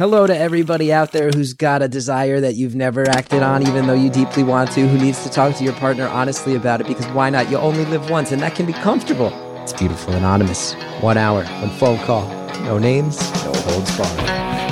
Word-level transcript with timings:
Hello 0.00 0.26
to 0.26 0.34
everybody 0.34 0.90
out 0.90 1.12
there 1.12 1.28
who's 1.28 1.52
got 1.52 1.82
a 1.82 1.86
desire 1.86 2.40
that 2.40 2.54
you've 2.54 2.74
never 2.74 3.06
acted 3.06 3.42
on, 3.42 3.68
even 3.68 3.86
though 3.86 3.92
you 3.92 4.08
deeply 4.08 4.42
want 4.42 4.72
to, 4.72 4.88
who 4.88 4.96
needs 4.96 5.22
to 5.24 5.28
talk 5.28 5.54
to 5.56 5.62
your 5.62 5.74
partner 5.74 6.08
honestly 6.08 6.54
about 6.54 6.80
it, 6.80 6.86
because 6.86 7.06
why 7.08 7.28
not? 7.28 7.50
You 7.50 7.58
only 7.58 7.84
live 7.84 8.08
once, 8.08 8.32
and 8.32 8.40
that 8.40 8.54
can 8.54 8.64
be 8.64 8.72
comfortable. 8.72 9.30
It's 9.56 9.74
beautiful, 9.74 10.14
anonymous. 10.14 10.72
One 11.02 11.18
hour, 11.18 11.44
one 11.44 11.68
phone 11.76 11.98
call. 11.98 12.26
No 12.64 12.78
names, 12.78 13.20
no 13.44 13.52
holds 13.52 13.94
barred. 13.98 14.20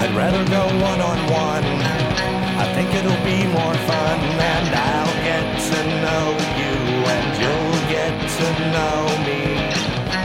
I'd 0.01 0.17
rather 0.17 0.43
go 0.49 0.65
one 0.83 0.99
on 1.03 1.19
one. 1.31 1.65
I 2.57 2.73
think 2.73 2.89
it'll 2.95 3.23
be 3.23 3.45
more 3.53 3.75
fun, 3.85 4.19
and 4.19 4.75
I'll 4.75 5.15
get 5.29 5.61
to 5.61 5.81
know 6.05 6.25
you, 6.57 7.05
and 7.05 7.29
you'll 7.37 7.83
get 7.91 8.17
to 8.39 8.47
know 8.73 9.05
me. 9.27 9.41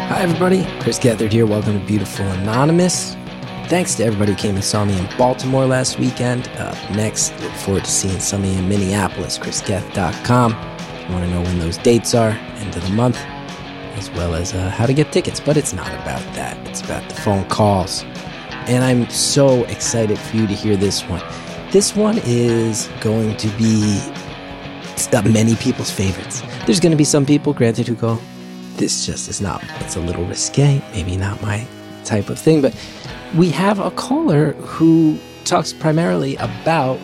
Hi, 0.08 0.22
everybody. 0.22 0.64
Chris 0.80 0.98
Gethard 0.98 1.34
here. 1.34 1.46
Welcome 1.46 1.78
to 1.78 1.86
Beautiful 1.86 2.26
Anonymous. 2.26 3.18
Thanks 3.68 3.96
to 3.96 4.04
everybody 4.04 4.34
who 4.34 4.38
came 4.38 4.56
and 4.56 4.64
saw 4.64 4.86
me 4.86 4.98
in 4.98 5.08
Baltimore 5.18 5.66
last 5.66 5.98
weekend. 5.98 6.48
Up 6.58 6.78
next, 6.92 7.32
look 7.42 7.52
forward 7.54 7.86
to 7.86 7.90
seeing 7.90 8.20
some 8.20 8.44
of 8.44 8.50
you 8.50 8.60
in 8.60 8.68
Minneapolis, 8.68 9.40
chrisgeth.com. 9.40 10.52
You 10.52 11.14
want 11.14 11.26
to 11.26 11.32
know 11.32 11.42
when 11.42 11.60
those 11.60 11.78
dates 11.78 12.14
are, 12.14 12.32
end 12.32 12.76
of 12.76 12.84
the 12.84 12.94
month, 12.94 13.18
as 13.96 14.12
well 14.12 14.36
as 14.36 14.54
uh, 14.54 14.70
how 14.70 14.86
to 14.86 14.94
get 14.94 15.12
tickets. 15.12 15.40
But 15.40 15.58
it's 15.58 15.74
not 15.74 15.88
about 15.88 16.22
that, 16.36 16.58
it's 16.68 16.82
about 16.82 17.08
the 17.10 17.16
phone 17.16 17.46
calls. 17.46 18.04
And 18.68 18.84
I'm 18.84 19.10
so 19.10 19.64
excited 19.66 20.20
for 20.20 20.38
you 20.38 20.46
to 20.46 20.54
hear 20.54 20.76
this 20.76 21.02
one. 21.08 21.24
This 21.72 21.96
one 21.96 22.20
is 22.26 22.90
going 23.00 23.38
to 23.38 23.48
be 23.58 24.00
many 25.24 25.56
people's 25.56 25.90
favorites. 25.90 26.42
There's 26.66 26.80
going 26.80 26.92
to 26.92 26.98
be 26.98 27.04
some 27.04 27.26
people, 27.26 27.54
granted, 27.54 27.88
who 27.88 27.96
go, 27.96 28.20
this 28.76 29.06
just 29.06 29.30
is 29.30 29.42
not, 29.42 29.64
it's 29.80 29.96
a 29.96 30.00
little 30.00 30.26
risque, 30.26 30.82
maybe 30.92 31.18
not 31.18 31.42
my 31.42 31.66
type 32.06 32.30
of 32.30 32.38
thing, 32.38 32.62
but 32.62 32.76
we 33.36 33.50
have 33.50 33.80
a 33.80 33.90
caller 33.92 34.54
who 34.54 35.18
talks 35.44 35.74
primarily 35.74 36.36
about 36.36 37.00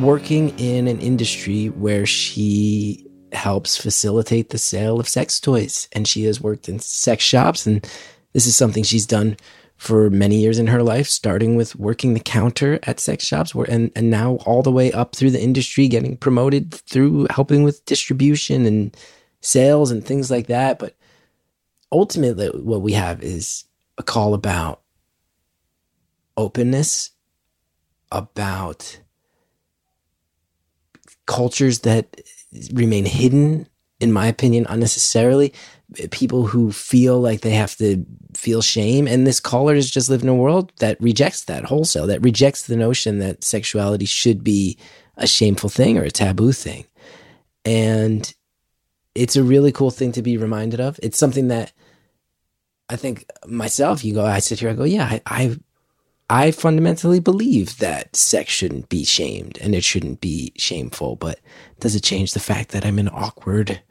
working 0.00 0.56
in 0.58 0.86
an 0.86 1.00
industry 1.00 1.66
where 1.66 2.06
she 2.06 3.04
helps 3.32 3.76
facilitate 3.76 4.50
the 4.50 4.58
sale 4.58 5.00
of 5.00 5.08
sex 5.08 5.40
toys. 5.40 5.88
And 5.92 6.06
she 6.06 6.24
has 6.24 6.40
worked 6.40 6.68
in 6.68 6.78
sex 6.78 7.24
shops. 7.24 7.66
And 7.66 7.84
this 8.32 8.46
is 8.46 8.56
something 8.56 8.84
she's 8.84 9.06
done 9.06 9.36
for 9.76 10.10
many 10.10 10.36
years 10.36 10.60
in 10.60 10.68
her 10.68 10.82
life, 10.82 11.08
starting 11.08 11.56
with 11.56 11.74
working 11.74 12.14
the 12.14 12.20
counter 12.20 12.78
at 12.84 13.00
sex 13.00 13.24
shops, 13.24 13.52
where, 13.52 13.68
and, 13.68 13.90
and 13.96 14.08
now 14.10 14.36
all 14.46 14.62
the 14.62 14.70
way 14.70 14.92
up 14.92 15.16
through 15.16 15.32
the 15.32 15.42
industry, 15.42 15.88
getting 15.88 16.16
promoted 16.16 16.72
through 16.72 17.26
helping 17.30 17.64
with 17.64 17.84
distribution 17.84 18.64
and 18.64 18.96
sales 19.40 19.90
and 19.90 20.04
things 20.04 20.30
like 20.30 20.46
that. 20.46 20.78
But 20.78 20.94
ultimately, 21.90 22.48
what 22.50 22.82
we 22.82 22.92
have 22.92 23.24
is 23.24 23.64
a 23.98 24.04
call 24.04 24.34
about 24.34 24.83
openness 26.36 27.10
about 28.10 29.00
cultures 31.26 31.80
that 31.80 32.20
remain 32.72 33.04
hidden, 33.04 33.66
in 34.00 34.12
my 34.12 34.26
opinion, 34.26 34.66
unnecessarily. 34.68 35.52
People 36.10 36.46
who 36.46 36.72
feel 36.72 37.20
like 37.20 37.40
they 37.40 37.50
have 37.50 37.76
to 37.76 38.04
feel 38.36 38.62
shame. 38.62 39.06
And 39.06 39.26
this 39.26 39.40
caller 39.40 39.74
has 39.74 39.90
just 39.90 40.08
lived 40.08 40.22
in 40.22 40.28
a 40.28 40.34
world 40.34 40.72
that 40.78 41.00
rejects 41.00 41.44
that 41.44 41.64
wholesale, 41.64 42.06
that 42.08 42.22
rejects 42.22 42.66
the 42.66 42.76
notion 42.76 43.18
that 43.20 43.44
sexuality 43.44 44.04
should 44.04 44.42
be 44.42 44.78
a 45.16 45.26
shameful 45.26 45.70
thing 45.70 45.98
or 45.98 46.02
a 46.02 46.10
taboo 46.10 46.52
thing. 46.52 46.84
And 47.64 48.32
it's 49.14 49.36
a 49.36 49.44
really 49.44 49.72
cool 49.72 49.90
thing 49.90 50.12
to 50.12 50.22
be 50.22 50.36
reminded 50.36 50.80
of. 50.80 50.98
It's 51.02 51.18
something 51.18 51.48
that 51.48 51.72
I 52.88 52.96
think 52.96 53.24
myself, 53.46 54.04
you 54.04 54.12
go, 54.12 54.24
I 54.24 54.40
sit 54.40 54.60
here, 54.60 54.70
I 54.70 54.74
go, 54.74 54.84
yeah, 54.84 55.04
I, 55.04 55.22
I 55.26 55.56
I 56.34 56.50
fundamentally 56.50 57.20
believe 57.20 57.78
that 57.78 58.16
sex 58.16 58.50
shouldn't 58.50 58.88
be 58.88 59.04
shamed 59.04 59.56
and 59.60 59.72
it 59.72 59.84
shouldn't 59.84 60.20
be 60.20 60.52
shameful, 60.56 61.14
but 61.14 61.38
does 61.78 61.94
it 61.94 62.02
change 62.02 62.32
the 62.32 62.40
fact 62.40 62.70
that 62.70 62.84
I'm 62.84 62.98
an 62.98 63.08
awkward 63.08 63.82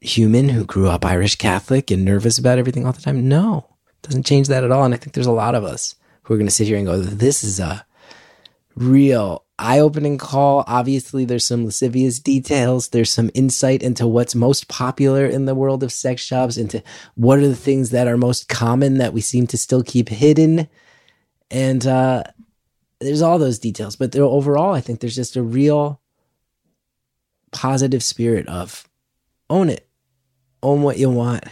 human 0.00 0.50
who 0.50 0.64
grew 0.64 0.88
up 0.88 1.04
Irish 1.04 1.34
Catholic 1.34 1.90
and 1.90 2.04
nervous 2.04 2.38
about 2.38 2.58
everything 2.60 2.86
all 2.86 2.92
the 2.92 3.02
time? 3.02 3.28
No, 3.28 3.66
doesn't 4.02 4.24
change 4.24 4.46
that 4.46 4.62
at 4.62 4.70
all. 4.70 4.84
And 4.84 4.94
I 4.94 4.98
think 4.98 5.14
there's 5.14 5.26
a 5.26 5.32
lot 5.32 5.56
of 5.56 5.64
us 5.64 5.96
who 6.22 6.34
are 6.34 6.36
going 6.36 6.46
to 6.46 6.52
sit 6.52 6.68
here 6.68 6.76
and 6.76 6.86
go, 6.86 7.00
this 7.00 7.42
is 7.42 7.58
a 7.58 7.84
real 8.76 9.44
eye 9.58 9.80
opening 9.80 10.16
call. 10.16 10.62
Obviously, 10.68 11.24
there's 11.24 11.44
some 11.44 11.64
lascivious 11.64 12.20
details. 12.20 12.90
There's 12.90 13.10
some 13.10 13.32
insight 13.34 13.82
into 13.82 14.06
what's 14.06 14.36
most 14.36 14.68
popular 14.68 15.26
in 15.26 15.46
the 15.46 15.56
world 15.56 15.82
of 15.82 15.90
sex 15.90 16.22
shops, 16.22 16.56
into 16.56 16.84
what 17.16 17.40
are 17.40 17.48
the 17.48 17.56
things 17.56 17.90
that 17.90 18.06
are 18.06 18.16
most 18.16 18.48
common 18.48 18.98
that 18.98 19.12
we 19.12 19.20
seem 19.20 19.48
to 19.48 19.58
still 19.58 19.82
keep 19.82 20.08
hidden 20.08 20.68
and 21.50 21.86
uh, 21.86 22.24
there's 23.00 23.22
all 23.22 23.38
those 23.38 23.58
details, 23.58 23.96
but 23.96 24.14
overall, 24.16 24.74
I 24.74 24.80
think 24.80 25.00
there's 25.00 25.14
just 25.14 25.36
a 25.36 25.42
real 25.42 26.00
positive 27.52 28.02
spirit 28.02 28.48
of 28.48 28.88
own 29.48 29.70
it, 29.70 29.88
own 30.62 30.82
what 30.82 30.98
you 30.98 31.10
want. 31.10 31.44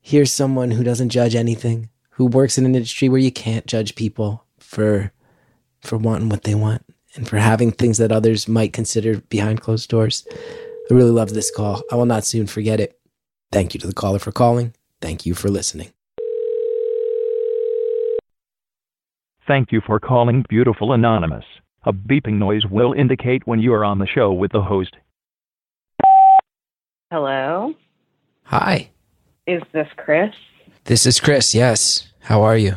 Here's 0.00 0.32
someone 0.32 0.70
who 0.70 0.84
doesn't 0.84 1.08
judge 1.08 1.34
anything, 1.34 1.90
who 2.10 2.26
works 2.26 2.58
in 2.58 2.64
an 2.64 2.74
industry 2.74 3.08
where 3.08 3.20
you 3.20 3.32
can't 3.32 3.66
judge 3.66 3.94
people 3.94 4.44
for 4.58 5.12
for 5.80 5.96
wanting 5.96 6.28
what 6.28 6.44
they 6.44 6.54
want 6.54 6.82
and 7.14 7.28
for 7.28 7.38
having 7.38 7.70
things 7.72 7.98
that 7.98 8.12
others 8.12 8.48
might 8.48 8.72
consider 8.72 9.20
behind 9.22 9.60
closed 9.60 9.88
doors. 9.88 10.26
I 10.90 10.94
really 10.94 11.10
love 11.10 11.30
this 11.30 11.50
call. 11.50 11.82
I 11.90 11.96
will 11.96 12.06
not 12.06 12.24
soon 12.24 12.46
forget 12.46 12.80
it. 12.80 12.98
Thank 13.52 13.74
you 13.74 13.80
to 13.80 13.86
the 13.86 13.94
caller 13.94 14.18
for 14.18 14.32
calling. 14.32 14.74
Thank 15.00 15.26
you 15.26 15.34
for 15.34 15.48
listening. 15.48 15.95
Thank 19.46 19.70
you 19.70 19.80
for 19.80 20.00
calling 20.00 20.44
Beautiful 20.48 20.92
Anonymous. 20.92 21.44
A 21.84 21.92
beeping 21.92 22.38
noise 22.38 22.66
will 22.66 22.92
indicate 22.92 23.46
when 23.46 23.60
you 23.60 23.72
are 23.74 23.84
on 23.84 24.00
the 24.00 24.06
show 24.06 24.32
with 24.32 24.50
the 24.50 24.60
host. 24.60 24.96
Hello. 27.12 27.72
Hi. 28.42 28.90
Is 29.46 29.62
this 29.72 29.86
Chris? 29.96 30.34
This 30.84 31.06
is 31.06 31.20
Chris, 31.20 31.54
yes. 31.54 32.08
How 32.18 32.42
are 32.42 32.56
you? 32.56 32.74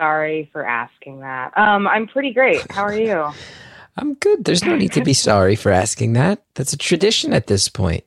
Sorry 0.00 0.48
for 0.52 0.66
asking 0.66 1.20
that. 1.20 1.52
Um, 1.58 1.86
I'm 1.86 2.06
pretty 2.06 2.32
great. 2.32 2.64
How 2.72 2.84
are 2.84 2.98
you? 2.98 3.30
I'm 3.98 4.14
good. 4.14 4.46
There's 4.46 4.64
no 4.64 4.76
need 4.76 4.92
to 4.92 5.04
be 5.04 5.12
sorry 5.12 5.54
for 5.54 5.70
asking 5.70 6.14
that. 6.14 6.42
That's 6.54 6.72
a 6.72 6.78
tradition 6.78 7.34
at 7.34 7.46
this 7.46 7.68
point. 7.68 8.04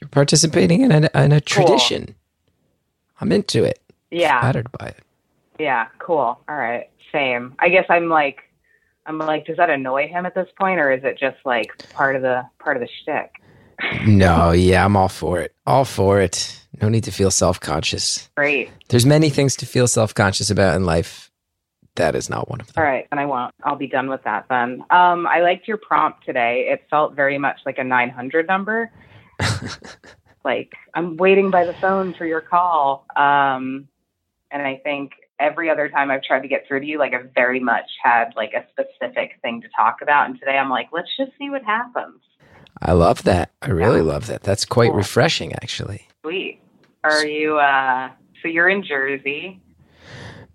You're 0.00 0.08
participating 0.08 0.80
in 0.80 0.92
a, 0.92 1.10
in 1.14 1.32
a 1.32 1.42
tradition. 1.42 2.06
Cool. 2.06 2.14
I'm 3.20 3.32
into 3.32 3.64
it. 3.64 3.80
Yeah. 4.10 4.40
Flattered 4.40 4.72
by 4.72 4.86
it. 4.86 5.02
Yeah, 5.58 5.88
cool. 5.98 6.40
All 6.48 6.56
right 6.56 6.88
same. 7.14 7.54
I 7.58 7.70
guess 7.70 7.86
I'm 7.88 8.10
like, 8.10 8.40
I'm 9.06 9.18
like, 9.18 9.46
does 9.46 9.56
that 9.56 9.70
annoy 9.70 10.08
him 10.08 10.26
at 10.26 10.34
this 10.34 10.48
point, 10.58 10.80
or 10.80 10.92
is 10.92 11.04
it 11.04 11.18
just 11.18 11.36
like 11.44 11.70
part 11.90 12.16
of 12.16 12.22
the 12.22 12.44
part 12.58 12.76
of 12.76 12.82
the 12.82 12.88
shtick? 13.02 13.30
no, 14.06 14.50
yeah, 14.50 14.84
I'm 14.84 14.96
all 14.96 15.08
for 15.08 15.40
it. 15.40 15.54
All 15.66 15.84
for 15.84 16.20
it. 16.20 16.60
No 16.80 16.88
need 16.88 17.04
to 17.04 17.12
feel 17.12 17.30
self 17.30 17.60
conscious. 17.60 18.28
Great. 18.36 18.70
There's 18.88 19.06
many 19.06 19.30
things 19.30 19.56
to 19.56 19.66
feel 19.66 19.86
self 19.86 20.14
conscious 20.14 20.50
about 20.50 20.76
in 20.76 20.84
life. 20.84 21.30
That 21.96 22.16
is 22.16 22.28
not 22.28 22.50
one 22.50 22.60
of 22.60 22.66
them. 22.66 22.74
All 22.76 22.84
right, 22.84 23.06
and 23.12 23.20
I 23.20 23.26
won't. 23.26 23.54
I'll 23.62 23.76
be 23.76 23.86
done 23.86 24.08
with 24.08 24.24
that 24.24 24.46
then. 24.48 24.82
Um, 24.90 25.26
I 25.28 25.40
liked 25.40 25.68
your 25.68 25.76
prompt 25.76 26.24
today. 26.24 26.66
It 26.70 26.84
felt 26.90 27.14
very 27.14 27.38
much 27.38 27.60
like 27.64 27.78
a 27.78 27.84
900 27.84 28.48
number. 28.48 28.90
like 30.44 30.74
I'm 30.94 31.16
waiting 31.16 31.50
by 31.50 31.64
the 31.64 31.74
phone 31.74 32.14
for 32.14 32.26
your 32.26 32.40
call. 32.40 33.06
Um, 33.14 33.86
and 34.50 34.62
I 34.62 34.80
think 34.82 35.12
every 35.40 35.70
other 35.70 35.88
time 35.88 36.10
I've 36.10 36.22
tried 36.22 36.40
to 36.40 36.48
get 36.48 36.66
through 36.66 36.80
to 36.80 36.86
you, 36.86 36.98
like 36.98 37.12
I've 37.12 37.30
very 37.34 37.60
much 37.60 37.90
had 38.02 38.32
like 38.36 38.52
a 38.54 38.64
specific 38.70 39.38
thing 39.42 39.60
to 39.62 39.68
talk 39.76 39.98
about. 40.02 40.28
And 40.28 40.38
today 40.38 40.56
I'm 40.56 40.70
like, 40.70 40.88
let's 40.92 41.08
just 41.16 41.32
see 41.38 41.50
what 41.50 41.64
happens. 41.64 42.20
I 42.80 42.92
love 42.92 43.22
that. 43.24 43.52
I 43.62 43.70
really 43.70 43.98
yeah. 43.98 44.12
love 44.12 44.26
that. 44.26 44.42
That's 44.42 44.64
quite 44.64 44.90
cool. 44.90 44.96
refreshing, 44.96 45.52
actually. 45.54 46.08
Sweet. 46.22 46.60
Are 47.02 47.26
you, 47.26 47.58
uh, 47.58 48.10
so 48.42 48.48
you're 48.48 48.68
in 48.68 48.82
Jersey. 48.84 49.60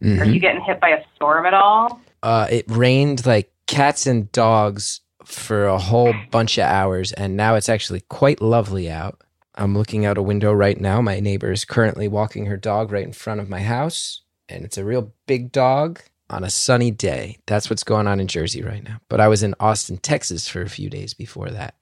Mm-hmm. 0.01 0.21
Are 0.21 0.25
you 0.25 0.39
getting 0.39 0.61
hit 0.61 0.79
by 0.79 0.89
a 0.89 1.03
storm 1.15 1.45
at 1.45 1.53
all? 1.53 2.01
Uh, 2.23 2.47
it 2.49 2.65
rained 2.67 3.25
like 3.25 3.51
cats 3.67 4.07
and 4.07 4.31
dogs 4.31 5.01
for 5.25 5.67
a 5.67 5.77
whole 5.77 6.13
bunch 6.31 6.57
of 6.57 6.63
hours, 6.63 7.11
and 7.13 7.37
now 7.37 7.55
it's 7.55 7.69
actually 7.69 8.01
quite 8.09 8.41
lovely 8.41 8.89
out. 8.89 9.21
I'm 9.55 9.77
looking 9.77 10.05
out 10.05 10.17
a 10.17 10.21
window 10.21 10.53
right 10.53 10.79
now. 10.79 11.01
My 11.01 11.19
neighbor 11.19 11.51
is 11.51 11.65
currently 11.65 12.07
walking 12.07 12.45
her 12.45 12.57
dog 12.57 12.91
right 12.91 13.05
in 13.05 13.13
front 13.13 13.41
of 13.41 13.49
my 13.49 13.61
house 13.61 14.21
and 14.49 14.65
it's 14.65 14.77
a 14.77 14.83
real 14.85 15.13
big 15.27 15.51
dog 15.51 16.01
on 16.29 16.43
a 16.43 16.49
sunny 16.49 16.91
day. 16.91 17.37
That's 17.45 17.69
what's 17.69 17.83
going 17.83 18.07
on 18.07 18.19
in 18.19 18.27
Jersey 18.27 18.61
right 18.61 18.83
now. 18.83 18.99
But 19.07 19.19
I 19.19 19.27
was 19.27 19.43
in 19.43 19.55
Austin, 19.59 19.97
Texas 19.97 20.47
for 20.47 20.61
a 20.61 20.69
few 20.69 20.89
days 20.89 21.13
before 21.13 21.49
that. 21.49 21.75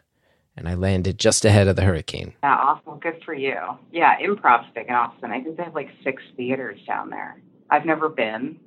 And 0.56 0.68
I 0.68 0.74
landed 0.74 1.20
just 1.20 1.46
ahead 1.46 1.68
of 1.68 1.76
the 1.76 1.84
hurricane. 1.84 2.34
Yeah, 2.42 2.56
awesome. 2.56 3.00
Good 3.00 3.22
for 3.24 3.34
you. 3.34 3.56
Yeah, 3.92 4.18
improv's 4.20 4.68
big 4.74 4.88
in 4.88 4.96
Austin. 4.96 5.32
I 5.32 5.42
think 5.42 5.58
they 5.58 5.64
have 5.64 5.76
like 5.76 5.90
six 6.04 6.24
theaters 6.36 6.80
down 6.88 7.10
there. 7.10 7.40
I've 7.70 7.86
never 7.86 8.10
been, 8.10 8.60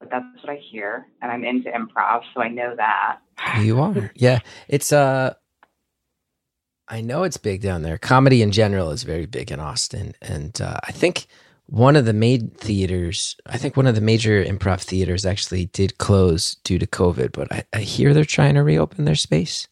but 0.00 0.08
that's 0.10 0.24
what 0.42 0.50
I 0.50 0.56
hear. 0.70 1.06
And 1.20 1.30
I'm 1.30 1.44
into 1.44 1.70
improv, 1.70 2.22
so 2.32 2.40
I 2.40 2.48
know 2.48 2.74
that. 2.76 3.18
You 3.60 3.80
are. 3.80 4.10
yeah. 4.14 4.38
It's 4.68 4.92
uh 4.92 5.34
I 6.88 7.00
know 7.00 7.24
it's 7.24 7.36
big 7.36 7.62
down 7.62 7.82
there. 7.82 7.98
Comedy 7.98 8.42
in 8.42 8.52
general 8.52 8.90
is 8.90 9.02
very 9.02 9.26
big 9.26 9.50
in 9.50 9.58
Austin. 9.58 10.14
And 10.22 10.58
uh, 10.60 10.78
I 10.84 10.92
think 10.92 11.26
one 11.66 11.96
of 11.96 12.04
the 12.04 12.12
main 12.12 12.50
theaters, 12.50 13.36
I 13.46 13.58
think 13.58 13.76
one 13.76 13.86
of 13.86 13.94
the 13.94 14.00
major 14.00 14.44
improv 14.44 14.82
theaters 14.82 15.26
actually 15.26 15.66
did 15.66 15.98
close 15.98 16.54
due 16.56 16.78
to 16.78 16.86
COVID, 16.86 17.32
but 17.32 17.52
I, 17.52 17.64
I 17.72 17.80
hear 17.80 18.14
they're 18.14 18.24
trying 18.24 18.54
to 18.54 18.62
reopen 18.62 19.04
their 19.04 19.16
space. 19.16 19.66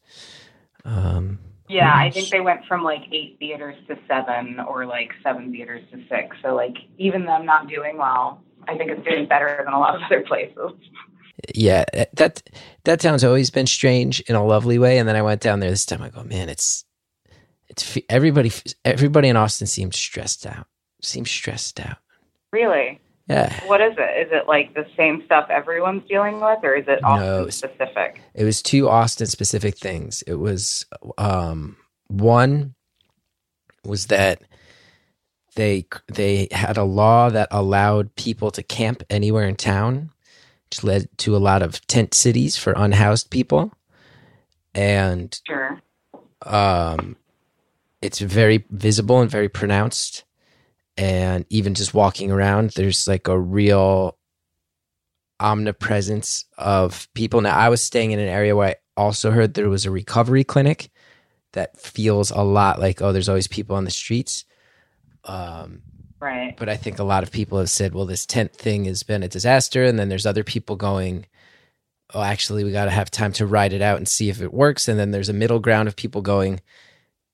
Um, 0.85 1.39
Yeah, 1.69 1.93
I 1.95 2.11
think 2.11 2.31
they 2.31 2.41
went 2.41 2.65
from 2.67 2.83
like 2.83 3.03
eight 3.13 3.37
theaters 3.39 3.77
to 3.89 3.97
seven 4.09 4.59
or 4.61 4.87
like 4.87 5.13
seven 5.23 5.53
theaters 5.53 5.83
to 5.93 5.99
six. 6.09 6.37
So 6.43 6.55
like 6.55 6.77
even 6.99 7.25
them 7.27 7.47
not 7.47 7.69
doing 7.69 7.97
well, 7.97 8.43
I 8.67 8.77
think 8.77 8.91
it's 8.91 9.05
doing 9.05 9.27
better 9.27 9.63
than 9.65 9.73
a 9.73 9.79
lot 9.79 9.95
of 9.95 10.03
other 10.03 10.23
places. 10.23 10.73
yeah, 11.55 11.85
eh, 11.93 12.07
that 12.15 12.43
that 12.85 13.01
town's 13.01 13.25
always 13.25 13.51
been 13.51 13.67
strange 13.67 14.21
in 14.23 14.35
a 14.35 14.45
lovely 14.45 14.79
way. 14.79 14.99
And 14.99 15.09
then 15.09 15.17
I 15.17 15.23
went 15.23 15.41
down 15.41 15.61
there 15.61 15.71
this 15.71 15.87
time. 15.87 16.03
I 16.03 16.09
go, 16.09 16.25
man, 16.25 16.49
it's 16.49 16.85
it's 17.69 17.99
everybody. 18.09 18.51
Everybody 18.85 19.29
in 19.29 19.37
Austin 19.37 19.69
seems 19.69 19.97
stressed 19.97 20.45
out. 20.45 20.67
Seems 21.05 21.31
stressed 21.31 21.81
out. 21.81 21.99
Really? 22.53 23.01
Yeah, 23.29 23.59
What 23.67 23.81
is 23.81 23.95
it? 23.97 24.27
Is 24.27 24.33
it 24.33 24.47
like 24.47 24.75
the 24.75 24.87
same 24.99 25.23
stuff 25.25 25.49
everyone's 25.49 26.07
dealing 26.07 26.41
with 26.41 26.59
or 26.63 26.75
is 26.75 26.85
it 26.87 27.01
No, 27.03 27.09
Austin 27.09 27.41
it's- 27.41 27.57
specific? 27.57 28.21
it 28.35 28.45
was 28.45 28.61
two 28.63 28.89
Austin 28.89 29.27
specific 29.27 29.79
things. 29.79 30.23
It 30.27 30.35
was 30.35 30.85
um, 31.17 31.77
one 32.09 32.75
was 33.83 34.07
that 34.09 34.43
they 35.57 35.87
they 36.13 36.49
had 36.53 36.77
a 36.77 36.85
law 36.85 37.31
that 37.31 37.49
allowed 37.51 38.15
people 38.15 38.51
to 38.51 38.63
camp 38.63 39.03
anywhere 39.09 39.47
in 39.49 39.57
town, 39.57 40.11
which 40.69 40.85
led 40.85 41.09
to 41.19 41.35
a 41.35 41.39
lot 41.39 41.63
of 41.63 41.87
tent 41.87 42.13
cities 42.13 42.59
for 42.59 42.75
unhoused 42.77 43.31
people, 43.31 43.73
and 44.75 45.41
Sure. 45.47 45.81
um, 46.45 47.17
it's 48.03 48.19
very 48.19 48.67
visible 48.71 49.23
and 49.23 49.31
very 49.31 49.49
pronounced. 49.49 50.24
And 50.97 51.45
even 51.51 51.75
just 51.75 51.95
walking 51.95 52.31
around, 52.31 52.71
there's 52.71 53.09
like 53.09 53.27
a 53.27 53.39
real 53.39 54.17
omnipresence 55.41 56.45
of 56.57 57.09
people. 57.15 57.41
Now, 57.41 57.57
I 57.57 57.69
was 57.69 57.83
staying 57.83 58.13
in 58.13 58.21
an 58.21 58.29
area 58.29 58.55
where 58.55 58.69
I 58.69 58.77
also 58.97 59.31
heard 59.31 59.55
there 59.55 59.69
was 59.69 59.87
a 59.87 59.91
recovery 59.91 60.45
clinic 60.45 60.91
that 61.53 61.81
feels 61.81 62.31
a 62.31 62.43
lot 62.43 62.81
like, 62.81 63.03
oh, 63.03 63.13
there's 63.13 63.29
always 63.29 63.49
people 63.49 63.77
on 63.77 63.85
the 63.85 63.91
streets. 63.91 64.45
Um, 65.25 65.83
Right. 66.21 66.57
but 66.57 66.71
I 66.71 66.77
think 66.79 66.99
a 66.99 67.05
lot 67.05 67.23
of 67.23 67.31
people 67.31 67.59
have 67.59 67.69
said, 67.69 67.93
well, 67.93 68.07
this 68.07 68.25
tent 68.25 68.55
thing 68.55 68.87
has 68.87 69.03
been 69.03 69.23
a 69.23 69.29
disaster. 69.29 69.85
And 69.85 69.99
then 69.99 70.09
there's 70.09 70.25
other 70.25 70.45
people 70.45 70.75
going, 70.75 71.27
oh, 72.15 72.23
actually, 72.23 72.65
we 72.65 72.73
got 72.73 72.87
to 72.87 72.91
have 72.91 73.11
time 73.11 73.33
to 73.35 73.47
ride 73.47 73.75
it 73.75 73.83
out 73.83 73.99
and 73.99 74.09
see 74.09 74.31
if 74.31 74.41
it 74.41 74.55
works. 74.55 74.89
And 74.89 74.99
then 74.99 75.11
there's 75.11 75.29
a 75.29 75.35
middle 75.35 75.59
ground 75.59 75.87
of 75.87 75.97
people 75.97 76.23
going, 76.23 76.61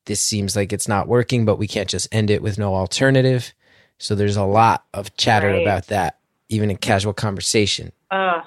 this 0.06 0.20
seems 0.20 0.56
like 0.56 0.72
it's 0.72 0.88
not 0.88 1.08
working, 1.08 1.44
but 1.44 1.56
we 1.56 1.66
can't 1.68 1.88
just 1.88 2.08
end 2.12 2.30
it 2.30 2.42
with 2.42 2.58
no 2.58 2.74
alternative. 2.74 3.52
So 3.98 4.14
there's 4.14 4.36
a 4.36 4.44
lot 4.44 4.84
of 4.94 5.14
chatter 5.16 5.48
Right. 5.48 5.62
about 5.62 5.86
that, 5.88 6.18
even 6.48 6.70
in 6.70 6.76
casual 6.78 7.12
conversation 7.12 7.92
Uh, 8.10 8.40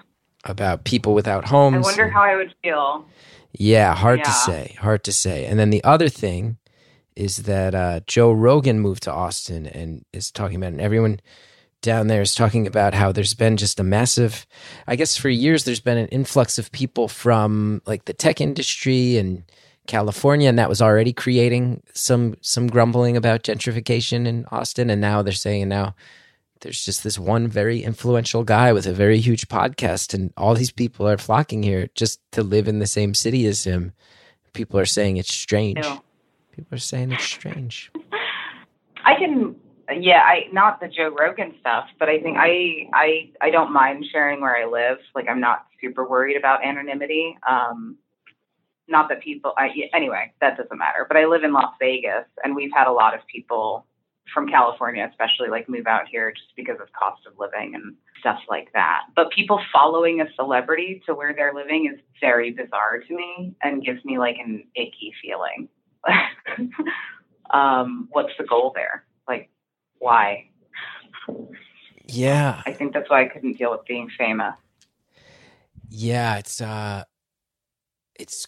about 0.46 0.84
people 0.84 1.14
without 1.14 1.46
homes. 1.46 1.86
I 1.86 1.90
wonder 1.90 2.10
how 2.10 2.22
I 2.24 2.36
would 2.36 2.54
feel. 2.64 3.06
Yeah, 3.54 3.94
hard 3.96 4.24
to 4.24 4.32
say. 4.32 4.76
Hard 4.80 5.04
to 5.04 5.12
say. 5.14 5.46
And 5.46 5.60
then 5.60 5.70
the 5.70 5.84
other 5.84 6.10
thing 6.10 6.58
is 7.16 7.44
that 7.44 7.76
uh, 7.76 8.00
Joe 8.08 8.32
Rogan 8.32 8.80
moved 8.80 9.04
to 9.04 9.12
Austin 9.12 9.68
and 9.68 10.04
is 10.12 10.32
talking 10.32 10.58
about, 10.58 10.68
it. 10.68 10.74
and 10.74 10.82
everyone 10.82 11.20
down 11.84 12.08
there 12.08 12.22
is 12.24 12.34
talking 12.34 12.66
about 12.66 12.96
how 12.96 13.12
there's 13.12 13.36
been 13.36 13.56
just 13.58 13.80
a 13.80 13.84
massive, 13.84 14.48
I 14.88 14.96
guess 14.96 15.16
for 15.18 15.30
years, 15.30 15.66
there's 15.66 15.82
been 15.82 15.98
an 16.00 16.08
influx 16.08 16.58
of 16.58 16.72
people 16.72 17.08
from 17.08 17.82
like 17.86 18.06
the 18.06 18.14
tech 18.14 18.42
industry 18.42 19.18
and 19.18 19.44
California, 19.88 20.48
and 20.48 20.58
that 20.60 20.70
was 20.70 20.82
already 20.82 21.14
creating 21.14 21.84
some 21.94 22.36
some 22.42 22.68
grumbling 22.68 23.18
about 23.18 23.44
gentrification 23.44 24.26
in 24.26 24.46
Austin. 24.52 24.90
And 24.90 25.02
now 25.02 25.22
they're 25.22 25.34
saying 25.34 25.68
now 25.70 25.96
there's 26.62 26.84
just 26.84 27.04
this 27.04 27.20
one 27.20 27.48
very 27.48 27.84
influential 27.84 28.44
guy 28.44 28.72
with 28.72 28.88
a 28.88 28.94
very 28.94 29.20
huge 29.20 29.48
podcast, 29.48 30.14
and 30.14 30.34
all 30.38 30.56
these 30.56 30.72
people 30.72 31.08
are 31.08 31.18
flocking 31.18 31.64
here 31.64 31.90
just 31.96 32.20
to 32.32 32.44
live 32.44 32.68
in 32.68 32.80
the 32.80 32.88
same 32.88 33.14
city 33.14 33.46
as 33.46 33.66
him. 33.66 33.92
People 34.54 34.80
are 34.80 34.86
saying 34.86 35.18
it's 35.18 35.34
strange. 35.34 35.86
Ew. 35.86 36.02
People 36.52 36.76
are 36.76 36.80
saying 36.80 37.12
it's 37.12 37.26
strange. 37.26 37.92
I 39.06 39.16
can, 39.16 39.56
yeah, 40.00 40.22
I 40.22 40.48
not 40.54 40.80
the 40.80 40.88
Joe 40.88 41.10
Rogan 41.10 41.56
stuff, 41.60 41.88
but 42.00 42.08
I 42.08 42.20
think 42.22 42.38
I 42.40 42.88
I 42.94 43.30
I 43.42 43.50
don't 43.50 43.74
mind 43.74 44.06
sharing 44.12 44.40
where 44.40 44.56
I 44.56 44.66
live. 44.66 45.00
Like 45.14 45.28
I'm 45.28 45.42
not 45.42 45.66
super 45.82 46.08
worried 46.08 46.38
about 46.38 46.64
anonymity. 46.64 47.38
Um, 47.48 47.98
not 48.88 49.10
that 49.10 49.22
people. 49.22 49.54
I, 49.58 49.70
anyway, 49.94 50.34
that 50.42 50.58
doesn't 50.58 50.78
matter. 50.78 51.06
But 51.08 51.18
I 51.18 51.26
live 51.26 51.44
in 51.44 51.54
Las 51.54 51.74
Vegas, 51.80 52.26
and 52.44 52.56
we've 52.56 52.72
had 52.74 52.88
a 52.88 52.92
lot 52.92 53.14
of 53.14 53.22
people 53.28 53.86
from 54.34 54.48
California, 54.48 55.08
especially 55.10 55.50
like 55.50 55.68
move 55.68 55.88
out 55.88 56.08
here 56.08 56.32
just 56.32 56.56
because 56.56 56.78
of 56.82 56.88
cost 56.94 57.26
of 57.28 57.34
living 57.38 57.76
and 57.76 57.96
stuff 58.20 58.40
like 58.50 58.72
that. 58.74 59.02
But 59.16 59.32
people 59.32 59.60
following 59.72 60.22
a 60.22 60.26
celebrity 60.36 61.02
to 61.06 61.14
where 61.14 61.34
they're 61.34 61.54
living 61.54 61.92
is 61.94 62.00
very 62.22 62.52
bizarre 62.52 63.00
to 63.00 63.16
me 63.16 63.54
and 63.62 63.84
gives 63.84 64.04
me 64.06 64.18
like 64.18 64.38
an 64.38 64.64
icky 64.76 65.14
feeling. 65.22 65.68
um, 67.52 68.08
what's 68.12 68.34
the 68.38 68.46
goal 68.46 68.72
there? 68.76 69.06
Like, 69.28 69.50
why? 70.00 70.50
Yeah, 72.06 72.62
I 72.66 72.74
think 72.74 72.94
that's 72.94 73.10
why 73.10 73.24
I 73.24 73.28
couldn't 73.28 73.58
deal 73.58 73.72
with 73.72 73.86
being 73.86 74.10
famous. 74.18 74.56
yeah. 75.90 76.38
It's 76.38 76.60
uh, 76.60 77.04
it's 78.16 78.48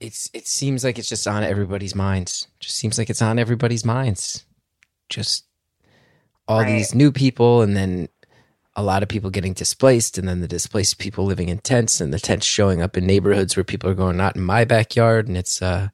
it's 0.00 0.30
it 0.34 0.46
seems 0.46 0.84
like 0.84 0.98
it's 0.98 1.08
just 1.08 1.26
on 1.26 1.42
everybody's 1.42 1.94
minds. 1.94 2.48
Just 2.60 2.76
seems 2.76 2.98
like 2.98 3.10
it's 3.10 3.22
on 3.22 3.38
everybody's 3.38 3.84
minds. 3.84 4.44
Just 5.08 5.44
all 6.48 6.60
Right. 6.60 6.68
these 6.68 6.94
new 6.94 7.10
people, 7.12 7.62
and 7.62 7.76
then 7.76 8.08
a 8.74 8.82
lot 8.82 9.02
of 9.02 9.08
people 9.08 9.30
getting 9.30 9.52
displaced, 9.54 10.18
and 10.18 10.28
then 10.28 10.40
the 10.40 10.48
displaced 10.48 10.98
people 10.98 11.24
living 11.24 11.48
in 11.48 11.58
tents, 11.58 12.00
and 12.00 12.12
the 12.12 12.18
tents 12.20 12.46
showing 12.46 12.82
up 12.82 12.96
in 12.96 13.06
neighborhoods 13.06 13.56
where 13.56 13.64
people 13.64 13.88
are 13.88 13.94
going, 13.94 14.16
not 14.16 14.36
in 14.36 14.42
my 14.42 14.64
backyard, 14.64 15.28
and 15.28 15.36
it's 15.36 15.62
uh, 15.62 15.88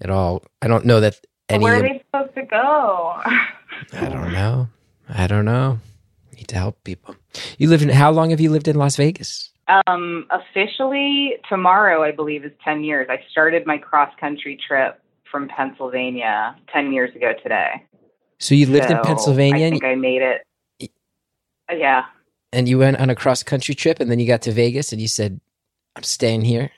it 0.00 0.10
all. 0.10 0.42
I 0.62 0.68
don't 0.68 0.86
know 0.86 1.00
that 1.00 1.20
any. 1.48 1.62
where 1.64 1.76
are 1.76 1.82
they 1.82 2.02
supposed 2.10 2.34
to 2.34 2.42
go? 2.46 2.56
I 3.92 4.08
don't 4.08 4.32
know. 4.32 4.68
I 5.08 5.26
don't 5.26 5.44
know. 5.44 5.80
Need 6.34 6.48
to 6.48 6.56
help 6.56 6.82
people. 6.84 7.14
You 7.58 7.68
live 7.68 7.82
in 7.82 7.90
how 7.90 8.10
long 8.10 8.30
have 8.30 8.40
you 8.40 8.50
lived 8.50 8.68
in 8.68 8.76
Las 8.76 8.96
Vegas? 8.96 9.50
Um, 9.68 10.26
officially, 10.30 11.34
tomorrow, 11.48 12.02
I 12.02 12.10
believe, 12.10 12.44
is 12.44 12.52
10 12.64 12.84
years. 12.84 13.06
I 13.10 13.18
started 13.30 13.66
my 13.66 13.78
cross 13.78 14.12
country 14.20 14.58
trip 14.66 15.00
from 15.30 15.48
Pennsylvania 15.48 16.54
10 16.72 16.92
years 16.92 17.14
ago 17.16 17.32
today. 17.42 17.82
So 18.38 18.54
you 18.54 18.66
lived 18.66 18.90
in 18.90 19.00
Pennsylvania 19.02 19.68
I 19.68 19.70
think 19.70 19.84
I 19.84 19.94
made 19.94 20.22
it. 20.22 20.42
Uh, 21.70 21.74
Yeah. 21.74 22.04
and 22.52 22.68
you 22.68 22.78
went 22.78 22.98
on 22.98 23.08
a 23.08 23.14
cross 23.14 23.42
country 23.42 23.74
trip 23.74 24.00
and 24.00 24.10
then 24.10 24.18
you 24.18 24.26
got 24.26 24.42
to 24.42 24.52
Vegas 24.52 24.92
and 24.92 25.00
you 25.00 25.08
said, 25.08 25.40
I'm 25.96 26.02
staying 26.02 26.42
here. 26.42 26.70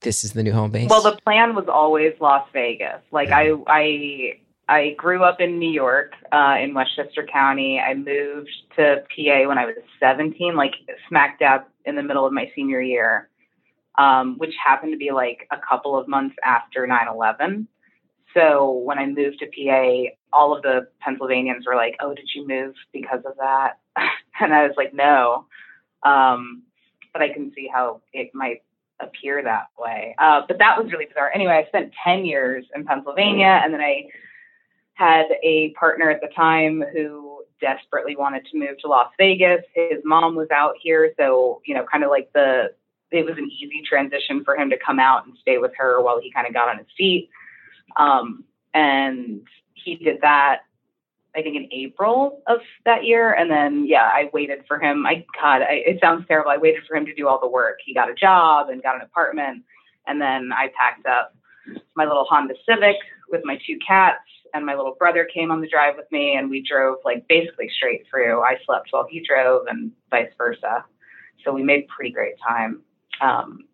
This 0.00 0.24
is 0.24 0.32
the 0.32 0.42
new 0.42 0.52
home 0.52 0.72
base. 0.72 0.90
Well, 0.90 1.02
the 1.02 1.16
plan 1.24 1.54
was 1.54 1.66
always 1.68 2.14
Las 2.20 2.48
Vegas. 2.52 3.00
Like 3.12 3.30
I, 3.30 3.52
I, 3.68 4.38
I 4.68 4.94
grew 4.96 5.24
up 5.24 5.40
in 5.40 5.58
New 5.58 5.70
York, 5.70 6.12
uh, 6.30 6.56
in 6.60 6.72
Westchester 6.72 7.26
County. 7.30 7.80
I 7.80 7.94
moved 7.94 8.50
to 8.76 9.02
PA 9.14 9.48
when 9.48 9.58
I 9.58 9.66
was 9.66 9.76
17, 10.00 10.54
like 10.54 10.72
smack 11.08 11.38
dab 11.38 11.62
in 11.84 11.96
the 11.96 12.02
middle 12.02 12.24
of 12.24 12.32
my 12.32 12.50
senior 12.54 12.80
year, 12.80 13.28
um, 13.98 14.38
which 14.38 14.54
happened 14.64 14.92
to 14.92 14.98
be 14.98 15.10
like 15.10 15.48
a 15.50 15.58
couple 15.58 15.98
of 15.98 16.06
months 16.08 16.36
after 16.44 16.86
9/11. 16.86 17.66
So 18.34 18.70
when 18.70 18.98
I 18.98 19.06
moved 19.06 19.40
to 19.40 19.46
PA, 19.46 20.14
all 20.32 20.56
of 20.56 20.62
the 20.62 20.88
Pennsylvanians 21.00 21.66
were 21.66 21.76
like, 21.76 21.96
"Oh, 22.00 22.14
did 22.14 22.30
you 22.34 22.46
move 22.46 22.74
because 22.92 23.24
of 23.26 23.36
that?" 23.38 23.78
and 24.40 24.54
I 24.54 24.66
was 24.66 24.76
like, 24.76 24.94
"No," 24.94 25.46
um, 26.04 26.62
but 27.12 27.20
I 27.20 27.32
can 27.32 27.52
see 27.54 27.68
how 27.72 28.00
it 28.12 28.30
might 28.34 28.62
appear 29.00 29.42
that 29.42 29.66
way. 29.78 30.14
Uh, 30.18 30.42
but 30.46 30.58
that 30.58 30.82
was 30.82 30.92
really 30.92 31.06
bizarre. 31.06 31.32
Anyway, 31.34 31.52
I 31.52 31.66
spent 31.68 31.92
10 32.04 32.24
years 32.24 32.64
in 32.74 32.84
Pennsylvania, 32.84 33.60
and 33.62 33.74
then 33.74 33.80
I 33.80 34.06
had 34.94 35.26
a 35.42 35.70
partner 35.70 36.10
at 36.10 36.20
the 36.20 36.28
time 36.28 36.84
who 36.92 37.44
desperately 37.60 38.16
wanted 38.16 38.44
to 38.50 38.58
move 38.58 38.78
to 38.80 38.88
Las 38.88 39.12
Vegas. 39.18 39.62
His 39.74 40.00
mom 40.04 40.34
was 40.34 40.48
out 40.50 40.74
here, 40.80 41.12
so 41.16 41.60
you 41.64 41.74
know, 41.74 41.84
kind 41.90 42.04
of 42.04 42.10
like 42.10 42.32
the 42.32 42.72
it 43.10 43.26
was 43.26 43.36
an 43.36 43.50
easy 43.50 43.82
transition 43.86 44.42
for 44.42 44.56
him 44.56 44.70
to 44.70 44.78
come 44.78 44.98
out 44.98 45.26
and 45.26 45.36
stay 45.40 45.58
with 45.58 45.72
her 45.76 46.02
while 46.02 46.18
he 46.20 46.32
kind 46.32 46.46
of 46.46 46.54
got 46.54 46.68
on 46.68 46.78
his 46.78 46.86
feet. 46.96 47.28
Um, 47.96 48.44
and 48.72 49.42
he 49.74 49.96
did 49.96 50.22
that 50.22 50.62
I 51.34 51.42
think 51.42 51.56
in 51.56 51.68
April 51.72 52.42
of 52.46 52.60
that 52.84 53.04
year. 53.04 53.32
And 53.32 53.50
then, 53.50 53.86
yeah, 53.86 54.04
I 54.12 54.28
waited 54.32 54.64
for 54.68 54.78
him. 54.78 55.06
I, 55.06 55.24
God, 55.40 55.62
I, 55.62 55.82
it 55.86 55.98
sounds 56.00 56.26
terrible. 56.28 56.50
I 56.50 56.58
waited 56.58 56.82
for 56.86 56.94
him 56.94 57.06
to 57.06 57.14
do 57.14 57.26
all 57.26 57.40
the 57.40 57.48
work. 57.48 57.78
He 57.84 57.94
got 57.94 58.10
a 58.10 58.14
job 58.14 58.68
and 58.68 58.82
got 58.82 58.96
an 58.96 59.02
apartment. 59.02 59.64
And 60.06 60.20
then 60.20 60.50
I 60.52 60.68
packed 60.78 61.06
up 61.06 61.34
my 61.96 62.04
little 62.04 62.24
Honda 62.24 62.54
Civic 62.68 62.96
with 63.30 63.42
my 63.44 63.58
two 63.66 63.78
cats. 63.86 64.20
And 64.54 64.66
my 64.66 64.74
little 64.74 64.94
brother 64.98 65.26
came 65.32 65.50
on 65.50 65.60
the 65.60 65.68
drive 65.68 65.96
with 65.96 66.10
me, 66.12 66.36
and 66.36 66.50
we 66.50 66.62
drove 66.62 66.98
like 67.04 67.26
basically 67.28 67.70
straight 67.74 68.04
through. 68.10 68.42
I 68.42 68.56
slept 68.66 68.88
while 68.90 69.06
he 69.10 69.24
drove, 69.26 69.66
and 69.66 69.92
vice 70.10 70.30
versa. 70.36 70.84
So 71.44 71.52
we 71.52 71.62
made 71.62 71.88
pretty 71.88 72.12
great 72.12 72.34
time. 72.46 72.82
Um, 73.20 73.64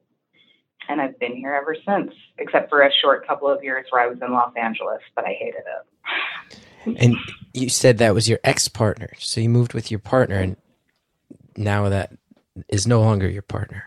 and 0.88 1.00
I've 1.00 1.18
been 1.18 1.36
here 1.36 1.54
ever 1.54 1.76
since, 1.86 2.12
except 2.38 2.70
for 2.70 2.82
a 2.82 2.90
short 3.02 3.26
couple 3.26 3.48
of 3.48 3.62
years 3.62 3.86
where 3.90 4.02
I 4.02 4.06
was 4.06 4.18
in 4.22 4.32
Los 4.32 4.52
Angeles, 4.56 5.00
but 5.14 5.24
I 5.24 5.36
hated 5.38 5.62
it. 5.66 6.98
and 6.98 7.16
you 7.52 7.68
said 7.68 7.98
that 7.98 8.14
was 8.14 8.28
your 8.28 8.38
ex 8.44 8.68
partner. 8.68 9.10
So 9.18 9.40
you 9.40 9.48
moved 9.48 9.74
with 9.74 9.90
your 9.90 10.00
partner, 10.00 10.36
and 10.36 10.56
now 11.56 11.88
that 11.88 12.12
is 12.68 12.86
no 12.86 13.00
longer 13.00 13.28
your 13.28 13.42
partner. 13.42 13.84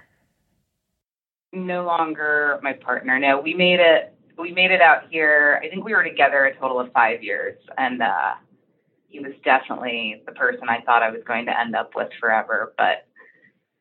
No 1.53 1.85
longer 1.85 2.59
my 2.61 2.73
partner. 2.73 3.19
No, 3.19 3.39
we 3.41 3.53
made 3.53 3.79
it. 3.79 4.13
We 4.41 4.51
made 4.51 4.71
it 4.71 4.81
out 4.81 5.03
here. 5.09 5.61
I 5.63 5.69
think 5.69 5.85
we 5.85 5.93
were 5.93 6.03
together 6.03 6.45
a 6.45 6.55
total 6.57 6.79
of 6.79 6.91
five 6.93 7.23
years, 7.23 7.57
and 7.77 8.01
uh, 8.01 8.33
he 9.07 9.19
was 9.19 9.33
definitely 9.45 10.23
the 10.25 10.31
person 10.31 10.63
I 10.67 10.81
thought 10.81 11.03
I 11.03 11.11
was 11.11 11.21
going 11.27 11.45
to 11.45 11.59
end 11.59 11.75
up 11.75 11.91
with 11.95 12.09
forever. 12.19 12.73
But 12.77 13.05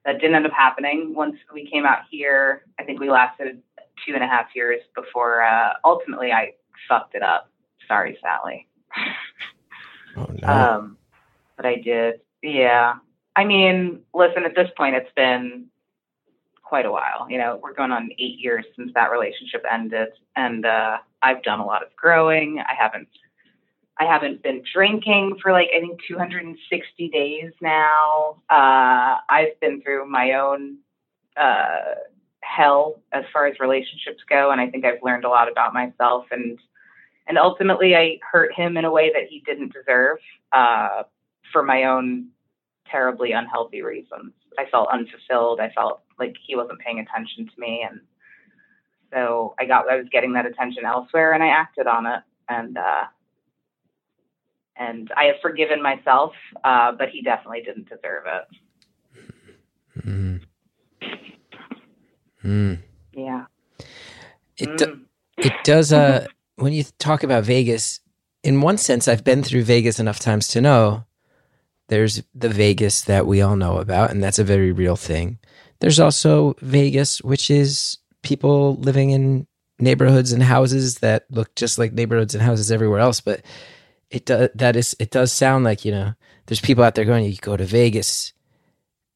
that 0.05 0.21
didn't 0.21 0.37
end 0.37 0.47
up 0.47 0.53
happening. 0.53 1.15
Once 1.15 1.37
we 1.53 1.69
came 1.71 1.87
out 1.87 2.01
here, 2.11 2.65
I 2.79 2.85
think 2.85 3.01
we 3.01 3.11
lasted 3.11 3.63
two 4.07 4.15
and 4.15 4.23
a 4.23 4.27
half 4.27 4.47
years 4.55 4.81
before 4.95 5.43
uh, 5.43 5.73
ultimately 5.85 6.33
I 6.33 6.53
fucked 6.89 7.15
it 7.15 7.23
up. 7.23 7.51
Sorry, 7.89 8.19
Sally. 8.23 8.69
Oh 10.17 10.27
no. 10.43 10.49
Um, 10.49 10.97
but 11.57 11.67
I 11.67 11.77
did. 11.77 12.21
Yeah. 12.43 12.97
I 13.37 13.45
mean, 13.45 14.01
listen, 14.13 14.45
at 14.45 14.55
this 14.55 14.69
point, 14.77 14.97
it's 14.97 15.11
been 15.15 15.67
quite 16.71 16.87
a 16.87 16.93
while. 16.93 17.27
You 17.29 17.37
know, 17.37 17.59
we're 17.61 17.75
going 17.75 17.91
on 17.91 18.11
eight 18.21 18.39
years 18.39 18.65
since 18.77 18.93
that 18.95 19.11
relationship 19.11 19.65
ended, 19.71 20.11
and 20.37 20.65
uh, 20.65 20.99
I've 21.21 21.43
done 21.43 21.59
a 21.59 21.67
lot 21.67 21.83
of 21.83 21.89
growing. 21.97 22.61
I 22.61 22.75
haven't, 22.81 23.09
I 23.99 24.05
haven't 24.05 24.41
been 24.45 24.63
drinking 24.73 25.39
for 25.43 25.51
like 25.51 25.69
I 25.77 25.81
think 25.81 25.99
260 26.07 27.09
days 27.09 27.53
now. 27.61 28.37
Uh, 28.49 29.19
I've 29.29 29.59
been 29.61 29.83
through 29.83 30.09
my 30.09 30.35
own 30.35 30.77
uh, 31.37 31.97
hell 32.43 33.03
as 33.13 33.25
far 33.33 33.49
as 33.49 33.59
relationships 33.59 34.23
go, 34.29 34.53
and 34.53 34.61
I 34.61 34.71
think 34.71 34.85
I've 34.85 35.03
learned 35.03 35.25
a 35.25 35.29
lot 35.29 35.51
about 35.51 35.75
myself 35.75 36.27
and 36.31 36.57
and 37.27 37.37
ultimately 37.37 37.97
I 37.97 38.19
hurt 38.31 38.55
him 38.55 38.77
in 38.77 38.85
a 38.85 38.91
way 38.91 39.11
that 39.13 39.25
he 39.29 39.43
didn't 39.45 39.73
deserve 39.73 40.19
uh, 40.53 41.03
for 41.53 41.63
my 41.65 41.85
own 41.85 42.29
terribly 42.91 43.33
unhealthy 43.33 43.83
reasons. 43.83 44.33
I 44.59 44.67
felt 44.71 44.89
unfulfilled. 44.93 45.61
I 45.61 45.71
felt 45.71 46.01
like 46.21 46.37
he 46.47 46.55
wasn't 46.55 46.79
paying 46.79 47.01
attention 47.01 47.47
to 47.47 47.53
me, 47.59 47.85
and 47.89 48.01
so 49.13 49.55
I 49.59 49.65
got 49.65 49.91
I 49.91 49.97
was 49.97 50.07
getting 50.13 50.35
that 50.35 50.47
attention 50.47 50.85
elsewhere, 50.85 51.33
and 51.33 51.43
I 51.43 51.49
acted 51.49 51.87
on 51.89 52.07
it, 52.07 52.21
and 52.49 52.79
uh, 52.79 53.05
and 54.77 55.11
I 55.17 55.25
have 55.25 55.37
forgiven 55.43 55.83
myself, 55.83 56.33
uh, 56.65 56.93
but 56.93 57.09
he 57.11 57.23
definitely 57.23 57.63
didn't 57.63 57.89
deserve 57.89 58.25
it. 58.27 60.07
Mm. 60.07 60.41
Mm. 62.45 62.79
Yeah. 63.13 63.45
It 64.57 64.79
do- 64.79 64.87
Mm. 64.87 65.05
it 65.39 65.53
does. 65.65 65.93
Uh, 65.93 66.27
when 66.57 66.73
you 66.73 66.85
talk 66.99 67.23
about 67.23 67.45
Vegas, 67.45 68.01
in 68.43 68.61
one 68.61 68.79
sense, 68.79 69.09
I've 69.09 69.25
been 69.25 69.43
through 69.43 69.65
Vegas 69.65 69.99
enough 69.99 70.19
times 70.19 70.49
to 70.49 70.61
know 70.61 71.05
there's 71.89 72.23
the 72.35 72.49
Vegas 72.49 73.03
that 73.03 73.27
we 73.27 73.43
all 73.43 73.57
know 73.57 73.79
about, 73.79 74.11
and 74.11 74.23
that's 74.23 74.39
a 74.39 74.45
very 74.45 74.73
real 74.73 74.97
thing. 74.97 75.39
There's 75.81 76.01
also 76.01 76.55
Vegas, 76.61 77.23
which 77.23 77.51
is 77.51 77.99
people 78.23 78.77
living 78.77 79.11
in 79.11 79.47
neighborhoods 79.79 80.33
and 80.33 80.43
houses 80.43 80.97
that 80.99 81.25
look 81.31 81.55
just 81.55 81.79
like 81.79 81.93
neighborhoods 81.93 82.35
and 82.35 82.43
houses 82.43 82.71
everywhere 82.71 83.01
else. 83.01 83.21
But 83.21 83.43
it 84.11 84.27
does 84.27 84.51
that 84.55 84.77
is 84.77 84.95
it 84.99 85.11
does 85.11 85.33
sound 85.33 85.65
like 85.65 85.85
you 85.85 85.93
know 85.93 86.15
there's 86.47 86.61
people 86.61 86.85
out 86.85 86.95
there 86.95 87.05
going, 87.05 87.25
you 87.25 87.37
go 87.37 87.57
to 87.57 87.65
Vegas 87.65 88.33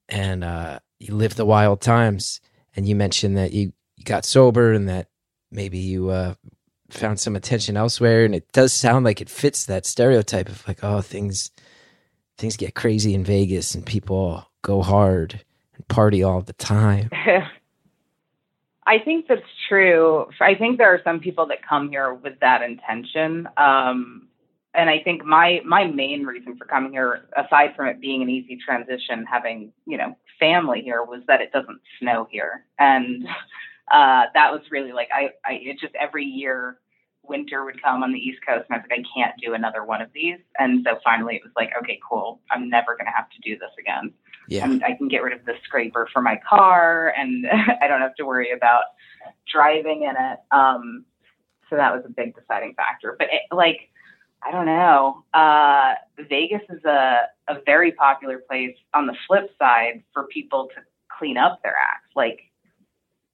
and 0.08 0.44
uh, 0.44 0.78
you 0.98 1.14
live 1.14 1.34
the 1.34 1.44
wild 1.44 1.80
times, 1.80 2.40
and 2.76 2.88
you 2.88 2.94
mentioned 2.94 3.36
that 3.36 3.52
you, 3.52 3.72
you 3.96 4.04
got 4.04 4.24
sober 4.24 4.72
and 4.72 4.88
that 4.88 5.08
maybe 5.50 5.78
you 5.78 6.10
uh, 6.10 6.34
found 6.90 7.18
some 7.18 7.36
attention 7.36 7.76
elsewhere, 7.76 8.24
and 8.24 8.34
it 8.34 8.50
does 8.52 8.72
sound 8.72 9.04
like 9.04 9.20
it 9.20 9.28
fits 9.28 9.66
that 9.66 9.86
stereotype 9.86 10.48
of 10.48 10.66
like 10.66 10.82
oh 10.82 11.00
things 11.02 11.50
things 12.38 12.56
get 12.56 12.74
crazy 12.74 13.14
in 13.14 13.24
Vegas 13.24 13.74
and 13.74 13.84
people 13.84 14.46
go 14.62 14.82
hard 14.82 15.44
and 15.74 15.88
party 15.88 16.22
all 16.22 16.40
the 16.40 16.52
time. 16.54 17.10
I 18.86 18.98
think 18.98 19.26
that's 19.28 19.40
true. 19.68 20.26
I 20.40 20.54
think 20.54 20.78
there 20.78 20.92
are 20.92 21.00
some 21.04 21.20
people 21.20 21.46
that 21.46 21.66
come 21.66 21.88
here 21.88 22.12
with 22.12 22.38
that 22.40 22.62
intention. 22.62 23.48
Um, 23.56 24.28
and 24.74 24.90
I 24.90 25.00
think 25.02 25.24
my 25.24 25.60
my 25.64 25.84
main 25.84 26.24
reason 26.24 26.56
for 26.56 26.64
coming 26.64 26.92
here, 26.92 27.26
aside 27.36 27.74
from 27.76 27.86
it 27.86 28.00
being 28.00 28.22
an 28.22 28.28
easy 28.28 28.58
transition, 28.64 29.24
having 29.24 29.72
you 29.86 29.96
know 29.96 30.16
family 30.38 30.82
here, 30.82 31.02
was 31.02 31.22
that 31.28 31.40
it 31.40 31.52
doesn't 31.52 31.80
snow 32.00 32.26
here, 32.30 32.64
and 32.78 33.24
uh, 33.92 34.24
that 34.34 34.52
was 34.52 34.62
really 34.70 34.92
like 34.92 35.08
I, 35.14 35.30
I 35.44 35.54
it 35.62 35.78
just 35.78 35.94
every 35.94 36.24
year 36.24 36.78
winter 37.28 37.64
would 37.64 37.82
come 37.82 38.02
on 38.02 38.12
the 38.12 38.18
East 38.18 38.40
Coast, 38.46 38.64
and 38.68 38.76
I 38.76 38.78
was 38.78 38.86
like 38.90 39.00
I 39.00 39.04
can't 39.14 39.34
do 39.40 39.54
another 39.54 39.84
one 39.84 40.00
of 40.02 40.10
these, 40.12 40.38
and 40.58 40.86
so 40.88 40.98
finally 41.04 41.36
it 41.36 41.42
was 41.42 41.52
like 41.56 41.70
okay, 41.82 41.98
cool, 42.08 42.40
I'm 42.50 42.68
never 42.68 42.96
gonna 42.96 43.14
have 43.14 43.30
to 43.30 43.40
do 43.42 43.58
this 43.58 43.70
again 43.78 44.12
Yeah, 44.48 44.64
and 44.64 44.84
I 44.84 44.94
can 44.94 45.08
get 45.08 45.22
rid 45.22 45.32
of 45.32 45.44
the 45.44 45.54
scraper 45.64 46.08
for 46.12 46.22
my 46.22 46.40
car, 46.48 47.12
and 47.16 47.46
I 47.82 47.86
don't 47.88 48.00
have 48.00 48.14
to 48.16 48.24
worry 48.24 48.52
about 48.52 48.84
driving 49.50 50.02
in 50.02 50.14
it. 50.16 50.38
Um, 50.50 51.04
so 51.70 51.76
that 51.76 51.94
was 51.94 52.04
a 52.06 52.10
big 52.10 52.34
deciding 52.36 52.74
factor. 52.74 53.16
But 53.18 53.28
it, 53.32 53.42
like, 53.54 53.90
I 54.42 54.50
don't 54.52 54.66
know. 54.66 55.24
Uh, 55.32 55.94
Vegas 56.28 56.62
is 56.68 56.84
a 56.84 57.22
a 57.48 57.56
very 57.66 57.92
popular 57.92 58.38
place. 58.38 58.76
On 58.92 59.06
the 59.06 59.16
flip 59.26 59.50
side, 59.58 60.02
for 60.12 60.26
people 60.26 60.68
to 60.74 60.82
clean 61.18 61.36
up 61.36 61.60
their 61.62 61.76
acts, 61.76 62.10
like. 62.14 62.40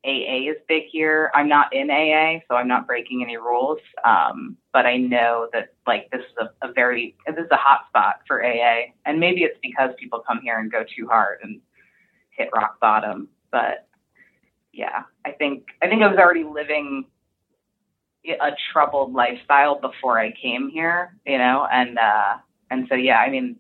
AA 0.04 0.50
is 0.50 0.56
big 0.66 0.84
here. 0.90 1.30
I'm 1.34 1.48
not 1.48 1.74
in 1.74 1.90
AA, 1.90 2.40
so 2.48 2.56
I'm 2.56 2.68
not 2.68 2.86
breaking 2.86 3.22
any 3.22 3.36
rules. 3.36 3.78
Um, 4.04 4.56
but 4.72 4.86
I 4.86 4.96
know 4.96 5.48
that 5.52 5.74
like 5.86 6.10
this 6.10 6.20
is 6.20 6.48
a, 6.62 6.68
a 6.68 6.72
very 6.72 7.16
this 7.26 7.36
is 7.36 7.50
a 7.50 7.56
hot 7.56 7.86
spot 7.88 8.20
for 8.26 8.44
AA, 8.44 8.92
and 9.04 9.20
maybe 9.20 9.42
it's 9.42 9.58
because 9.62 9.90
people 9.98 10.22
come 10.26 10.40
here 10.42 10.58
and 10.58 10.72
go 10.72 10.84
too 10.84 11.06
hard 11.06 11.40
and 11.42 11.60
hit 12.30 12.48
rock 12.54 12.80
bottom. 12.80 13.28
But 13.52 13.86
yeah, 14.72 15.02
I 15.26 15.32
think 15.32 15.66
I 15.82 15.88
think 15.88 16.02
I 16.02 16.08
was 16.08 16.18
already 16.18 16.44
living 16.44 17.04
a 18.26 18.50
troubled 18.72 19.12
lifestyle 19.12 19.80
before 19.80 20.18
I 20.18 20.32
came 20.32 20.70
here, 20.70 21.16
you 21.26 21.38
know, 21.38 21.66
and 21.70 21.98
uh, 21.98 22.36
and 22.70 22.86
so 22.88 22.94
yeah, 22.94 23.18
I 23.18 23.30
mean, 23.30 23.56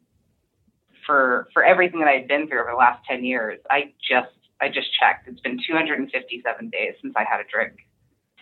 for 1.06 1.48
for 1.52 1.64
everything 1.64 2.00
that 2.00 2.08
I've 2.08 2.28
been 2.28 2.48
through 2.48 2.60
over 2.62 2.70
the 2.70 2.76
last 2.76 3.04
ten 3.06 3.24
years, 3.24 3.60
I 3.70 3.92
just 4.08 4.28
I 4.60 4.68
just 4.68 4.88
checked. 4.98 5.28
It's 5.28 5.40
been 5.40 5.58
257 5.66 6.70
days 6.70 6.94
since 7.00 7.14
I 7.16 7.24
had 7.24 7.40
a 7.40 7.44
drink 7.50 7.72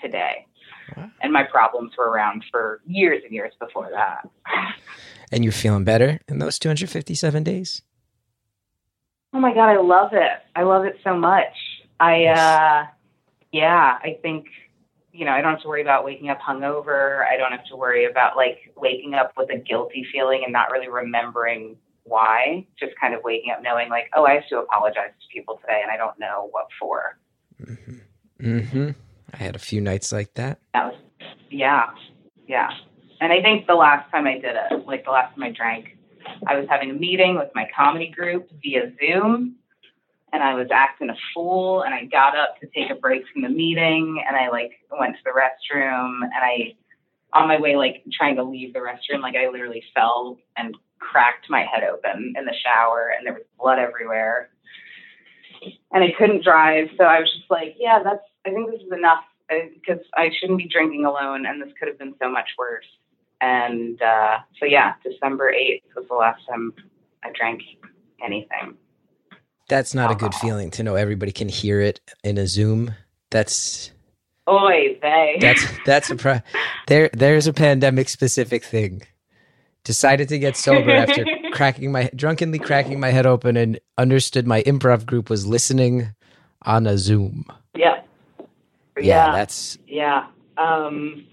today. 0.03 0.47
Wow. 0.97 1.11
And 1.23 1.33
my 1.33 1.45
problems 1.45 1.93
were 1.97 2.11
around 2.11 2.45
for 2.51 2.81
years 2.87 3.23
and 3.25 3.33
years 3.33 3.53
before 3.61 3.91
that. 3.93 4.29
and 5.33 5.45
you're 5.45 5.53
feeling 5.53 5.85
better 5.85 6.21
in 6.29 6.39
those 6.39 6.59
257 6.59 7.45
days. 7.45 7.83
Oh 9.33 9.41
my 9.41 9.53
god, 9.53 9.69
I 9.69 9.81
love 9.81 10.11
it. 10.13 10.39
I 10.57 10.63
love 10.63 10.85
it 10.85 10.97
so 11.05 11.17
much. 11.17 11.55
I 12.01 12.23
Yes. 12.23 12.39
uh 12.39 12.87
yeah, 13.53 13.99
I 14.03 14.19
think 14.23 14.47
you 15.13 15.25
know, 15.25 15.33
I 15.33 15.41
don't 15.41 15.55
have 15.55 15.63
to 15.63 15.69
worry 15.69 15.83
about 15.83 16.05
waking 16.05 16.31
up 16.31 16.39
hungover. 16.41 17.27
I 17.27 17.37
don't 17.37 17.51
have 17.51 17.65
to 17.67 17.77
worry 17.77 18.05
about 18.05 18.37
like 18.37 18.73
waking 18.77 19.15
up 19.15 19.33
with 19.37 19.51
a 19.51 19.59
guilty 19.59 20.07
feeling 20.13 20.43
and 20.45 20.53
not 20.53 20.71
really 20.71 20.89
remembering 20.89 21.77
why. 22.09 22.67
Just 22.79 22.93
kind 23.01 23.15
of 23.15 23.21
waking 23.23 23.53
up 23.53 23.63
knowing 23.63 23.89
like, 23.89 24.11
oh, 24.17 24.25
I 24.25 24.35
have 24.35 24.49
to 24.49 24.59
apologize 24.59 25.11
to 25.21 25.27
people 25.33 25.59
today 25.61 25.81
and 25.83 25.91
I 25.91 25.97
don't 25.97 26.19
know 26.19 26.49
what 26.51 26.67
for. 26.79 27.19
Mm-hmm. 28.41 28.91
I 29.33 29.37
had 29.37 29.57
a 29.57 29.59
few 29.59 29.81
nights 29.81 30.13
like 30.13 30.35
that. 30.35 30.59
That 30.75 30.87
was 30.87 30.95
yeah. 31.51 31.87
Yeah. 32.47 32.71
And 33.21 33.33
I 33.33 33.43
think 33.43 33.67
the 33.67 33.75
last 33.75 34.11
time 34.11 34.27
I 34.27 34.35
did 34.35 34.55
it, 34.55 34.87
like 34.87 35.05
the 35.05 35.11
last 35.11 35.35
time 35.35 35.43
I 35.43 35.51
drank, 35.51 35.97
I 36.47 36.57
was 36.57 36.67
having 36.69 36.91
a 36.91 36.95
meeting 36.95 37.37
with 37.37 37.49
my 37.55 37.69
comedy 37.77 38.09
group 38.09 38.49
via 38.63 38.93
Zoom 39.01 39.57
and 40.33 40.43
I 40.43 40.55
was 40.55 40.69
acting 40.73 41.11
a 41.11 41.17
fool 41.35 41.83
and 41.83 41.95
I 41.95 42.05
got 42.05 42.37
up 42.37 42.61
to 42.61 42.67
take 42.75 42.91
a 42.91 42.95
break 42.95 43.23
from 43.33 43.43
the 43.43 43.49
meeting 43.49 44.23
and 44.27 44.37
I 44.37 44.51
like 44.51 44.73
went 44.99 45.17
to 45.17 45.23
the 45.25 45.31
restroom 45.31 46.21
and 46.23 46.33
I 46.35 46.75
on 47.33 47.49
my 47.49 47.61
way 47.61 47.77
like 47.77 48.05
trying 48.13 48.37
to 48.37 48.43
leave 48.43 48.73
the 48.73 48.81
restroom 48.81 49.21
like 49.21 49.37
I 49.37 49.49
literally 49.49 49.83
fell 49.95 50.39
and 50.57 50.77
cracked 50.99 51.47
my 51.49 51.65
head 51.65 51.85
open 51.85 52.35
in 52.37 52.45
the 52.45 52.55
shower 52.63 53.13
and 53.17 53.27
there 53.27 53.35
was 53.35 53.43
blood 53.59 53.79
everywhere 53.79 54.51
and 55.93 56.05
I 56.05 56.09
couldn't 56.19 56.45
drive 56.45 56.89
so 56.97 57.05
I 57.05 57.21
was 57.21 57.33
just 57.37 57.51
like 57.51 57.75
yeah 57.79 58.03
that's 58.03 58.23
I 58.47 58.51
think 58.51 58.71
this 58.71 58.81
is 58.81 58.93
enough 58.93 59.25
because 59.49 60.03
I 60.15 60.31
shouldn't 60.39 60.59
be 60.59 60.69
drinking 60.69 61.05
alone 61.05 61.47
and 61.47 61.61
this 61.61 61.73
could 61.79 61.89
have 61.89 61.99
been 61.99 62.15
so 62.21 62.31
much 62.31 62.49
worse 62.59 62.87
and 63.41 64.01
uh, 64.03 64.39
so 64.59 64.67
yeah 64.67 64.95
December 65.03 65.53
8th 65.53 65.83
was 65.97 66.07
the 66.09 66.15
last 66.15 66.41
time 66.49 66.73
I 67.25 67.31
drank 67.35 67.63
anything 68.25 68.77
That's 69.69 69.95
not 69.95 70.11
a 70.11 70.15
good 70.15 70.35
feeling 70.35 70.71
to 70.73 70.83
know 70.83 70.95
everybody 70.95 71.33
can 71.33 71.49
hear 71.49 71.81
it 71.81 72.01
in 72.25 72.39
a 72.39 72.47
Zoom. 72.47 72.95
That's 73.31 73.93
Oy 74.49 74.99
vey. 75.01 75.37
that's 75.41 75.63
that's 75.85 76.11
a 76.11 76.17
pro- 76.17 76.41
there. 76.87 77.11
There's 77.13 77.47
a 77.47 77.53
pandemic 77.53 78.09
specific 78.09 78.65
thing. 78.65 79.03
Decided 79.89 80.29
to 80.29 80.39
get 80.39 80.55
sober 80.55 80.91
after 80.91 81.25
cracking 81.53 81.91
my 81.91 82.11
drunkenly 82.15 82.59
cracking 82.59 83.01
my 83.01 83.09
head 83.09 83.25
open 83.25 83.57
and 83.57 83.81
understood 83.97 84.47
my 84.47 84.63
improv 84.65 85.07
group 85.07 85.31
was 85.31 85.47
listening 85.47 86.11
on 86.61 86.87
a 86.87 86.99
Zoom. 86.99 87.47
yeah. 87.75 88.03
Yeah, 88.99 89.03
Yeah. 89.03 89.33
that's 89.33 89.79
Yeah. 89.87 90.27
Um, 90.59 91.25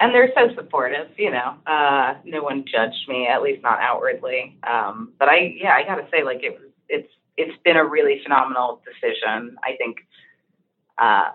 and 0.00 0.12
they're 0.12 0.32
so 0.34 0.52
supportive. 0.56 1.10
You 1.16 1.30
know, 1.30 1.54
uh, 1.64 2.14
no 2.24 2.42
one 2.42 2.64
judged 2.64 3.06
me, 3.06 3.28
at 3.28 3.40
least 3.40 3.62
not 3.62 3.78
outwardly. 3.78 4.58
Um, 4.68 5.12
but 5.20 5.28
I, 5.28 5.54
yeah, 5.56 5.74
I 5.74 5.84
got 5.84 5.94
to 5.94 6.08
say, 6.10 6.24
like 6.24 6.42
it 6.42 6.54
was, 6.58 6.70
it's, 6.88 7.08
it's 7.36 7.56
been 7.62 7.76
a 7.76 7.84
really 7.84 8.20
phenomenal 8.24 8.82
decision. 8.84 9.56
I 9.62 9.76
think 9.78 9.98
uh, 10.98 11.30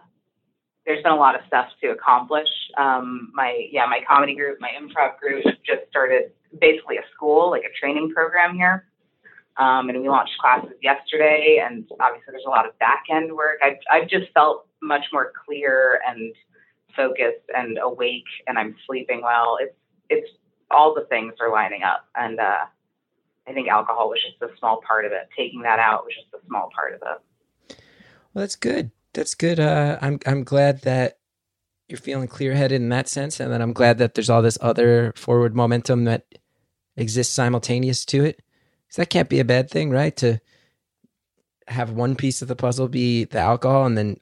there's 0.86 1.02
been 1.02 1.14
a 1.14 1.16
lot 1.16 1.36
of 1.36 1.42
stuff 1.48 1.68
to 1.82 1.92
accomplish. 1.92 2.50
Um, 2.78 3.32
my, 3.34 3.70
yeah, 3.72 3.86
my 3.86 4.02
comedy 4.06 4.36
group, 4.36 4.60
my 4.60 4.72
improv 4.78 5.18
group, 5.18 5.46
just 5.66 5.90
started 5.90 6.34
basically 6.60 6.98
a 6.98 7.04
school, 7.14 7.50
like 7.50 7.64
a 7.64 7.80
training 7.80 8.12
program 8.14 8.56
here. 8.56 8.86
Um, 9.58 9.90
and 9.90 10.02
we 10.02 10.08
launched 10.08 10.38
classes 10.40 10.74
yesterday, 10.82 11.64
and 11.66 11.90
obviously 12.00 12.32
there's 12.32 12.46
a 12.46 12.50
lot 12.50 12.68
of 12.68 12.78
back 12.78 13.06
end 13.10 13.32
work. 13.34 13.58
I've, 13.64 13.78
I've 13.92 14.08
just 14.08 14.32
felt 14.34 14.68
much 14.82 15.06
more 15.12 15.32
clear 15.46 16.00
and 16.08 16.34
focused 16.96 17.46
and 17.56 17.80
awake, 17.82 18.28
and 18.48 18.58
I'm 18.58 18.76
sleeping 18.86 19.22
well. 19.24 19.58
It's 19.60 19.76
it's 20.10 20.30
all 20.70 20.94
the 20.94 21.06
things 21.06 21.34
are 21.40 21.52
lining 21.52 21.84
up, 21.84 22.06
and 22.16 22.40
uh, 22.40 22.66
I 23.48 23.54
think 23.54 23.68
alcohol 23.68 24.10
was 24.10 24.20
just 24.22 24.42
a 24.42 24.56
small 24.60 24.82
part 24.88 25.06
of 25.06 25.12
it. 25.12 25.28
Taking 25.36 25.64
that 25.64 25.80
out 25.80 26.04
was 26.06 26.14
just 26.14 26.34
a 26.34 26.46
small 26.48 26.70
part 26.76 26.94
of 26.94 27.02
it. 27.02 27.78
Well, 28.34 28.42
that's 28.44 28.56
good. 28.56 28.92
That's 29.14 29.34
good. 29.34 29.60
Uh, 29.60 29.98
I'm 30.02 30.20
I'm 30.26 30.44
glad 30.44 30.82
that 30.82 31.17
you're 31.88 31.98
feeling 31.98 32.28
clear 32.28 32.54
headed 32.54 32.82
in 32.82 32.90
that 32.90 33.08
sense, 33.08 33.40
and 33.40 33.52
then 33.52 33.62
I'm 33.62 33.74
glad 33.74 33.98
that 33.98 34.14
there's 34.14 34.30
all 34.30 34.42
this 34.42 34.58
other 34.62 35.14
forward 35.16 35.56
momentum 35.56 36.04
that 36.06 36.26
exists 36.96 37.34
simultaneous 37.34 38.04
to 38.06 38.26
it. 38.26 38.42
So 38.90 39.02
that 39.02 39.10
can't 39.10 39.30
be 39.30 39.40
a 39.40 39.46
bad 39.46 39.70
thing, 39.70 39.90
right? 39.90 40.16
To 40.18 40.40
have 41.68 41.92
one 41.92 42.16
piece 42.16 42.42
of 42.42 42.48
the 42.48 42.56
puzzle 42.56 42.88
be 42.88 43.26
the 43.26 43.40
alcohol, 43.40 43.86
and 43.86 43.98
then 43.98 44.20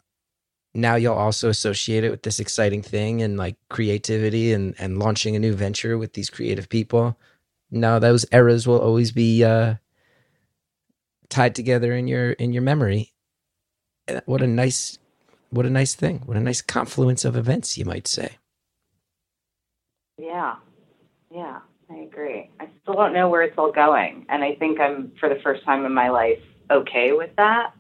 now 0.74 0.96
you'll 0.96 1.14
also 1.16 1.50
associate 1.50 2.04
it 2.04 2.12
with 2.12 2.24
this 2.24 2.40
exciting 2.40 2.82
thing 2.82 3.22
and 3.22 3.38
like 3.38 3.56
creativity 3.70 4.52
and 4.54 4.76
and 4.78 5.00
launching 5.00 5.36
a 5.36 5.40
new 5.40 5.54
venture 5.54 5.98
with 5.98 6.14
these 6.14 6.30
creative 6.30 6.70
people. 6.70 7.18
Now 7.72 8.00
those 8.00 8.26
eras 8.32 8.68
will 8.68 8.80
always 8.80 9.12
be 9.12 9.44
uh, 9.44 9.76
tied 11.30 11.56
together 11.56 11.94
in 11.94 12.08
your 12.08 12.32
in 12.32 12.54
your 12.54 12.62
memory. 12.62 13.14
Uh, 14.08 14.22
What 14.26 14.42
a 14.42 14.48
nice, 14.48 15.00
what 15.56 15.66
a 15.66 15.70
nice 15.70 15.96
thing. 15.96 16.22
What 16.26 16.36
a 16.36 16.42
nice 16.42 16.62
confluence 16.62 17.24
of 17.24 17.38
events, 17.38 17.78
you 17.78 17.86
might 17.86 18.08
say. 18.08 18.38
Yeah, 20.18 20.56
yeah, 21.32 21.60
I 21.90 21.96
agree. 21.96 22.50
I 22.60 22.68
still 22.82 22.94
don't 22.94 23.14
know 23.14 23.30
where 23.30 23.42
it's 23.42 23.58
all 23.58 23.72
going, 23.72 24.26
and 24.30 24.44
I 24.44 24.56
think 24.56 24.80
I'm 24.80 25.14
for 25.20 25.30
the 25.30 25.40
first 25.42 25.64
time 25.64 25.86
in 25.86 25.94
my 25.94 26.10
life 26.10 26.40
okay 26.70 27.14
with 27.14 27.30
that. 27.38 27.74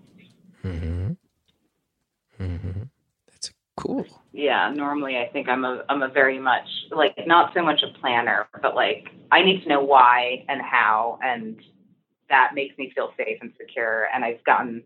Mm-hmm. 0.64 1.12
Mm-hmm. 2.42 2.82
That's 3.28 3.52
cool. 3.78 4.06
Yeah, 4.32 4.72
normally 4.74 5.18
I 5.18 5.28
think 5.32 5.50
I'm 5.50 5.66
a 5.66 5.84
I'm 5.90 6.02
a 6.02 6.10
very 6.10 6.40
much 6.40 6.68
like 6.92 7.16
not 7.26 7.54
so 7.54 7.62
much 7.62 7.82
a 7.84 7.98
planner, 8.00 8.48
but 8.62 8.76
like 8.76 9.10
I 9.32 9.44
need 9.44 9.64
to 9.64 9.70
know 9.70 9.84
why 9.84 10.46
and 10.48 10.62
how, 10.62 11.20
and 11.22 11.60
that 12.30 12.52
makes 12.54 12.78
me 12.78 12.92
feel 12.96 13.12
safe 13.18 13.38
and 13.42 13.52
secure. 13.60 14.08
And 14.14 14.24
I've 14.24 14.44
gotten, 14.46 14.84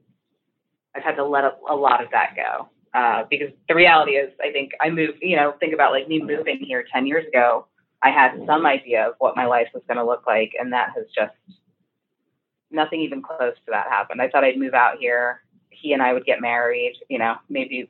I've 0.95 1.03
had 1.03 1.15
to 1.15 1.25
let 1.25 1.43
a, 1.43 1.53
a 1.69 1.75
lot 1.75 2.03
of 2.03 2.09
that 2.11 2.35
go 2.35 2.69
uh, 2.93 3.23
because 3.29 3.49
the 3.67 3.75
reality 3.75 4.13
is, 4.13 4.31
I 4.41 4.51
think 4.51 4.71
I 4.81 4.89
moved. 4.89 5.19
You 5.21 5.35
know, 5.35 5.53
think 5.59 5.73
about 5.73 5.91
like 5.91 6.07
me 6.07 6.21
moving 6.21 6.59
here 6.59 6.85
ten 6.91 7.05
years 7.05 7.25
ago. 7.27 7.67
I 8.01 8.11
had 8.11 8.41
some 8.45 8.65
idea 8.65 9.09
of 9.09 9.15
what 9.19 9.35
my 9.35 9.45
life 9.45 9.67
was 9.73 9.83
going 9.87 9.97
to 9.97 10.05
look 10.05 10.23
like, 10.25 10.53
and 10.59 10.71
that 10.73 10.91
has 10.95 11.05
just 11.13 11.33
nothing 12.71 13.01
even 13.01 13.21
close 13.21 13.55
to 13.55 13.71
that 13.71 13.87
happened. 13.89 14.21
I 14.21 14.29
thought 14.29 14.43
I'd 14.43 14.57
move 14.57 14.73
out 14.73 14.97
here. 14.99 15.41
He 15.69 15.93
and 15.93 16.01
I 16.01 16.13
would 16.13 16.25
get 16.25 16.41
married. 16.41 16.95
You 17.09 17.19
know, 17.19 17.35
maybe 17.49 17.89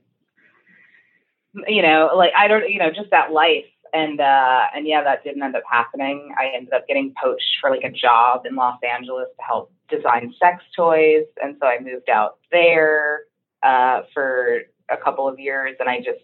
you 1.68 1.82
know, 1.82 2.12
like 2.15 2.32
I 2.38 2.48
don't, 2.48 2.70
you 2.70 2.79
know, 2.79 2.91
just 2.91 3.10
that 3.12 3.32
life. 3.32 3.65
And 3.91 4.20
uh, 4.22 4.65
and 4.75 4.86
yeah, 4.86 5.03
that 5.03 5.24
didn't 5.24 5.41
end 5.41 5.56
up 5.56 5.63
happening. 5.70 6.32
I 6.38 6.56
ended 6.56 6.74
up 6.74 6.88
getting 6.88 7.13
poached 7.22 7.58
for 7.60 7.72
like 7.72 7.84
a 7.84 7.89
job 7.89 8.46
in 8.46 8.56
Los 8.56 8.77
Angeles 8.84 9.29
to 9.38 9.44
help 9.44 9.72
design 9.89 10.32
sex 10.39 10.63
toys, 10.75 11.25
and 11.41 11.58
so 11.60 11.65
I 11.65 11.79
moved 11.79 12.08
out 12.08 12.38
there 12.51 13.22
uh, 13.64 14.01
for 14.14 14.62
a 14.91 14.97
couple 14.97 15.27
of 15.27 15.39
years, 15.39 15.75
and 15.79 15.89
I 15.89 15.97
just 15.97 16.23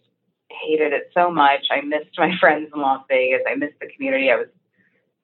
hated 0.49 0.93
it 0.93 1.09
so 1.13 1.31
much. 1.31 1.65
I 1.71 1.81
missed 1.81 2.17
my 2.17 2.31
friends 2.39 2.69
in 2.73 2.81
Las 2.81 3.03
Vegas. 3.09 3.41
I 3.49 3.55
missed 3.55 3.79
the 3.79 3.87
community. 3.87 4.29
I 4.31 4.35
was 4.35 4.47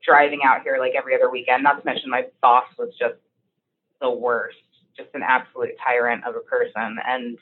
driving 0.03 0.39
out 0.45 0.63
here 0.63 0.77
like 0.79 0.93
every 0.97 1.15
other 1.15 1.29
weekend. 1.29 1.63
Not 1.63 1.79
to 1.79 1.85
mention 1.85 2.09
my 2.09 2.25
boss 2.41 2.65
was 2.77 2.89
just 2.99 3.15
the 4.01 4.09
worst, 4.09 4.57
just 4.97 5.09
an 5.13 5.21
absolute 5.23 5.71
tyrant 5.85 6.25
of 6.25 6.35
a 6.35 6.39
person, 6.39 6.97
and 7.05 7.37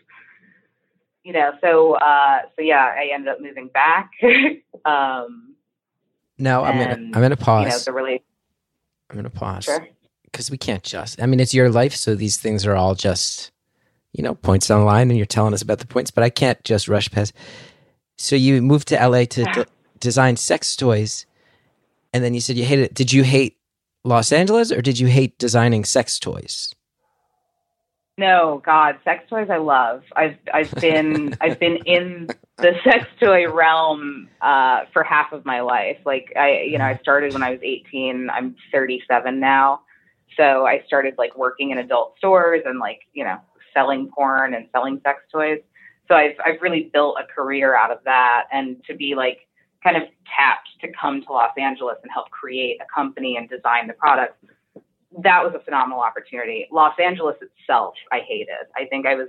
you 1.23 1.33
know, 1.33 1.51
so 1.61 1.93
uh, 1.95 2.39
so 2.55 2.61
yeah, 2.61 2.93
I 2.95 3.09
ended 3.13 3.29
up 3.29 3.41
moving 3.41 3.69
back. 3.69 4.11
um, 4.85 5.55
Now 6.37 6.63
I'm 6.63 6.77
gonna 6.77 6.93
I'm 6.95 7.21
gonna 7.21 7.37
pause. 7.37 7.65
You 7.65 7.69
know, 7.71 7.79
the 7.79 7.93
really 7.93 8.23
I'm 9.09 9.15
gonna 9.15 9.29
pause 9.29 9.65
sure. 9.65 9.87
because 10.25 10.51
we 10.51 10.57
can't 10.57 10.83
just. 10.83 11.21
I 11.21 11.25
mean, 11.25 11.39
it's 11.39 11.53
your 11.53 11.69
life, 11.69 11.95
so 11.95 12.15
these 12.15 12.37
things 12.37 12.65
are 12.65 12.75
all 12.75 12.95
just 12.95 13.51
you 14.13 14.23
know 14.23 14.35
points 14.35 14.69
on 14.69 14.79
the 14.79 14.85
line, 14.85 15.09
and 15.09 15.17
you're 15.17 15.25
telling 15.25 15.53
us 15.53 15.61
about 15.61 15.79
the 15.79 15.87
points. 15.87 16.11
But 16.11 16.23
I 16.23 16.29
can't 16.29 16.61
just 16.63 16.87
rush 16.87 17.09
past. 17.09 17.33
So 18.17 18.35
you 18.35 18.61
moved 18.61 18.89
to 18.89 18.95
LA 18.95 19.25
to 19.25 19.45
d- 19.45 19.65
design 19.99 20.35
sex 20.35 20.75
toys, 20.75 21.25
and 22.13 22.23
then 22.23 22.33
you 22.33 22.41
said 22.41 22.57
you 22.57 22.65
hated 22.65 22.85
it. 22.85 22.93
Did 22.93 23.13
you 23.13 23.23
hate 23.23 23.57
Los 24.03 24.31
Angeles, 24.31 24.71
or 24.71 24.81
did 24.81 24.99
you 24.99 25.07
hate 25.07 25.37
designing 25.37 25.85
sex 25.85 26.19
toys? 26.19 26.73
No, 28.19 28.61
God, 28.65 28.97
sex 29.05 29.23
toys 29.29 29.47
I 29.49 29.57
love. 29.57 30.03
I've 30.13 30.37
I've 30.53 30.71
been 30.71 31.35
I've 31.41 31.57
been 31.57 31.77
in 31.85 32.27
the 32.57 32.73
sex 32.83 33.05
toy 33.21 33.49
realm 33.49 34.27
uh, 34.41 34.81
for 34.91 35.03
half 35.03 35.31
of 35.31 35.45
my 35.45 35.61
life. 35.61 35.97
Like 36.05 36.33
I, 36.35 36.63
you 36.67 36.77
know, 36.77 36.83
I 36.83 36.97
started 36.97 37.31
when 37.31 37.43
I 37.43 37.51
was 37.51 37.61
18. 37.63 38.29
I'm 38.29 38.57
37 38.73 39.39
now, 39.39 39.83
so 40.35 40.65
I 40.65 40.83
started 40.85 41.15
like 41.17 41.37
working 41.37 41.71
in 41.71 41.77
adult 41.77 42.17
stores 42.17 42.63
and 42.65 42.79
like 42.79 42.99
you 43.13 43.23
know 43.23 43.37
selling 43.79 44.09
porn 44.15 44.53
and 44.53 44.67
selling 44.71 44.99
sex 45.03 45.21
toys. 45.31 45.59
So 46.07 46.15
I've 46.15 46.35
I've 46.45 46.61
really 46.61 46.89
built 46.91 47.17
a 47.19 47.25
career 47.33 47.75
out 47.75 47.91
of 47.91 47.99
that, 48.05 48.45
and 48.51 48.83
to 48.85 48.95
be 48.95 49.15
like 49.15 49.39
kind 49.83 49.95
of 49.95 50.03
tapped 50.37 50.69
to 50.81 50.87
come 50.99 51.21
to 51.21 51.31
Los 51.31 51.51
Angeles 51.57 51.95
and 52.03 52.11
help 52.11 52.29
create 52.31 52.77
a 52.81 52.85
company 52.93 53.37
and 53.37 53.49
design 53.49 53.87
the 53.87 53.93
products 53.93 54.35
that 55.23 55.43
was 55.43 55.53
a 55.55 55.63
phenomenal 55.63 56.01
opportunity. 56.01 56.67
Los 56.71 56.93
Angeles 57.03 57.35
itself, 57.41 57.95
I 58.11 58.19
hated. 58.27 58.49
I 58.75 58.85
think 58.85 59.05
I 59.05 59.15
was 59.15 59.27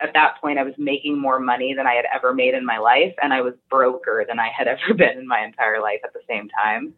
at 0.00 0.12
that 0.14 0.34
point 0.40 0.58
I 0.58 0.62
was 0.62 0.74
making 0.78 1.18
more 1.18 1.38
money 1.38 1.74
than 1.74 1.86
I 1.86 1.94
had 1.94 2.06
ever 2.14 2.32
made 2.34 2.54
in 2.54 2.64
my 2.64 2.78
life, 2.78 3.14
and 3.22 3.32
I 3.32 3.40
was 3.42 3.54
broker 3.68 4.24
than 4.28 4.38
I 4.38 4.48
had 4.56 4.66
ever 4.74 4.94
been 4.94 5.18
in 5.18 5.26
my 5.26 5.44
entire 5.44 5.80
life 5.80 6.00
at 6.04 6.12
the 6.12 6.20
same 6.28 6.48
time. 6.48 6.94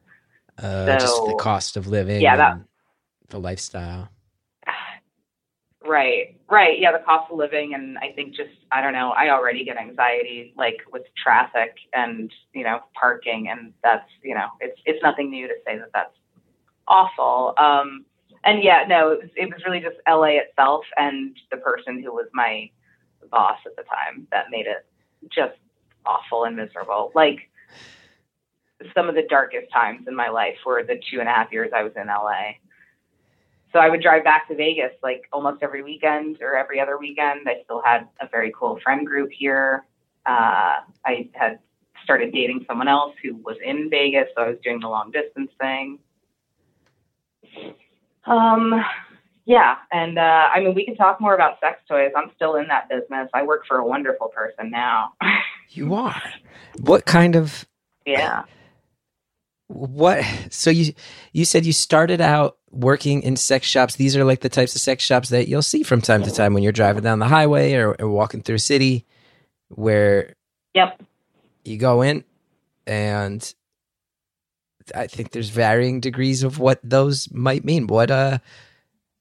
Uh, 0.59 0.99
just 0.99 1.25
the 1.27 1.37
cost 1.41 1.77
of 1.77 1.87
living, 1.87 2.21
yeah, 2.21 2.37
that- 2.37 2.59
the 3.29 3.41
lifestyle. 3.41 4.09
Right, 5.87 6.37
right. 6.49 6.79
Yeah, 6.79 6.93
the 6.93 7.01
cost 7.05 7.31
of 7.31 7.39
living, 7.39 7.75
and 7.75 7.99
I 7.99 8.13
think 8.15 8.35
just 8.35 8.51
I 8.71 8.81
don't 8.83 8.93
know. 8.93 9.11
I 9.11 9.31
already 9.31 9.65
get 9.65 9.77
anxiety 9.79 10.55
like 10.57 10.77
with 10.93 11.03
traffic 11.21 11.75
and 11.93 12.33
you 12.55 12.63
know 12.65 12.81
parking, 12.99 13.49
and 13.49 13.73
that's 13.83 14.09
you 14.23 14.35
know 14.35 14.47
it's 14.61 14.81
it's 14.85 15.03
nothing 15.03 15.31
new 15.31 15.49
to 15.49 15.55
say 15.67 15.79
that 15.79 15.89
that's 15.93 16.15
awful. 16.87 17.55
Um, 17.59 18.05
and 18.45 18.63
yeah, 18.63 18.85
no, 18.89 19.13
it 19.13 19.21
was 19.23 19.31
it 19.37 19.47
was 19.47 19.63
really 19.67 19.81
just 19.81 19.97
LA 20.09 20.41
itself 20.43 20.85
and 20.97 21.37
the 21.51 21.57
person 21.59 22.03
who 22.03 22.13
was 22.13 22.27
my 22.33 22.71
boss 23.31 23.59
at 23.67 23.77
the 23.77 23.83
time 23.83 24.27
that 24.31 24.47
made 24.51 24.67
it 24.67 24.87
just 25.33 25.59
awful 26.07 26.45
and 26.45 26.57
miserable. 26.57 27.13
Like 27.15 27.51
some 28.95 29.09
of 29.09 29.15
the 29.15 29.27
darkest 29.29 29.73
times 29.73 30.07
in 30.09 30.15
my 30.15 30.29
life 30.29 30.57
were 30.67 30.83
the 30.83 31.01
two 31.11 31.21
and 31.21 31.29
a 31.29 31.33
half 31.33 31.53
years 31.53 31.71
I 31.75 31.83
was 31.83 31.93
in 31.97 32.07
LA. 32.07 32.53
So 33.73 33.79
I 33.79 33.89
would 33.89 34.03
drive 34.03 34.23
back 34.25 34.49
to 34.49 34.55
Vegas 34.55 34.93
like 35.03 35.23
almost 35.33 35.63
every 35.63 35.83
weekend 35.83 36.39
or 36.43 36.57
every 36.57 36.79
other 36.81 36.99
weekend. 36.99 37.41
I 37.47 37.63
still 37.65 37.83
had 37.83 38.09
a 38.21 38.29
very 38.29 38.53
cool 38.59 38.79
friend 38.83 39.07
group 39.07 39.31
here. 39.33 39.85
Uh, 40.27 40.81
I 41.05 41.31
had 41.33 41.59
started 42.05 42.33
dating 42.33 42.65
someone 42.69 42.89
else 42.89 43.15
who 43.23 43.37
was 43.37 43.57
in 43.65 43.89
Vegas, 43.89 44.29
so 44.37 44.43
I 44.43 44.49
was 44.49 44.59
doing 44.63 44.81
the 44.81 44.89
long 44.89 45.11
distance 45.11 45.51
thing. 45.61 45.99
Um, 48.27 48.85
yeah, 49.45 49.77
and 49.91 50.19
uh, 50.19 50.49
I 50.55 50.61
mean, 50.61 50.75
we 50.75 50.85
can 50.85 50.95
talk 50.95 51.21
more 51.21 51.35
about 51.35 51.59
sex 51.61 51.81
toys. 51.89 52.13
I'm 52.17 52.31
still 52.37 52.57
in 52.57 52.69
that 52.69 52.89
business. 52.89 53.29
I 53.35 53.43
work 53.43 53.63
for 53.67 53.79
a 53.79 53.87
wonderful 53.87 54.29
person 54.29 54.71
now. 54.71 55.15
You 55.75 55.95
are. 55.95 56.21
What 56.83 57.07
kind 57.07 57.35
of 57.35 57.67
yeah. 58.05 58.43
what? 59.69 60.23
So 60.51 60.69
you 60.69 60.93
you 61.33 61.47
said 61.47 61.65
you 61.65 61.73
started 61.73 62.21
out 62.21 62.59
working 62.73 63.23
in 63.23 63.37
sex 63.37 63.67
shops. 63.67 63.97
These 63.97 64.17
are 64.17 64.25
like 64.25 64.41
the 64.41 64.49
types 64.49 64.75
of 64.75 64.81
sex 64.81 65.05
shops 65.05 65.29
that 65.29 65.47
you'll 65.47 65.63
see 65.63 65.83
from 65.83 66.01
time 66.01 66.23
to 66.25 66.31
time 66.33 66.55
when 66.55 66.63
you're 66.63 66.73
driving 66.73 67.03
down 67.05 67.19
the 67.19 67.29
highway 67.29 67.75
or, 67.75 67.95
or 68.01 68.09
walking 68.09 68.43
through 68.43 68.57
a 68.57 68.59
city, 68.61 69.05
where 69.69 70.35
Yep. 70.75 71.03
you 71.65 71.77
go 71.77 72.03
in 72.03 72.25
and 72.87 73.55
I 74.95 75.07
think 75.07 75.31
there's 75.31 75.51
varying 75.51 76.01
degrees 76.01 76.43
of 76.43 76.59
what 76.59 76.81
those 76.83 77.29
might 77.33 77.65
mean. 77.65 77.87
What 77.87 78.11
uh 78.11 78.39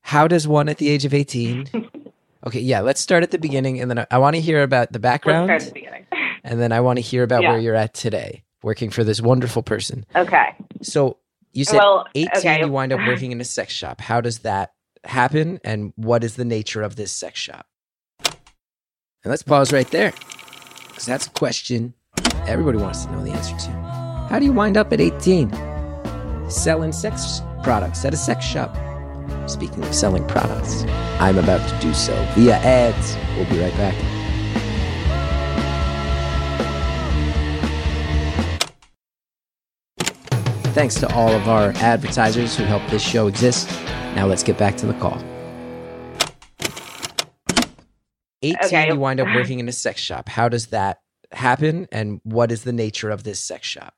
how 0.01 0.27
does 0.27 0.47
one 0.47 0.67
at 0.69 0.77
the 0.77 0.89
age 0.89 1.05
of 1.05 1.13
18 1.13 1.69
Okay, 2.47 2.59
yeah, 2.59 2.79
let's 2.79 2.99
start 2.99 3.21
at 3.21 3.29
the 3.29 3.37
beginning 3.37 3.79
and 3.79 3.91
then 3.91 3.99
I, 3.99 4.07
I 4.09 4.17
want 4.17 4.35
to 4.35 4.41
hear 4.41 4.63
about 4.63 4.91
the 4.91 4.97
Let's 4.97 5.03
background 5.03 5.45
start 5.47 5.61
at 5.61 5.67
the 5.67 5.73
beginning. 5.73 6.05
and 6.43 6.59
then 6.59 6.71
I 6.71 6.79
want 6.81 6.97
to 6.97 7.01
hear 7.01 7.21
about 7.23 7.43
Yeah. 7.43 7.51
where 7.51 7.59
you're 7.59 7.75
at 7.75 7.93
today. 7.93 8.43
working 8.63 8.89
for 8.91 9.03
this 9.03 9.19
wonderful 9.21 9.61
person. 9.63 10.05
Okay. 10.15 10.55
So 10.81 11.17
you 11.53 11.65
said 11.65 11.77
Well, 11.77 12.07
18, 12.15 12.29
okay. 12.37 12.59
you 12.59 12.67
wind 12.67 12.93
up 12.93 12.99
working 13.07 13.31
in 13.33 13.41
a 13.41 13.45
sex 13.45 13.73
shop. 13.73 14.01
How 14.01 14.21
does 14.21 14.39
that 14.39 14.73
happen? 15.03 15.59
And 15.63 15.93
what 15.95 16.23
is 16.23 16.35
the 16.35 16.45
nature 16.45 16.81
of 16.81 16.95
this 16.95 17.11
sex 17.11 17.39
shop? 17.39 17.65
And 18.25 19.29
let's 19.29 19.43
pause 19.43 19.71
right 19.71 19.89
there 19.91 20.13
because 20.87 21.05
that's 21.05 21.27
a 21.27 21.31
question 21.31 21.93
everybody 22.47 22.77
wants 22.77 23.05
to 23.05 23.11
know 23.11 23.23
the 23.23 23.31
answer 23.31 23.55
to. 23.55 23.71
How 24.29 24.39
do 24.39 24.45
you 24.45 24.53
wind 24.53 24.77
up 24.77 24.91
at 24.93 25.01
18 25.01 25.51
selling 26.49 26.91
sex 26.91 27.41
products 27.63 28.03
at 28.05 28.13
a 28.13 28.17
sex 28.17 28.45
shop? 28.45 28.75
Speaking 29.47 29.83
of 29.83 29.93
selling 29.93 30.25
products, 30.27 30.83
I'm 31.19 31.37
about 31.37 31.67
to 31.67 31.79
do 31.79 31.93
so 31.93 32.13
via 32.35 32.55
ads. 32.57 33.15
We'll 33.35 33.49
be 33.49 33.59
right 33.59 33.75
back. 33.77 34.20
Thanks 40.73 40.95
to 41.01 41.13
all 41.13 41.29
of 41.29 41.47
our 41.49 41.71
advertisers 41.77 42.55
who 42.55 42.63
help 42.63 42.81
this 42.89 43.01
show 43.01 43.27
exist. 43.27 43.69
Now 44.15 44.25
let's 44.25 44.41
get 44.43 44.57
back 44.57 44.77
to 44.77 44.85
the 44.85 44.93
call. 44.93 45.21
18, 48.43 48.57
Okay. 48.65 48.87
you 48.87 48.95
wind 48.95 49.19
up 49.19 49.27
working 49.35 49.59
in 49.59 49.67
a 49.67 49.71
sex 49.71 49.99
shop. 50.01 50.27
How 50.29 50.49
does 50.49 50.67
that 50.67 50.99
happen? 51.31 51.87
And 51.91 52.21
what 52.23 52.51
is 52.51 52.63
the 52.63 52.71
nature 52.73 53.09
of 53.11 53.23
this 53.23 53.39
sex 53.39 53.67
shop? 53.67 53.93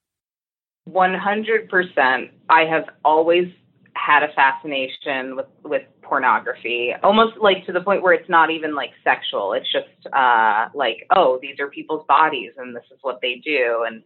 100%. 0.89 2.29
I 2.49 2.65
have 2.65 2.85
always 3.05 3.47
had 3.95 4.23
a 4.23 4.33
fascination 4.33 5.35
with, 5.35 5.45
with 5.63 5.83
pornography, 6.03 6.91
almost 7.03 7.37
like 7.41 7.65
to 7.65 7.71
the 7.71 7.81
point 7.81 8.01
where 8.01 8.13
it's 8.13 8.29
not 8.29 8.51
even 8.51 8.75
like 8.75 8.91
sexual. 9.03 9.53
It's 9.53 9.71
just 9.71 10.13
uh, 10.13 10.69
like, 10.73 11.07
oh, 11.15 11.39
these 11.41 11.59
are 11.59 11.67
people's 11.67 12.05
bodies 12.07 12.51
and 12.57 12.75
this 12.75 12.83
is 12.91 12.99
what 13.01 13.19
they 13.21 13.41
do. 13.43 13.85
And, 13.87 14.03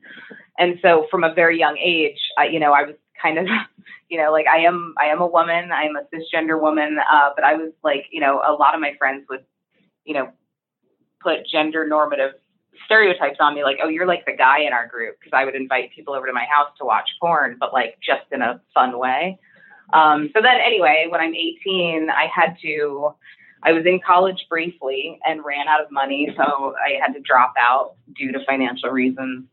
and 0.58 0.80
so 0.82 1.08
from 1.12 1.24
a 1.24 1.34
very 1.34 1.60
young 1.60 1.78
age, 1.78 2.20
I, 2.38 2.48
you 2.48 2.60
know, 2.60 2.74
I 2.74 2.84
was 2.84 2.96
kind 3.22 3.38
of, 3.38 3.46
you 4.10 4.18
know, 4.18 4.32
like 4.32 4.46
I 4.48 4.60
am, 4.60 4.94
I 5.02 5.08
am 5.08 5.22
a 5.22 5.28
woman, 5.28 5.72
I'm 5.72 5.96
a 5.96 6.04
cisgender 6.14 6.60
woman, 6.62 6.98
uh, 7.00 7.30
but 7.36 7.44
I 7.44 7.56
was 7.56 7.74
like, 7.84 8.06
you 8.12 8.22
know, 8.22 8.42
a 8.48 8.54
lot 8.54 8.76
of 8.76 8.82
my 8.82 8.94
friends 8.98 9.26
would, 9.30 9.44
you 10.06 10.14
know, 10.14 10.30
put 11.22 11.48
gender 11.52 11.88
normative 11.88 12.32
stereotypes 12.86 13.38
on 13.40 13.56
me 13.56 13.64
like 13.64 13.78
oh 13.84 13.88
you're 13.88 14.06
like 14.06 14.24
the 14.26 14.36
guy 14.38 14.62
in 14.62 14.72
our 14.72 14.88
group 14.88 15.18
because 15.20 15.36
i 15.36 15.44
would 15.44 15.56
invite 15.56 15.92
people 15.96 16.14
over 16.14 16.28
to 16.28 16.32
my 16.32 16.46
house 16.50 16.70
to 16.78 16.86
watch 16.86 17.10
porn 17.20 17.58
but 17.60 17.74
like 17.74 17.98
just 18.06 18.32
in 18.32 18.42
a 18.42 18.62
fun 18.74 18.98
way 19.00 19.38
um, 19.94 20.30
so 20.34 20.42
then 20.42 20.58
anyway 20.66 21.08
when 21.10 21.22
i'm 21.22 21.34
18 21.34 22.10
i 22.10 22.28
had 22.34 22.56
to 22.62 23.14
i 23.64 23.72
was 23.72 23.86
in 23.86 24.00
college 24.06 24.46
briefly 24.50 25.20
and 25.26 25.44
ran 25.46 25.68
out 25.68 25.82
of 25.82 25.92
money 25.92 26.30
so 26.38 26.76
i 26.86 27.00
had 27.02 27.14
to 27.14 27.20
drop 27.22 27.54
out 27.60 27.96
due 28.16 28.32
to 28.32 28.40
financial 28.46 28.90
reasons 28.90 29.46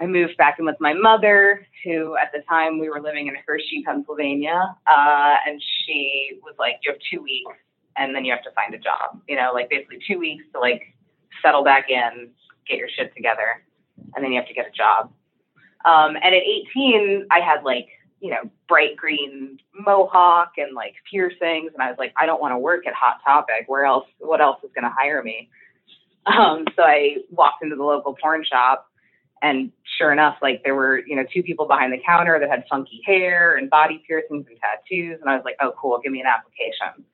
i 0.00 0.06
moved 0.06 0.36
back 0.36 0.56
in 0.58 0.64
with 0.64 0.76
my 0.80 0.92
mother 0.92 1.66
who 1.84 2.16
at 2.16 2.30
the 2.32 2.42
time 2.48 2.78
we 2.78 2.88
were 2.88 3.00
living 3.00 3.28
in 3.28 3.34
hershey 3.46 3.82
pennsylvania 3.84 4.74
uh, 4.86 5.36
and 5.46 5.62
she 5.84 6.38
was 6.42 6.54
like 6.58 6.78
you 6.84 6.92
have 6.92 7.00
two 7.10 7.22
weeks 7.22 7.56
and 7.98 8.14
then 8.14 8.24
you 8.24 8.32
have 8.32 8.42
to 8.42 8.50
find 8.52 8.74
a 8.74 8.78
job 8.78 9.20
you 9.28 9.36
know 9.36 9.50
like 9.54 9.68
basically 9.70 9.98
two 10.06 10.18
weeks 10.18 10.44
to 10.52 10.60
like 10.60 10.94
settle 11.42 11.64
back 11.64 11.86
in, 11.88 12.30
get 12.68 12.78
your 12.78 12.88
shit 12.88 13.14
together, 13.14 13.62
and 14.14 14.24
then 14.24 14.32
you 14.32 14.38
have 14.38 14.48
to 14.48 14.54
get 14.54 14.66
a 14.66 14.70
job. 14.70 15.12
Um, 15.84 16.16
and 16.16 16.34
at 16.34 16.42
18, 16.42 17.26
I 17.30 17.40
had 17.40 17.62
like, 17.64 17.88
you 18.26 18.32
know, 18.32 18.50
bright 18.68 18.96
green 18.96 19.60
mohawk 19.72 20.54
and 20.56 20.74
like 20.74 20.94
piercings. 21.08 21.70
And 21.72 21.80
I 21.80 21.88
was 21.88 21.96
like, 21.96 22.12
I 22.20 22.26
don't 22.26 22.40
want 22.40 22.54
to 22.54 22.58
work 22.58 22.84
at 22.84 22.92
Hot 22.92 23.18
Topic. 23.24 23.68
Where 23.68 23.84
else, 23.84 24.04
what 24.18 24.40
else 24.40 24.58
is 24.64 24.70
going 24.74 24.82
to 24.82 24.90
hire 24.90 25.22
me? 25.22 25.48
Um, 26.26 26.64
so 26.74 26.82
I 26.82 27.18
walked 27.30 27.62
into 27.62 27.76
the 27.76 27.84
local 27.84 28.16
porn 28.20 28.44
shop 28.44 28.90
and 29.42 29.70
sure 29.96 30.10
enough, 30.10 30.38
like 30.42 30.64
there 30.64 30.74
were, 30.74 30.98
you 31.06 31.14
know, 31.14 31.22
two 31.32 31.44
people 31.44 31.68
behind 31.68 31.92
the 31.92 32.00
counter 32.04 32.40
that 32.40 32.50
had 32.50 32.64
funky 32.68 33.00
hair 33.06 33.54
and 33.54 33.70
body 33.70 34.02
piercings 34.04 34.44
and 34.48 34.58
tattoos. 34.58 35.20
And 35.20 35.30
I 35.30 35.36
was 35.36 35.44
like, 35.44 35.54
oh, 35.60 35.72
cool, 35.80 36.00
give 36.02 36.10
me 36.10 36.20
an 36.20 36.26
application. 36.26 37.04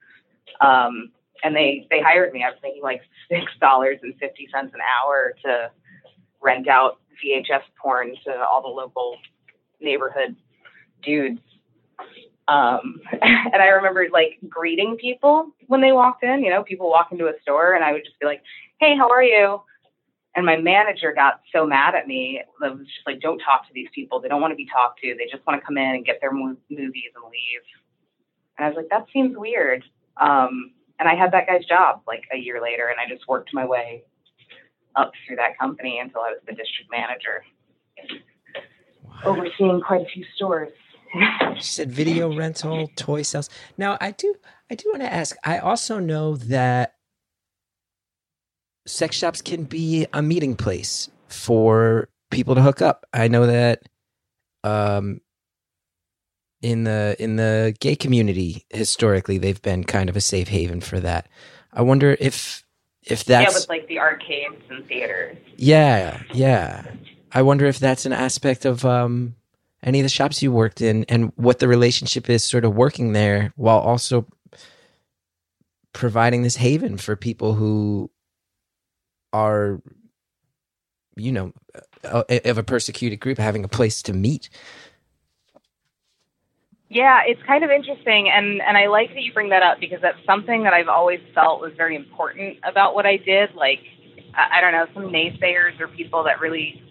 Um, 0.62 1.10
and 1.44 1.54
they 1.54 1.86
they 1.90 2.00
hired 2.00 2.32
me. 2.32 2.42
I 2.42 2.48
was 2.48 2.58
making 2.62 2.82
like 2.82 3.02
six 3.28 3.52
dollars 3.60 3.98
and 4.02 4.14
fifty 4.18 4.48
cents 4.50 4.72
an 4.72 4.80
hour 4.80 5.34
to 5.44 5.70
rent 6.40 6.68
out 6.68 7.00
VHS 7.22 7.64
porn 7.78 8.14
to 8.24 8.32
all 8.50 8.62
the 8.62 8.68
local 8.68 9.18
neighborhood 9.78 10.36
dudes. 11.02 11.40
Um, 12.48 13.00
and 13.12 13.62
I 13.62 13.68
remember 13.68 14.06
like 14.12 14.38
greeting 14.48 14.96
people 15.00 15.48
when 15.66 15.80
they 15.80 15.92
walked 15.92 16.24
in. 16.24 16.42
You 16.42 16.50
know, 16.50 16.62
people 16.62 16.90
walk 16.90 17.08
into 17.12 17.26
a 17.26 17.32
store, 17.42 17.74
and 17.74 17.84
I 17.84 17.92
would 17.92 18.04
just 18.04 18.18
be 18.20 18.26
like, 18.26 18.42
"Hey, 18.80 18.96
how 18.96 19.10
are 19.10 19.22
you?" 19.22 19.60
And 20.34 20.46
my 20.46 20.56
manager 20.56 21.12
got 21.12 21.40
so 21.52 21.66
mad 21.66 21.94
at 21.94 22.06
me. 22.06 22.40
It 22.40 22.46
was 22.60 22.78
just 22.78 23.06
like, 23.06 23.20
"Don't 23.20 23.38
talk 23.38 23.66
to 23.68 23.74
these 23.74 23.88
people. 23.94 24.20
They 24.20 24.28
don't 24.28 24.40
want 24.40 24.52
to 24.52 24.56
be 24.56 24.66
talked 24.66 25.00
to. 25.00 25.14
They 25.14 25.30
just 25.30 25.46
want 25.46 25.60
to 25.60 25.66
come 25.66 25.76
in 25.76 25.94
and 25.94 26.06
get 26.06 26.18
their 26.20 26.32
movies 26.32 26.58
and 26.70 27.24
leave." 27.24 27.64
And 28.58 28.66
I 28.66 28.68
was 28.68 28.76
like, 28.76 28.88
"That 28.90 29.06
seems 29.12 29.36
weird." 29.36 29.84
Um, 30.20 30.72
and 30.98 31.08
I 31.08 31.14
had 31.14 31.32
that 31.32 31.46
guy's 31.46 31.64
job 31.64 32.02
like 32.06 32.24
a 32.32 32.38
year 32.38 32.62
later, 32.62 32.88
and 32.88 32.98
I 33.00 33.12
just 33.12 33.26
worked 33.28 33.50
my 33.52 33.66
way 33.66 34.04
up 34.96 35.12
through 35.26 35.36
that 35.36 35.58
company 35.58 35.98
until 35.98 36.20
I 36.20 36.30
was 36.30 36.40
the 36.46 36.52
district 36.52 36.90
manager, 36.90 37.44
overseeing 39.24 39.80
quite 39.80 40.02
a 40.02 40.08
few 40.12 40.24
stores. 40.36 40.72
You 41.14 41.60
said 41.60 41.90
video 41.92 42.34
rental, 42.34 42.88
toy 42.96 43.22
sales. 43.22 43.50
Now, 43.76 43.98
I 44.00 44.12
do, 44.12 44.34
I 44.70 44.74
do 44.74 44.90
want 44.90 45.02
to 45.02 45.12
ask. 45.12 45.36
I 45.44 45.58
also 45.58 45.98
know 45.98 46.36
that 46.36 46.94
sex 48.86 49.16
shops 49.16 49.42
can 49.42 49.64
be 49.64 50.06
a 50.12 50.22
meeting 50.22 50.56
place 50.56 51.10
for 51.28 52.08
people 52.30 52.54
to 52.54 52.62
hook 52.62 52.80
up. 52.82 53.06
I 53.12 53.28
know 53.28 53.46
that, 53.46 53.82
um, 54.64 55.20
in 56.62 56.84
the 56.84 57.16
in 57.18 57.36
the 57.36 57.74
gay 57.80 57.96
community, 57.96 58.64
historically, 58.70 59.36
they've 59.36 59.60
been 59.60 59.84
kind 59.84 60.08
of 60.08 60.16
a 60.16 60.20
safe 60.20 60.48
haven 60.48 60.80
for 60.80 61.00
that. 61.00 61.28
I 61.72 61.82
wonder 61.82 62.16
if 62.20 62.64
if 63.02 63.28
yeah, 63.28 63.48
with 63.48 63.68
like 63.68 63.88
the 63.88 63.98
arcades 63.98 64.62
and 64.70 64.86
theaters. 64.86 65.36
yeah, 65.56 66.22
yeah. 66.32 66.84
I 67.32 67.42
wonder 67.42 67.66
if 67.66 67.78
that's 67.78 68.06
an 68.06 68.12
aspect 68.12 68.64
of 68.64 68.84
um, 68.84 69.34
any 69.82 70.00
of 70.00 70.04
the 70.04 70.08
shops 70.08 70.42
you 70.42 70.52
worked 70.52 70.80
in 70.80 71.04
and 71.08 71.32
what 71.36 71.58
the 71.58 71.68
relationship 71.68 72.30
is 72.30 72.44
sort 72.44 72.64
of 72.64 72.74
working 72.74 73.12
there 73.12 73.52
while 73.56 73.78
also 73.78 74.26
providing 75.92 76.42
this 76.42 76.56
haven 76.56 76.96
for 76.96 77.16
people 77.16 77.54
who 77.54 78.10
are, 79.32 79.80
you 81.16 81.32
know, 81.32 81.52
of 82.04 82.58
a 82.58 82.62
persecuted 82.62 83.20
group 83.20 83.38
having 83.38 83.64
a 83.64 83.68
place 83.68 84.02
to 84.02 84.12
meet. 84.12 84.48
Yeah, 86.88 87.22
it's 87.26 87.42
kind 87.46 87.64
of 87.64 87.70
interesting, 87.70 88.28
and 88.28 88.60
and 88.60 88.76
I 88.76 88.86
like 88.86 89.14
that 89.14 89.22
you 89.22 89.32
bring 89.32 89.48
that 89.48 89.62
up 89.62 89.80
because 89.80 90.00
that's 90.02 90.18
something 90.26 90.64
that 90.64 90.74
I've 90.74 90.88
always 90.88 91.20
felt 91.34 91.62
was 91.62 91.72
very 91.74 91.96
important 91.96 92.58
about 92.64 92.94
what 92.94 93.06
I 93.06 93.16
did. 93.16 93.54
Like, 93.54 93.80
I 94.34 94.60
don't 94.60 94.72
know, 94.72 94.86
some 94.92 95.04
naysayers 95.04 95.80
or 95.80 95.88
people 95.88 96.22
that 96.24 96.38
really 96.38 96.82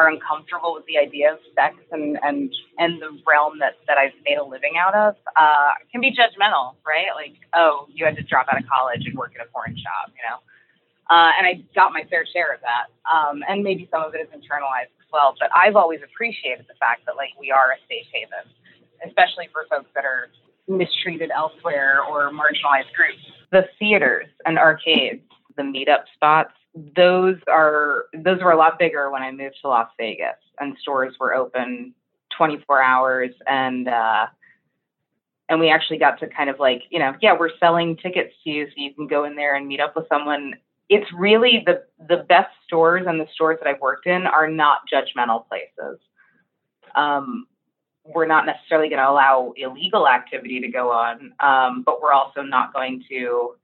are 0.00 0.08
uncomfortable 0.08 0.72
with 0.72 0.86
the 0.86 0.96
idea 0.96 1.32
of 1.32 1.38
sex 1.54 1.76
and 1.92 2.16
and 2.24 2.48
and 2.78 3.00
the 3.02 3.12
realm 3.28 3.60
that 3.60 3.76
that 3.86 3.98
I've 3.98 4.16
made 4.24 4.40
a 4.40 4.44
living 4.44 4.80
out 4.80 4.94
of 4.94 5.16
uh, 5.36 5.76
can 5.92 6.00
be 6.00 6.10
judgmental, 6.10 6.80
right? 6.88 7.12
Like, 7.14 7.36
oh, 7.54 7.86
you 7.92 8.04
had 8.04 8.16
to 8.16 8.22
drop 8.22 8.46
out 8.50 8.56
of 8.56 8.64
college 8.68 9.04
and 9.04 9.16
work 9.16 9.32
at 9.38 9.44
a 9.44 9.48
porn 9.50 9.76
shop, 9.76 10.08
you 10.16 10.24
know. 10.24 10.40
Uh, 11.12 11.32
and 11.36 11.44
I 11.44 11.60
got 11.74 11.92
my 11.92 12.04
fair 12.08 12.24
share 12.24 12.54
of 12.54 12.60
that, 12.62 12.86
um, 13.04 13.42
and 13.48 13.62
maybe 13.62 13.88
some 13.90 14.02
of 14.02 14.14
it 14.14 14.22
is 14.22 14.30
internalized 14.32 14.94
as 15.02 15.10
well. 15.12 15.34
But 15.38 15.50
I've 15.54 15.76
always 15.76 16.00
appreciated 16.06 16.64
the 16.70 16.78
fact 16.78 17.04
that 17.06 17.16
like 17.16 17.30
we 17.38 17.50
are 17.50 17.74
a 17.74 17.78
safe 17.90 18.06
haven 18.14 18.46
especially 19.06 19.48
for 19.52 19.66
folks 19.70 19.90
that 19.94 20.04
are 20.04 20.28
mistreated 20.68 21.30
elsewhere 21.34 22.02
or 22.02 22.30
marginalized 22.30 22.92
groups. 22.94 23.22
The 23.50 23.68
theaters 23.78 24.26
and 24.44 24.58
arcades, 24.58 25.22
the 25.56 25.62
meetup 25.62 26.04
spots, 26.14 26.52
those 26.74 27.36
are 27.48 28.04
those 28.12 28.40
were 28.42 28.52
a 28.52 28.56
lot 28.56 28.78
bigger 28.78 29.10
when 29.10 29.22
I 29.22 29.30
moved 29.30 29.56
to 29.62 29.68
Las 29.68 29.90
Vegas, 29.98 30.36
and 30.60 30.76
stores 30.80 31.14
were 31.18 31.34
open 31.34 31.94
24 32.36 32.82
hours, 32.82 33.30
and 33.46 33.88
uh, 33.88 34.26
and 35.48 35.58
we 35.58 35.70
actually 35.70 35.98
got 35.98 36.18
to 36.20 36.28
kind 36.28 36.48
of 36.48 36.58
like 36.58 36.82
you 36.90 36.98
know 36.98 37.14
yeah 37.20 37.36
we're 37.38 37.56
selling 37.58 37.96
tickets 37.96 38.32
to 38.44 38.50
you 38.50 38.66
so 38.66 38.72
you 38.76 38.94
can 38.94 39.06
go 39.06 39.24
in 39.24 39.34
there 39.34 39.56
and 39.56 39.66
meet 39.66 39.80
up 39.80 39.96
with 39.96 40.06
someone. 40.08 40.54
It's 40.88 41.10
really 41.12 41.62
the 41.66 41.84
the 42.08 42.24
best 42.28 42.50
stores 42.66 43.04
and 43.06 43.20
the 43.20 43.26
stores 43.34 43.58
that 43.62 43.68
I've 43.68 43.80
worked 43.80 44.06
in 44.06 44.26
are 44.26 44.48
not 44.48 44.80
judgmental 44.92 45.46
places. 45.48 46.00
Um, 46.94 47.46
we're 48.04 48.26
not 48.26 48.46
necessarily 48.46 48.88
going 48.88 48.98
to 48.98 49.08
allow 49.08 49.52
illegal 49.56 50.08
activity 50.08 50.60
to 50.60 50.68
go 50.68 50.90
on, 50.90 51.32
um, 51.40 51.82
but 51.84 52.00
we're 52.02 52.12
also 52.12 52.42
not 52.42 52.72
going 52.72 53.04
to, 53.08 53.54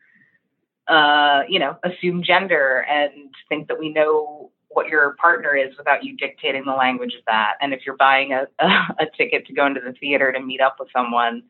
uh, 0.88 1.42
you 1.48 1.58
know, 1.58 1.76
assume 1.84 2.22
gender 2.22 2.84
and 2.88 3.30
think 3.48 3.68
that 3.68 3.78
we 3.78 3.92
know 3.92 4.50
what 4.68 4.88
your 4.88 5.16
partner 5.20 5.56
is 5.56 5.76
without 5.78 6.04
you 6.04 6.16
dictating 6.16 6.64
the 6.66 6.72
language 6.72 7.14
of 7.18 7.24
that. 7.26 7.54
And 7.60 7.72
if 7.72 7.80
you're 7.86 7.96
buying 7.96 8.32
a, 8.32 8.46
a, 8.62 8.66
a 9.00 9.06
ticket 9.16 9.46
to 9.46 9.54
go 9.54 9.66
into 9.66 9.80
the 9.80 9.92
theater 9.92 10.32
to 10.32 10.40
meet 10.40 10.60
up 10.60 10.76
with 10.78 10.88
someone, 10.94 11.42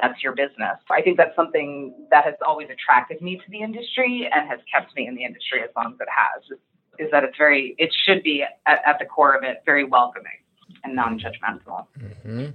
that's 0.00 0.22
your 0.22 0.32
business. 0.32 0.78
I 0.90 1.02
think 1.02 1.16
that's 1.16 1.34
something 1.36 1.94
that 2.10 2.24
has 2.24 2.34
always 2.44 2.68
attracted 2.70 3.22
me 3.22 3.36
to 3.36 3.50
the 3.50 3.60
industry 3.60 4.28
and 4.32 4.48
has 4.48 4.58
kept 4.72 4.94
me 4.96 5.06
in 5.06 5.14
the 5.14 5.24
industry 5.24 5.60
as 5.62 5.70
long 5.76 5.94
as 5.94 6.00
it 6.00 6.08
has. 6.08 6.58
is 6.98 7.10
that 7.12 7.24
it's 7.24 7.36
very 7.36 7.74
it 7.78 7.90
should 8.04 8.22
be 8.22 8.42
at, 8.66 8.78
at 8.86 8.98
the 8.98 9.04
core 9.04 9.34
of 9.34 9.44
it 9.44 9.62
very 9.64 9.84
welcoming 9.84 10.32
and 10.84 10.94
non-judgmental. 10.96 11.86
hmm 12.22 12.46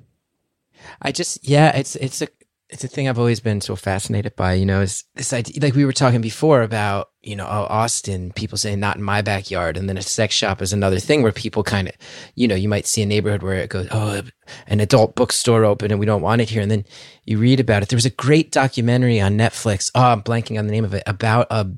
I 1.01 1.11
just 1.11 1.47
yeah, 1.47 1.75
it's 1.75 1.95
it's 1.95 2.21
a 2.21 2.27
it's 2.69 2.83
a 2.83 2.87
thing 2.87 3.07
I've 3.07 3.19
always 3.19 3.39
been 3.39 3.61
so 3.61 3.75
fascinated 3.75 4.35
by. 4.35 4.53
You 4.53 4.65
know, 4.65 4.81
is 4.81 5.05
this 5.15 5.31
idea 5.31 5.61
like 5.61 5.75
we 5.75 5.85
were 5.85 5.93
talking 5.93 6.19
before 6.19 6.61
about 6.61 7.09
you 7.21 7.35
know 7.35 7.45
oh, 7.45 7.65
Austin, 7.69 8.31
people 8.33 8.57
saying 8.57 8.79
not 8.79 8.97
in 8.97 9.03
my 9.03 9.21
backyard, 9.21 9.77
and 9.77 9.87
then 9.87 9.97
a 9.97 10.01
sex 10.01 10.35
shop 10.35 10.61
is 10.61 10.73
another 10.73 10.99
thing 10.99 11.23
where 11.23 11.31
people 11.31 11.63
kind 11.63 11.87
of 11.87 11.95
you 12.35 12.47
know 12.47 12.55
you 12.55 12.67
might 12.67 12.85
see 12.85 13.01
a 13.01 13.05
neighborhood 13.05 13.41
where 13.41 13.55
it 13.55 13.69
goes 13.69 13.87
oh 13.91 14.21
an 14.67 14.79
adult 14.79 15.15
bookstore 15.15 15.65
open 15.65 15.91
and 15.91 15.99
we 15.99 16.05
don't 16.05 16.21
want 16.21 16.41
it 16.41 16.49
here, 16.49 16.61
and 16.61 16.71
then 16.71 16.85
you 17.25 17.37
read 17.37 17.59
about 17.59 17.83
it. 17.83 17.89
There 17.89 17.97
was 17.97 18.05
a 18.05 18.11
great 18.11 18.51
documentary 18.51 19.21
on 19.21 19.37
Netflix. 19.37 19.89
Oh, 19.95 20.01
I'm 20.01 20.21
blanking 20.21 20.59
on 20.59 20.67
the 20.67 20.73
name 20.73 20.85
of 20.85 20.93
it 20.93 21.03
about 21.05 21.47
a 21.49 21.69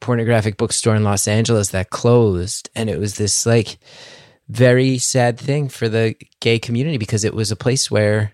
pornographic 0.00 0.56
bookstore 0.56 0.96
in 0.96 1.04
Los 1.04 1.28
Angeles 1.28 1.70
that 1.70 1.90
closed, 1.90 2.68
and 2.74 2.90
it 2.90 2.98
was 2.98 3.14
this 3.14 3.46
like 3.46 3.78
very 4.48 4.98
sad 4.98 5.38
thing 5.38 5.68
for 5.68 5.88
the 5.88 6.16
gay 6.40 6.58
community 6.58 6.98
because 6.98 7.24
it 7.24 7.34
was 7.34 7.50
a 7.50 7.56
place 7.56 7.90
where 7.90 8.32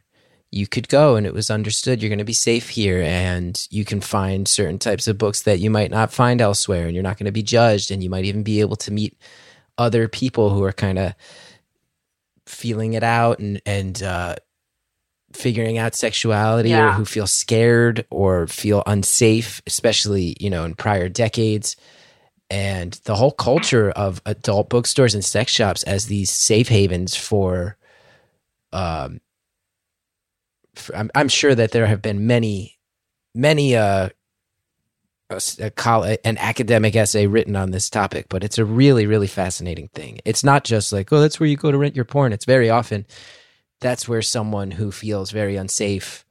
you 0.52 0.66
could 0.66 0.88
go 0.88 1.16
and 1.16 1.26
it 1.26 1.32
was 1.32 1.50
understood 1.50 2.02
you're 2.02 2.10
going 2.10 2.18
to 2.18 2.24
be 2.24 2.32
safe 2.32 2.68
here 2.68 3.00
and 3.02 3.66
you 3.70 3.84
can 3.84 4.00
find 4.00 4.46
certain 4.46 4.78
types 4.78 5.08
of 5.08 5.16
books 5.16 5.42
that 5.42 5.60
you 5.60 5.70
might 5.70 5.90
not 5.90 6.12
find 6.12 6.40
elsewhere 6.42 6.84
and 6.84 6.94
you're 6.94 7.02
not 7.02 7.16
going 7.16 7.26
to 7.26 7.32
be 7.32 7.42
judged 7.42 7.90
and 7.90 8.02
you 8.04 8.10
might 8.10 8.26
even 8.26 8.42
be 8.42 8.60
able 8.60 8.76
to 8.76 8.92
meet 8.92 9.16
other 9.78 10.08
people 10.08 10.50
who 10.50 10.62
are 10.62 10.72
kind 10.72 10.98
of 10.98 11.14
feeling 12.46 12.92
it 12.92 13.02
out 13.02 13.38
and 13.38 13.62
and 13.64 14.02
uh 14.02 14.36
figuring 15.32 15.78
out 15.78 15.94
sexuality 15.94 16.74
or 16.74 16.92
who 16.92 17.06
feel 17.06 17.26
scared 17.26 18.04
or 18.10 18.46
feel 18.46 18.82
unsafe 18.86 19.62
especially 19.66 20.36
you 20.38 20.50
know 20.50 20.64
in 20.64 20.74
prior 20.74 21.08
decades. 21.08 21.76
And 22.50 22.92
the 23.04 23.16
whole 23.16 23.30
culture 23.30 23.92
of 23.92 24.20
adult 24.26 24.68
bookstores 24.68 25.14
and 25.14 25.24
sex 25.24 25.50
shops 25.50 25.82
as 25.84 26.04
these 26.04 26.30
safe 26.30 26.68
havens 26.68 27.16
for 27.16 27.78
um 28.74 29.22
I'm, 30.94 31.10
I'm 31.14 31.28
sure 31.28 31.54
that 31.54 31.70
there 31.72 31.86
have 31.86 32.02
been 32.02 32.26
many 32.26 32.78
many 33.34 33.76
uh 33.76 34.08
a, 35.30 35.40
a 35.60 36.26
an 36.26 36.36
academic 36.38 36.94
essay 36.94 37.26
written 37.26 37.56
on 37.56 37.70
this 37.70 37.88
topic 37.88 38.26
but 38.28 38.44
it's 38.44 38.58
a 38.58 38.64
really 38.64 39.06
really 39.06 39.26
fascinating 39.26 39.88
thing. 39.94 40.18
It's 40.24 40.44
not 40.44 40.64
just 40.64 40.92
like 40.92 41.12
oh 41.12 41.20
that's 41.20 41.40
where 41.40 41.48
you 41.48 41.56
go 41.56 41.70
to 41.72 41.78
rent 41.78 41.96
your 41.96 42.04
porn. 42.04 42.32
It's 42.32 42.44
very 42.44 42.70
often 42.70 43.06
that's 43.80 44.06
where 44.08 44.22
someone 44.22 44.70
who 44.72 44.92
feels 44.92 45.30
very 45.30 45.56
unsafe 45.56 46.24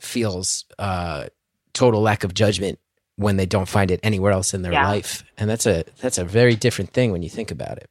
feels 0.00 0.64
uh 0.78 1.26
total 1.72 2.00
lack 2.00 2.24
of 2.24 2.34
judgment 2.34 2.78
when 3.16 3.36
they 3.36 3.46
don't 3.46 3.68
find 3.68 3.90
it 3.90 4.00
anywhere 4.02 4.32
else 4.32 4.54
in 4.54 4.62
their 4.62 4.72
Yeah. 4.72 4.88
life. 4.88 5.22
And 5.36 5.48
that's 5.48 5.66
a 5.66 5.84
that's 6.00 6.18
a 6.18 6.24
very 6.24 6.56
different 6.56 6.92
thing 6.92 7.12
when 7.12 7.22
you 7.22 7.28
think 7.30 7.50
about 7.50 7.78
it 7.78 7.90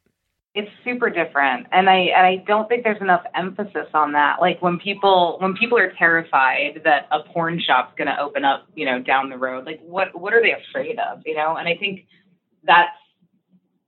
it's 0.56 0.70
super 0.84 1.10
different. 1.10 1.68
And 1.72 1.90
i 1.90 1.98
and 2.16 2.28
i 2.28 2.44
don't 2.48 2.68
think 2.70 2.84
there's 2.84 3.02
enough 3.02 3.24
emphasis 3.36 3.88
on 3.94 4.12
that. 4.14 4.38
Like 4.40 4.62
when 4.62 4.78
people 4.80 5.38
when 5.42 5.56
people 5.56 5.78
are 5.78 5.92
terrified 5.98 6.82
that 6.84 7.08
a 7.12 7.24
porn 7.34 7.60
shop's 7.66 7.94
going 7.98 8.08
to 8.08 8.20
open 8.20 8.46
up 8.46 8.68
you 8.76 8.86
know 8.86 9.02
down 9.02 9.30
the 9.30 9.38
road 9.38 9.66
like 9.66 9.80
what 9.82 10.20
what 10.20 10.34
are 10.34 10.42
they 10.42 10.54
afraid 10.54 11.00
of 11.00 11.22
you 11.26 11.36
know? 11.36 11.56
And 11.58 11.68
i 11.68 11.76
think 11.76 12.06
that's 12.66 12.96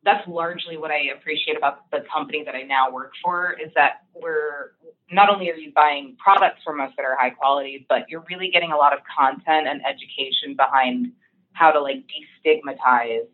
that's 0.03 0.27
largely 0.27 0.77
what 0.77 0.91
i 0.91 1.01
appreciate 1.17 1.57
about 1.57 1.89
the 1.91 1.99
company 2.11 2.43
that 2.43 2.55
i 2.55 2.63
now 2.63 2.91
work 2.91 3.11
for 3.23 3.53
is 3.63 3.71
that 3.75 4.01
we're 4.15 4.71
not 5.11 5.29
only 5.29 5.49
are 5.51 5.55
you 5.55 5.71
buying 5.75 6.15
products 6.23 6.61
from 6.63 6.81
us 6.81 6.91
that 6.97 7.03
are 7.03 7.15
high 7.19 7.29
quality 7.29 7.85
but 7.89 8.05
you're 8.09 8.25
really 8.29 8.49
getting 8.51 8.71
a 8.71 8.77
lot 8.77 8.93
of 8.93 8.99
content 9.17 9.67
and 9.67 9.81
education 9.85 10.55
behind 10.55 11.11
how 11.53 11.71
to 11.71 11.79
like 11.79 12.03
destigmatize 12.45 13.27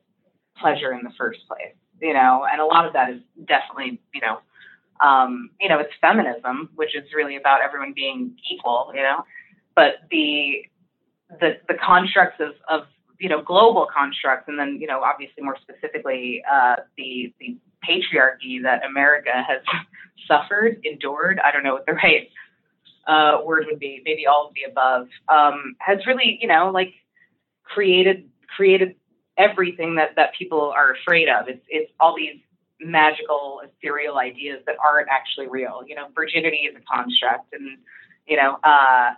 pleasure 0.57 0.93
in 0.93 0.99
the 1.03 1.11
first 1.17 1.39
place 1.47 1.75
you 2.01 2.13
know, 2.13 2.45
and 2.51 2.59
a 2.59 2.65
lot 2.65 2.85
of 2.85 2.93
that 2.93 3.09
is 3.09 3.21
definitely, 3.47 4.01
you 4.13 4.21
know, 4.21 4.39
um, 5.05 5.49
you 5.59 5.69
know, 5.69 5.79
it's 5.79 5.91
feminism, 5.99 6.69
which 6.75 6.95
is 6.95 7.03
really 7.15 7.35
about 7.35 7.61
everyone 7.61 7.93
being 7.95 8.35
equal, 8.51 8.91
you 8.93 9.01
know, 9.01 9.23
but 9.75 9.95
the 10.09 10.63
the 11.39 11.57
the 11.67 11.75
constructs 11.75 12.39
of, 12.39 12.53
of 12.69 12.87
you 13.19 13.29
know 13.29 13.41
global 13.41 13.87
constructs, 13.93 14.47
and 14.47 14.59
then 14.59 14.77
you 14.79 14.87
know 14.87 15.01
obviously 15.01 15.43
more 15.43 15.57
specifically 15.61 16.43
uh, 16.51 16.75
the 16.97 17.33
the 17.39 17.57
patriarchy 17.87 18.61
that 18.61 18.83
America 18.85 19.31
has 19.33 19.61
suffered, 20.27 20.81
endured. 20.83 21.39
I 21.43 21.51
don't 21.51 21.63
know 21.63 21.73
what 21.73 21.85
the 21.85 21.93
right 22.03 22.29
uh, 23.07 23.43
word 23.43 23.65
would 23.69 23.79
be. 23.79 24.01
Maybe 24.05 24.27
all 24.27 24.47
of 24.47 24.53
the 24.53 24.69
above 24.69 25.07
um, 25.29 25.75
has 25.79 26.05
really 26.05 26.37
you 26.41 26.47
know 26.47 26.71
like 26.71 26.93
created 27.63 28.29
created 28.55 28.95
everything 29.37 29.95
that 29.95 30.15
that 30.15 30.33
people 30.37 30.71
are 30.75 30.93
afraid 30.93 31.29
of. 31.29 31.47
It's 31.47 31.65
it's 31.69 31.91
all 31.99 32.15
these 32.15 32.39
magical 32.79 33.61
ethereal 33.63 34.17
ideas 34.17 34.61
that 34.65 34.75
aren't 34.83 35.07
actually 35.09 35.47
real. 35.47 35.83
You 35.85 35.95
know, 35.95 36.07
virginity 36.15 36.69
is 36.69 36.75
a 36.75 36.81
construct, 36.81 37.53
and 37.53 37.77
you 38.27 38.37
know, 38.37 38.57
uh, 38.63 39.11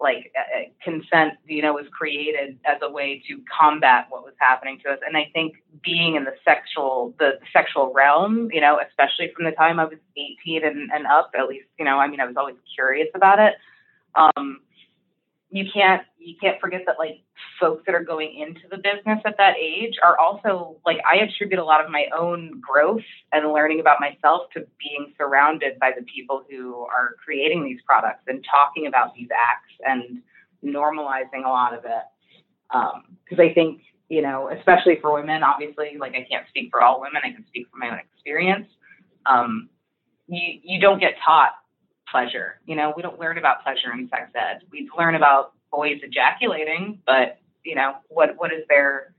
like 0.00 0.32
uh, 0.36 0.60
uh, 0.60 0.64
consent, 0.82 1.34
you 1.46 1.62
know, 1.62 1.72
was 1.72 1.86
created 1.92 2.58
as 2.64 2.78
a 2.82 2.90
way 2.90 3.22
to 3.28 3.40
combat 3.60 4.06
what 4.10 4.24
was 4.24 4.34
happening 4.38 4.78
to 4.84 4.90
us. 4.90 4.98
And 5.06 5.16
I 5.16 5.30
think 5.32 5.54
being 5.82 6.16
in 6.16 6.24
the 6.24 6.34
sexual 6.44 7.14
the, 7.18 7.38
the 7.40 7.46
sexual 7.52 7.92
realm, 7.92 8.50
you 8.52 8.60
know, 8.60 8.80
especially 8.86 9.32
from 9.34 9.44
the 9.44 9.52
time 9.52 9.78
I 9.78 9.84
was 9.84 9.98
18 10.16 10.64
and, 10.64 10.90
and 10.92 11.06
up, 11.06 11.30
at 11.38 11.48
least, 11.48 11.66
you 11.78 11.84
know, 11.84 11.98
I 11.98 12.08
mean, 12.08 12.20
I 12.20 12.26
was 12.26 12.36
always 12.36 12.56
curious 12.74 13.08
about 13.14 13.38
it. 13.38 13.54
Um, 14.14 14.60
you 15.54 15.64
can't 15.72 16.02
you 16.18 16.34
can't 16.40 16.60
forget 16.60 16.82
that 16.84 16.96
like 16.98 17.22
folks 17.60 17.84
that 17.86 17.94
are 17.94 18.02
going 18.02 18.34
into 18.36 18.62
the 18.72 18.76
business 18.76 19.20
at 19.24 19.36
that 19.38 19.54
age 19.56 19.94
are 20.02 20.18
also 20.18 20.78
like 20.84 20.96
I 21.08 21.18
attribute 21.18 21.60
a 21.60 21.64
lot 21.64 21.82
of 21.82 21.92
my 21.92 22.06
own 22.16 22.60
growth 22.60 23.04
and 23.30 23.52
learning 23.52 23.78
about 23.78 23.98
myself 24.00 24.50
to 24.54 24.66
being 24.80 25.14
surrounded 25.16 25.78
by 25.78 25.92
the 25.96 26.04
people 26.12 26.42
who 26.50 26.80
are 26.80 27.14
creating 27.24 27.62
these 27.62 27.78
products 27.86 28.24
and 28.26 28.44
talking 28.50 28.88
about 28.88 29.14
these 29.14 29.28
acts 29.30 29.70
and 29.86 30.20
normalizing 30.64 31.46
a 31.46 31.48
lot 31.48 31.72
of 31.72 31.84
it. 31.84 32.02
Because 33.24 33.38
I 33.38 33.54
think 33.54 33.82
you 34.08 34.22
know, 34.22 34.50
especially 34.50 34.98
for 35.00 35.14
women, 35.14 35.44
obviously, 35.44 35.98
like 36.00 36.14
I 36.14 36.26
can't 36.28 36.48
speak 36.48 36.70
for 36.72 36.82
all 36.82 37.00
women. 37.00 37.22
I 37.24 37.30
can 37.30 37.46
speak 37.46 37.68
from 37.70 37.78
my 37.78 37.90
own 37.90 38.00
experience. 38.00 38.66
Um, 39.24 39.68
you 40.26 40.58
you 40.64 40.80
don't 40.80 40.98
get 40.98 41.12
taught 41.24 41.52
pleasure. 42.14 42.60
You 42.64 42.76
know, 42.76 42.92
we 42.96 43.02
don't 43.02 43.18
learn 43.18 43.38
about 43.38 43.64
pleasure 43.64 43.92
in 43.92 44.08
sex 44.08 44.30
ed. 44.36 44.62
We 44.70 44.88
learn 44.96 45.16
about 45.16 45.52
boys 45.72 45.98
ejaculating, 46.00 47.00
but 47.04 47.38
you 47.64 47.74
know, 47.74 47.96
what 48.08 48.34
what 48.36 48.52
is 48.52 48.62
there? 48.68 49.14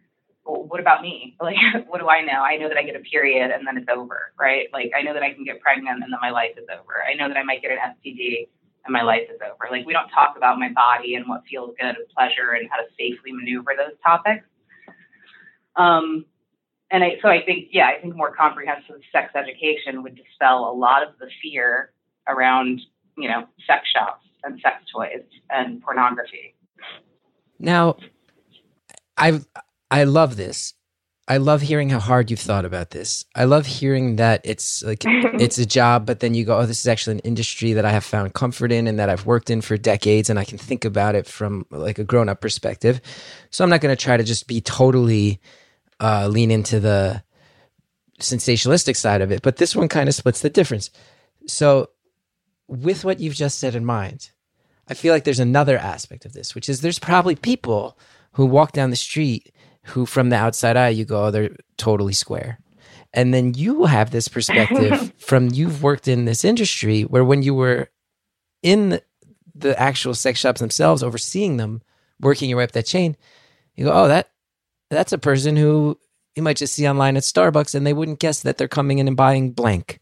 What 0.45 0.79
about 0.79 1.01
me? 1.01 1.36
Like, 1.41 1.58
what 1.89 1.99
do 1.99 2.08
I 2.08 2.21
know? 2.21 2.39
I 2.41 2.55
know 2.55 2.69
that 2.69 2.77
I 2.77 2.84
get 2.84 2.95
a 2.95 2.99
period 2.99 3.51
and 3.51 3.67
then 3.67 3.77
it's 3.77 3.89
over, 3.93 4.31
right? 4.39 4.67
Like, 4.71 4.91
I 4.97 5.01
know 5.01 5.13
that 5.13 5.23
I 5.23 5.34
can 5.34 5.43
get 5.43 5.60
pregnant 5.60 6.03
and 6.03 6.13
then 6.13 6.19
my 6.21 6.29
life 6.29 6.51
is 6.58 6.65
over. 6.71 7.03
I 7.03 7.15
know 7.15 7.27
that 7.27 7.36
I 7.36 7.43
might 7.43 7.62
get 7.62 7.71
an 7.71 7.79
STD 7.97 8.47
and 8.86 8.93
my 8.93 9.01
life 9.01 9.27
is 9.34 9.39
over. 9.43 9.67
Like, 9.69 9.86
we 9.86 9.93
don't 9.93 10.10
talk 10.10 10.36
about 10.38 10.58
my 10.58 10.69
body 10.69 11.15
and 11.15 11.27
what 11.27 11.41
feels 11.49 11.75
good 11.79 11.95
and 11.97 12.08
pleasure 12.15 12.53
and 12.58 12.69
how 12.69 12.77
to 12.77 12.88
safely 12.97 13.34
maneuver 13.34 13.73
those 13.75 13.97
topics. 14.01 14.45
Um, 15.75 16.25
and 16.91 17.03
I, 17.03 17.17
so 17.21 17.27
I 17.27 17.43
think, 17.43 17.69
yeah, 17.71 17.88
I 17.88 17.99
think 17.99 18.15
more 18.15 18.34
comprehensive 18.34 19.01
sex 19.12 19.34
education 19.36 20.03
would 20.03 20.15
dispel 20.15 20.71
a 20.71 20.73
lot 20.73 21.01
of 21.01 21.17
the 21.19 21.27
fear 21.41 21.91
around, 22.28 22.82
you 23.18 23.28
know, 23.30 23.48
sex 23.68 23.88
shops 23.94 24.26
and 24.44 24.60
sex 24.62 24.84
toys 24.94 25.24
and 25.50 25.82
pornography. 25.82 26.56
Now, 27.60 27.98
I 29.18 29.42
I 29.90 30.04
love 30.04 30.36
this. 30.36 30.74
I 31.28 31.38
love 31.38 31.62
hearing 31.62 31.90
how 31.90 32.00
hard 32.00 32.30
you've 32.30 32.40
thought 32.40 32.66
about 32.66 32.92
this. 32.92 33.26
I 33.34 33.46
love 33.46 33.66
hearing 33.66 34.18
that 34.18 34.42
it's 34.44 34.84
like 34.84 35.04
it's 35.06 35.58
a 35.58 35.66
job, 35.66 36.06
but 36.06 36.20
then 36.20 36.34
you 36.34 36.46
go, 36.46 36.60
"Oh, 36.60 36.66
this 36.66 36.80
is 36.80 36.88
actually 36.88 37.16
an 37.16 37.20
industry 37.20 37.74
that 37.74 37.86
I 37.86 37.92
have 37.92 38.04
found 38.04 38.34
comfort 38.34 38.72
in 38.72 38.88
and 38.88 39.00
that 39.00 39.10
I've 39.10 39.26
worked 39.26 39.50
in 39.50 39.62
for 39.62 39.78
decades, 39.78 40.30
and 40.30 40.38
I 40.38 40.46
can 40.46 40.58
think 40.58 40.86
about 40.86 41.16
it 41.16 41.26
from 41.26 41.66
like 41.72 41.98
a 41.98 42.04
grown 42.04 42.30
up 42.30 42.42
perspective." 42.42 43.02
So 43.50 43.64
I'm 43.64 43.70
not 43.70 43.82
going 43.82 43.96
to 43.96 44.02
try 44.02 44.18
to 44.18 44.24
just 44.24 44.48
be 44.48 44.62
totally 44.62 45.40
uh, 46.00 46.28
lean 46.28 46.52
into 46.52 46.80
the 46.80 47.24
sensationalistic 48.20 48.96
side 48.96 49.22
of 49.22 49.32
it, 49.32 49.42
but 49.42 49.58
this 49.58 49.76
one 49.76 49.88
kind 49.88 50.08
of 50.08 50.16
splits 50.16 50.42
the 50.42 50.50
difference. 50.50 50.90
So, 51.48 51.90
with 52.67 53.04
what 53.04 53.19
you've 53.19 53.36
just 53.36 53.60
said 53.60 53.75
in 53.75 53.86
mind, 53.86 54.32
I 54.88 54.93
feel 54.93 55.13
like 55.13 55.23
there's 55.23 55.39
another 55.39 55.78
aspect 55.78 56.25
of 56.25 56.34
this, 56.34 56.54
which 56.56 56.69
is 56.69 56.82
there's 56.82 56.99
probably 56.99 57.36
people 57.36 57.97
who 58.34 58.45
walk 58.45 58.71
down 58.71 58.89
the 58.89 58.95
street 58.95 59.54
who, 59.84 60.06
from 60.06 60.30
the 60.30 60.36
outside 60.36 60.78
eye, 60.78 60.89
you 60.89 61.06
go, 61.06 61.25
oh, 61.25 61.32
they're 61.32 61.56
totally 61.78 62.13
square. 62.13 62.60
And 63.13 63.34
then 63.34 63.54
you 63.54 63.86
have 63.86 64.12
this 64.12 64.28
perspective 64.28 65.13
from 65.17 65.49
you've 65.49 65.84
worked 65.84 66.08
in 66.08 66.25
this 66.25 66.43
industry 66.43 67.04
where 67.04 67.23
when 67.23 67.43
you 67.43 67.54
were 67.54 67.89
in 68.62 68.89
the, 68.89 69.04
the 69.54 69.80
actual 69.80 70.13
sex 70.13 70.39
shops 70.39 70.60
themselves, 70.60 71.01
overseeing 71.01 71.58
them, 71.58 71.82
working 72.19 72.49
your 72.49 72.58
way 72.58 72.65
up 72.65 72.71
that 72.73 72.86
chain, 72.86 73.15
you 73.75 73.86
go, 73.86 73.93
oh, 73.93 74.08
that 74.08 74.30
that's 74.89 75.13
a 75.13 75.17
person 75.17 75.56
who 75.56 75.97
you 76.36 76.43
might 76.43 76.58
just 76.58 76.73
see 76.73 76.88
online 76.88 77.17
at 77.17 77.23
Starbucks 77.23 77.73
and 77.73 77.88
they 77.88 77.93
wouldn't 77.93 78.19
guess 78.19 78.41
that 78.41 78.58
they're 78.58 78.67
coming 78.67 78.99
in 78.99 79.08
and 79.08 79.17
buying 79.17 79.51
blank. 79.51 79.99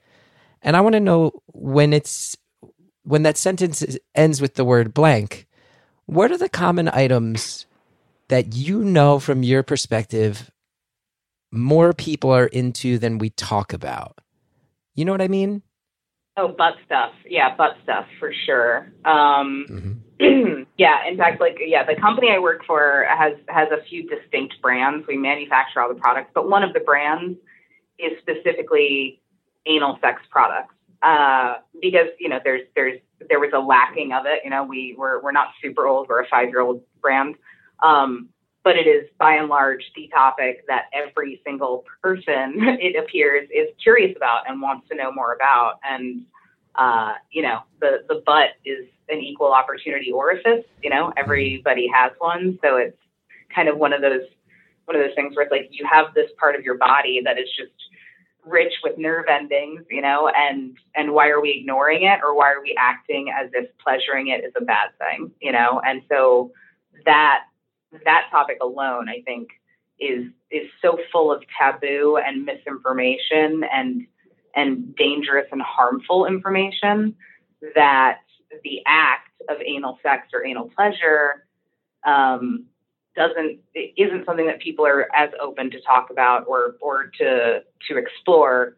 And 0.61 0.75
I 0.75 0.81
want 0.81 0.93
to 0.93 0.99
know 0.99 1.31
when 1.47 1.93
it's 1.93 2.35
when 3.03 3.23
that 3.23 3.37
sentence 3.37 3.81
is- 3.81 3.99
ends 4.15 4.41
with 4.41 4.55
the 4.55 4.65
word 4.65 4.93
blank, 4.93 5.47
what 6.05 6.31
are 6.31 6.37
the 6.37 6.49
common 6.49 6.87
items 6.89 7.65
that 8.29 8.55
you 8.55 8.83
know 8.83 9.19
from 9.19 9.43
your 9.43 9.63
perspective 9.63 10.49
more 11.51 11.93
people 11.93 12.31
are 12.31 12.47
into 12.47 12.97
than 12.97 13.19
we 13.19 13.29
talk 13.29 13.73
about. 13.73 14.17
You 14.95 15.05
know 15.05 15.11
what 15.11 15.21
I 15.21 15.27
mean? 15.27 15.61
Oh, 16.35 16.47
butt 16.47 16.73
stuff. 16.83 17.13
Yeah, 17.29 17.55
butt 17.55 17.77
stuff 17.83 18.07
for 18.19 18.33
sure. 18.33 18.91
Um, 19.05 20.01
Mhm. 20.19 20.65
yeah, 20.77 21.07
in 21.07 21.15
fact, 21.15 21.39
like 21.39 21.57
yeah, 21.63 21.83
the 21.83 21.95
company 21.95 22.31
I 22.31 22.39
work 22.39 22.65
for 22.65 23.05
has 23.07 23.33
has 23.49 23.69
a 23.71 23.83
few 23.83 24.07
distinct 24.09 24.59
brands. 24.61 25.05
We 25.07 25.15
manufacture 25.17 25.79
all 25.79 25.89
the 25.89 25.99
products, 25.99 26.31
but 26.33 26.49
one 26.49 26.63
of 26.63 26.73
the 26.73 26.79
brands 26.79 27.37
is 27.99 28.17
specifically 28.19 29.21
anal 29.67 29.99
sex 30.01 30.21
products 30.31 30.72
uh, 31.03 31.55
because 31.81 32.07
you 32.19 32.29
know 32.29 32.39
there's 32.43 32.61
there's 32.75 32.99
there 33.29 33.39
was 33.39 33.51
a 33.53 33.59
lacking 33.59 34.13
of 34.13 34.25
it. 34.25 34.39
You 34.43 34.49
know, 34.49 34.63
we 34.63 34.95
we're 34.97 35.21
we're 35.21 35.31
not 35.31 35.49
super 35.61 35.87
old. 35.87 36.07
We're 36.09 36.21
a 36.21 36.27
five 36.27 36.49
year 36.49 36.61
old 36.61 36.81
brand. 37.01 37.35
Um, 37.83 38.29
but 38.63 38.77
it 38.77 38.87
is 38.87 39.09
by 39.19 39.33
and 39.33 39.49
large 39.49 39.83
the 39.95 40.07
topic 40.07 40.63
that 40.67 40.85
every 40.93 41.41
single 41.45 41.83
person 42.01 42.53
it 42.81 42.95
appears 42.95 43.47
is 43.53 43.69
curious 43.81 44.15
about 44.15 44.49
and 44.49 44.61
wants 44.61 44.87
to 44.89 44.95
know 44.95 45.11
more 45.11 45.33
about 45.33 45.79
and 45.83 46.23
uh, 46.75 47.13
you 47.31 47.41
know 47.41 47.59
the 47.81 48.03
the 48.07 48.23
butt 48.25 48.51
is 48.65 48.87
an 49.09 49.19
equal 49.19 49.51
opportunity 49.53 50.11
orifice 50.11 50.65
you 50.81 50.89
know 50.89 51.11
everybody 51.17 51.87
has 51.93 52.11
one 52.19 52.57
so 52.63 52.77
it's 52.77 52.97
kind 53.53 53.67
of 53.67 53.77
one 53.77 53.93
of 53.93 54.01
those 54.01 54.21
one 54.85 54.95
of 54.95 55.03
those 55.03 55.15
things 55.15 55.35
where 55.35 55.43
it's 55.43 55.51
like 55.51 55.67
you 55.71 55.85
have 55.85 56.13
this 56.15 56.29
part 56.39 56.55
of 56.55 56.63
your 56.63 56.77
body 56.77 57.21
that 57.23 57.37
is 57.37 57.47
just 57.57 57.71
rich 58.45 58.73
with 58.83 58.97
nerve 58.97 59.25
endings 59.29 59.83
you 59.89 60.01
know 60.01 60.29
and 60.35 60.77
and 60.95 61.13
why 61.13 61.29
are 61.29 61.41
we 61.41 61.51
ignoring 61.51 62.03
it 62.03 62.19
or 62.23 62.35
why 62.35 62.51
are 62.51 62.61
we 62.61 62.75
acting 62.77 63.29
as 63.29 63.49
if 63.53 63.69
pleasuring 63.77 64.27
it 64.27 64.43
is 64.43 64.51
a 64.57 64.63
bad 64.63 64.89
thing 64.99 65.31
you 65.41 65.51
know? 65.51 65.81
And 65.85 66.01
so 66.09 66.51
that 67.05 67.43
that 68.05 68.27
topic 68.31 68.57
alone, 68.61 69.09
I 69.09 69.21
think, 69.21 69.49
is 69.99 70.25
is 70.51 70.69
so 70.81 70.97
full 71.11 71.31
of 71.31 71.43
taboo 71.59 72.17
and 72.17 72.45
misinformation 72.45 73.63
and 73.71 74.07
and 74.55 74.95
dangerous 74.95 75.47
and 75.51 75.61
harmful 75.61 76.25
information 76.25 77.15
that 77.75 78.19
the 78.63 78.81
act 78.85 79.29
of 79.49 79.57
anal 79.65 79.99
sex 80.03 80.27
or 80.33 80.45
anal 80.45 80.69
pleasure 80.75 81.45
um, 82.05 82.65
doesn't 83.15 83.59
isn't 83.75 84.25
something 84.25 84.47
that 84.47 84.59
people 84.59 84.85
are 84.85 85.07
as 85.15 85.29
open 85.41 85.69
to 85.71 85.81
talk 85.81 86.09
about 86.09 86.45
or 86.47 86.75
or 86.81 87.11
to 87.19 87.61
to 87.87 87.97
explore 87.97 88.77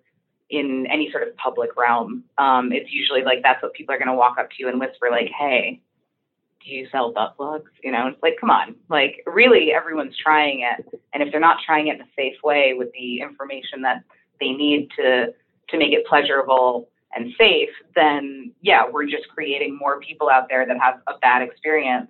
in 0.50 0.86
any 0.92 1.10
sort 1.12 1.28
of 1.28 1.36
public 1.38 1.76
realm. 1.76 2.24
Um, 2.38 2.72
it's 2.72 2.92
usually 2.92 3.24
like 3.24 3.40
that's 3.44 3.62
what 3.64 3.74
people 3.74 3.96
are 3.96 3.98
going 3.98 4.10
to 4.10 4.14
walk 4.14 4.38
up 4.38 4.50
to 4.52 4.56
you 4.60 4.70
and 4.70 4.80
whisper, 4.80 5.10
like, 5.10 5.30
"Hey, 5.38 5.82
do 6.66 6.72
you 6.72 6.88
sell 6.92 7.12
butt 7.12 7.38
plugs? 7.38 7.72
You 7.84 7.92
know, 7.92 8.08
it's 8.08 8.22
like, 8.24 8.38
come 8.40 8.50
on. 8.50 8.76
Like, 8.90 9.24
really, 9.26 9.72
everyone's 9.72 10.18
trying 10.18 10.62
it. 10.62 11.00
And 11.14 11.22
if 11.22 11.32
they're 11.32 11.40
not 11.40 11.58
trying 11.66 11.88
it 11.88 11.96
in 11.96 12.02
a 12.02 12.10
safe 12.16 12.36
way 12.44 12.74
with 12.74 12.92
the 12.94 13.22
information 13.22 13.82
that 13.84 14.04
they 14.40 14.52
need 14.52 14.90
to 14.98 15.34
to 15.70 15.78
make 15.80 15.94
it 15.94 16.06
pleasurable 16.06 16.90
and 17.16 17.34
safe, 17.38 17.70
then 17.96 18.52
yeah, 18.62 18.84
we're 18.92 19.06
just 19.06 19.28
creating 19.30 19.78
more 19.78 20.00
people 20.00 20.30
out 20.30 20.48
there 20.50 20.66
that 20.66 20.78
have 20.80 21.00
a 21.08 21.18
bad 21.20 21.42
experience. 21.42 22.08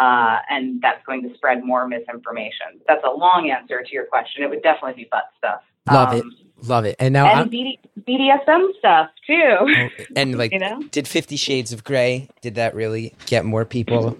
Uh, 0.00 0.38
and 0.48 0.80
that's 0.80 1.04
going 1.04 1.22
to 1.28 1.34
spread 1.34 1.62
more 1.62 1.86
misinformation. 1.86 2.80
That's 2.88 3.04
a 3.04 3.10
long 3.10 3.50
answer 3.50 3.82
to 3.82 3.92
your 3.92 4.06
question. 4.06 4.42
It 4.42 4.48
would 4.48 4.62
definitely 4.62 5.02
be 5.02 5.08
butt 5.10 5.24
stuff. 5.36 5.60
Love 5.92 6.14
it. 6.14 6.22
Um, 6.22 6.36
Love 6.62 6.84
it. 6.84 6.96
And 6.98 7.12
now 7.12 7.26
And 7.26 7.50
BD, 7.50 7.78
BDSM 8.06 8.68
stuff 8.78 9.10
too. 9.26 9.56
oh, 9.60 9.88
and 10.16 10.36
like 10.36 10.52
you 10.54 10.58
know? 10.58 10.82
did 10.90 11.06
50 11.06 11.36
shades 11.36 11.72
of 11.72 11.84
gray 11.84 12.28
did 12.42 12.56
that 12.56 12.74
really 12.74 13.14
get 13.26 13.44
more 13.44 13.64
people 13.64 14.16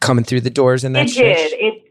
coming 0.00 0.24
through 0.24 0.42
the 0.42 0.50
doors 0.50 0.84
in 0.84 0.92
that 0.92 1.06
it 1.06 1.14
did. 1.14 1.52
It. 1.52 1.85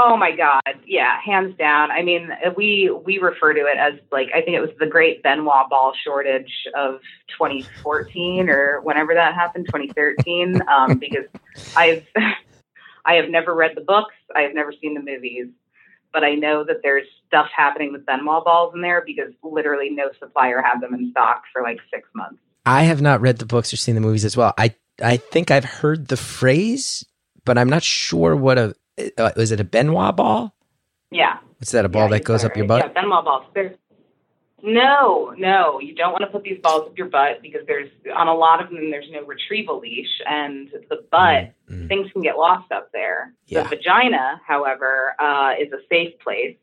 Oh 0.00 0.16
my 0.16 0.30
God! 0.30 0.62
Yeah, 0.86 1.20
hands 1.20 1.56
down. 1.58 1.90
I 1.90 2.02
mean, 2.02 2.30
we 2.56 2.88
we 3.04 3.18
refer 3.18 3.52
to 3.52 3.60
it 3.62 3.78
as 3.78 3.94
like 4.12 4.28
I 4.32 4.42
think 4.42 4.56
it 4.56 4.60
was 4.60 4.70
the 4.78 4.86
Great 4.86 5.24
Ben 5.24 5.44
Wa 5.44 5.66
Ball 5.68 5.92
shortage 6.04 6.52
of 6.76 7.00
2014 7.36 8.48
or 8.48 8.80
whenever 8.82 9.12
that 9.14 9.34
happened, 9.34 9.66
2013. 9.66 10.62
Um, 10.68 10.98
because 10.98 11.24
I've 11.76 12.06
I 13.04 13.14
have 13.14 13.28
never 13.30 13.54
read 13.54 13.72
the 13.74 13.80
books. 13.80 14.14
I 14.36 14.42
have 14.42 14.54
never 14.54 14.72
seen 14.72 14.94
the 14.94 15.00
movies, 15.00 15.46
but 16.12 16.22
I 16.22 16.34
know 16.34 16.62
that 16.62 16.76
there's 16.82 17.06
stuff 17.26 17.48
happening 17.56 17.90
with 17.90 18.06
Ben 18.06 18.24
Wa 18.24 18.44
balls 18.44 18.74
in 18.74 18.82
there 18.82 19.02
because 19.04 19.32
literally 19.42 19.90
no 19.90 20.10
supplier 20.20 20.62
had 20.62 20.80
them 20.80 20.94
in 20.94 21.10
stock 21.10 21.42
for 21.52 21.62
like 21.62 21.80
six 21.92 22.08
months. 22.14 22.38
I 22.66 22.84
have 22.84 23.00
not 23.00 23.20
read 23.20 23.38
the 23.38 23.46
books 23.46 23.72
or 23.72 23.76
seen 23.76 23.94
the 23.96 24.00
movies 24.00 24.24
as 24.24 24.36
well. 24.36 24.54
I 24.58 24.74
I 25.02 25.16
think 25.16 25.50
I've 25.50 25.64
heard 25.64 26.08
the 26.08 26.16
phrase, 26.16 27.04
but 27.44 27.58
I'm 27.58 27.68
not 27.68 27.82
sure 27.82 28.36
what 28.36 28.58
a 28.58 28.76
uh, 29.18 29.30
is 29.36 29.52
it 29.52 29.60
a 29.60 29.64
Ben 29.64 29.92
Wa 29.92 30.12
ball? 30.12 30.54
Yeah. 31.10 31.38
What's 31.58 31.72
that? 31.72 31.84
A 31.84 31.88
ball 31.88 32.04
Yeah, 32.04 32.18
that 32.18 32.24
goes 32.24 32.44
up 32.44 32.52
it 32.52 32.58
your 32.58 32.66
butt? 32.66 32.84
Yeah, 32.84 32.92
Ben 32.92 33.08
Wa 33.08 33.22
balls. 33.22 33.46
There's, 33.54 33.76
no, 34.62 35.34
no, 35.38 35.80
you 35.80 35.94
don't 35.94 36.12
want 36.12 36.22
to 36.22 36.28
put 36.28 36.42
these 36.42 36.58
balls 36.62 36.88
up 36.88 36.98
your 36.98 37.08
butt 37.08 37.42
because 37.42 37.62
there's 37.66 37.90
on 38.14 38.26
a 38.26 38.34
lot 38.34 38.62
of 38.62 38.70
them 38.70 38.90
there's 38.90 39.08
no 39.10 39.24
retrieval 39.24 39.78
leash, 39.78 40.20
and 40.26 40.68
the 40.90 41.04
butt 41.10 41.52
Mm, 41.70 41.84
mm. 41.84 41.88
things 41.88 42.10
can 42.12 42.22
get 42.22 42.36
lost 42.36 42.70
up 42.72 42.90
there. 42.92 43.34
Yeah. 43.46 43.62
The 43.62 43.76
vagina, 43.76 44.40
however, 44.46 45.14
uh, 45.18 45.52
is 45.60 45.72
a 45.72 45.78
safe 45.88 46.18
place. 46.20 46.56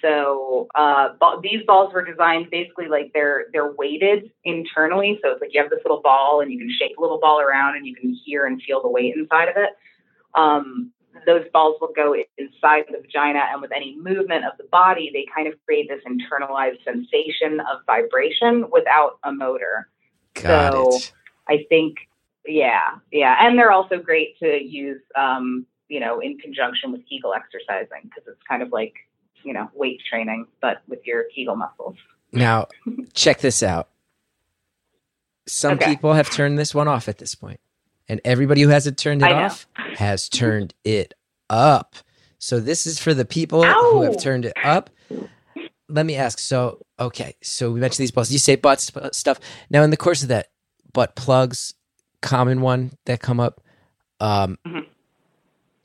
So 0.00 0.66
uh, 0.74 1.10
these 1.42 1.64
balls 1.66 1.92
were 1.94 2.04
designed 2.04 2.50
basically 2.50 2.88
like 2.88 3.12
they're 3.14 3.46
they're 3.52 3.72
weighted 3.72 4.32
internally. 4.44 5.18
So 5.22 5.30
it's 5.30 5.40
like 5.40 5.50
you 5.54 5.62
have 5.62 5.70
this 5.70 5.78
little 5.84 6.00
ball 6.02 6.40
and 6.40 6.50
you 6.50 6.58
can 6.58 6.70
shake 6.78 6.96
a 6.98 7.00
little 7.00 7.20
ball 7.20 7.40
around 7.40 7.76
and 7.76 7.86
you 7.86 7.94
can 7.94 8.12
hear 8.24 8.46
and 8.46 8.60
feel 8.62 8.82
the 8.82 8.88
weight 8.88 9.14
inside 9.14 9.48
of 9.48 9.56
it. 9.56 9.70
Um, 10.34 10.92
those 11.26 11.44
balls 11.52 11.76
will 11.80 11.92
go 11.94 12.14
inside 12.38 12.84
the 12.90 12.98
vagina, 13.00 13.40
and 13.52 13.60
with 13.60 13.72
any 13.72 13.96
movement 13.96 14.44
of 14.44 14.52
the 14.58 14.64
body, 14.64 15.10
they 15.12 15.26
kind 15.34 15.46
of 15.46 15.54
create 15.64 15.88
this 15.88 16.00
internalized 16.06 16.82
sensation 16.84 17.60
of 17.60 17.80
vibration 17.86 18.68
without 18.70 19.18
a 19.24 19.32
motor. 19.32 19.88
Got 20.34 20.72
so- 20.72 20.96
it. 20.96 21.12
I 21.48 21.66
think, 21.68 21.96
yeah, 22.46 22.98
yeah, 23.10 23.36
and 23.40 23.58
they're 23.58 23.72
also 23.72 23.98
great 23.98 24.38
to 24.38 24.62
use, 24.62 25.00
um, 25.16 25.66
you 25.88 25.98
know, 26.00 26.20
in 26.20 26.38
conjunction 26.38 26.92
with 26.92 27.02
Kegel 27.08 27.34
exercising 27.34 28.02
because 28.04 28.22
it's 28.28 28.42
kind 28.48 28.62
of 28.62 28.70
like, 28.70 28.94
you 29.42 29.52
know, 29.52 29.68
weight 29.74 30.00
training, 30.08 30.46
but 30.60 30.82
with 30.88 31.00
your 31.04 31.24
Kegel 31.34 31.56
muscles. 31.56 31.96
Now, 32.32 32.68
check 33.12 33.40
this 33.40 33.62
out. 33.62 33.88
Some 35.46 35.74
Okay. 35.74 35.86
people 35.86 36.12
have 36.12 36.30
turned 36.30 36.58
this 36.58 36.72
one 36.74 36.86
off 36.86 37.08
at 37.08 37.18
this 37.18 37.34
point, 37.34 37.58
and 38.08 38.20
everybody 38.24 38.60
who 38.62 38.68
hasn't 38.68 38.98
turned 38.98 39.22
it 39.22 39.30
off 39.32 39.66
has 39.96 40.28
turned 40.28 40.74
it 40.84 41.14
up. 41.50 41.96
So 42.38 42.58
this 42.60 42.86
is 42.86 42.98
for 42.98 43.14
the 43.14 43.24
people 43.24 43.64
who 43.64 44.02
have 44.02 44.18
turned 44.18 44.44
it 44.44 44.54
up. 44.64 44.90
Let 45.88 46.06
me 46.06 46.16
ask. 46.16 46.38
So, 46.38 46.84
okay, 46.98 47.34
so 47.42 47.70
we 47.70 47.80
mentioned 47.80 48.02
these 48.02 48.10
balls. 48.10 48.30
You 48.32 48.38
say 48.38 48.56
butt 48.56 48.80
sp- 48.80 49.12
stuff. 49.12 49.38
Now, 49.70 49.82
in 49.82 49.90
the 49.90 49.96
course 49.96 50.22
of 50.22 50.28
that, 50.28 50.48
butt 50.92 51.14
plugs, 51.16 51.74
common 52.22 52.60
one 52.62 52.92
that 53.04 53.20
come 53.20 53.38
up. 53.40 53.60
Um, 54.20 54.58
Mhm. 54.66 54.86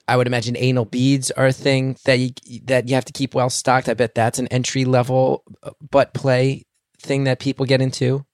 I 0.07 0.15
would 0.15 0.27
imagine 0.27 0.55
anal 0.57 0.85
beads 0.85 1.31
are 1.31 1.47
a 1.47 1.51
thing 1.51 1.97
that 2.05 2.17
you 2.19 2.31
that 2.65 2.87
you 2.87 2.95
have 2.95 3.03
to 3.05 3.11
keep 3.13 3.35
well 3.35 3.49
stocked. 3.49 3.89
I 3.89 3.93
bet 3.93 4.15
that's 4.15 4.39
an 4.39 4.47
entry 4.47 4.85
level 4.85 5.43
uh, 5.63 5.71
butt 5.91 6.13
play 6.13 6.65
thing 7.01 7.25
that 7.25 7.39
people 7.39 7.65
get 7.65 7.81
into. 7.81 8.25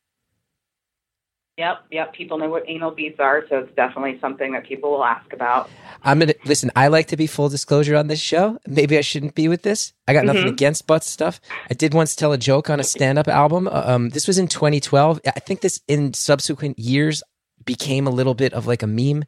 Yep, 1.57 1.83
yep. 1.91 2.13
People 2.13 2.39
know 2.39 2.49
what 2.49 2.63
anal 2.67 2.89
beads 2.89 3.19
are, 3.19 3.43
so 3.47 3.59
it's 3.59 3.75
definitely 3.75 4.17
something 4.19 4.53
that 4.53 4.65
people 4.65 4.89
will 4.89 5.03
ask 5.05 5.31
about. 5.33 5.69
I'm 6.03 6.17
gonna 6.17 6.33
listen. 6.45 6.71
I 6.75 6.87
like 6.87 7.07
to 7.09 7.17
be 7.17 7.27
full 7.27 7.47
disclosure 7.47 7.95
on 7.95 8.07
this 8.07 8.19
show. 8.19 8.57
Maybe 8.65 8.97
I 8.97 9.01
shouldn't 9.01 9.35
be 9.35 9.47
with 9.47 9.61
this. 9.61 9.93
I 10.07 10.13
got 10.13 10.25
nothing 10.25 10.45
Mhm. 10.45 10.49
against 10.53 10.87
butt 10.87 11.03
stuff. 11.03 11.39
I 11.69 11.75
did 11.75 11.93
once 11.93 12.15
tell 12.15 12.33
a 12.33 12.39
joke 12.39 12.71
on 12.71 12.79
a 12.79 12.83
stand-up 12.83 13.27
album. 13.27 13.67
Uh, 13.67 13.83
Um, 13.85 14.09
this 14.09 14.25
was 14.27 14.39
in 14.39 14.47
2012. 14.47 15.19
I 15.27 15.39
think 15.39 15.61
this 15.61 15.79
in 15.87 16.13
subsequent 16.15 16.79
years 16.79 17.21
became 17.63 18.07
a 18.07 18.11
little 18.11 18.33
bit 18.33 18.51
of 18.53 18.65
like 18.65 18.81
a 18.81 18.87
meme. 18.87 19.23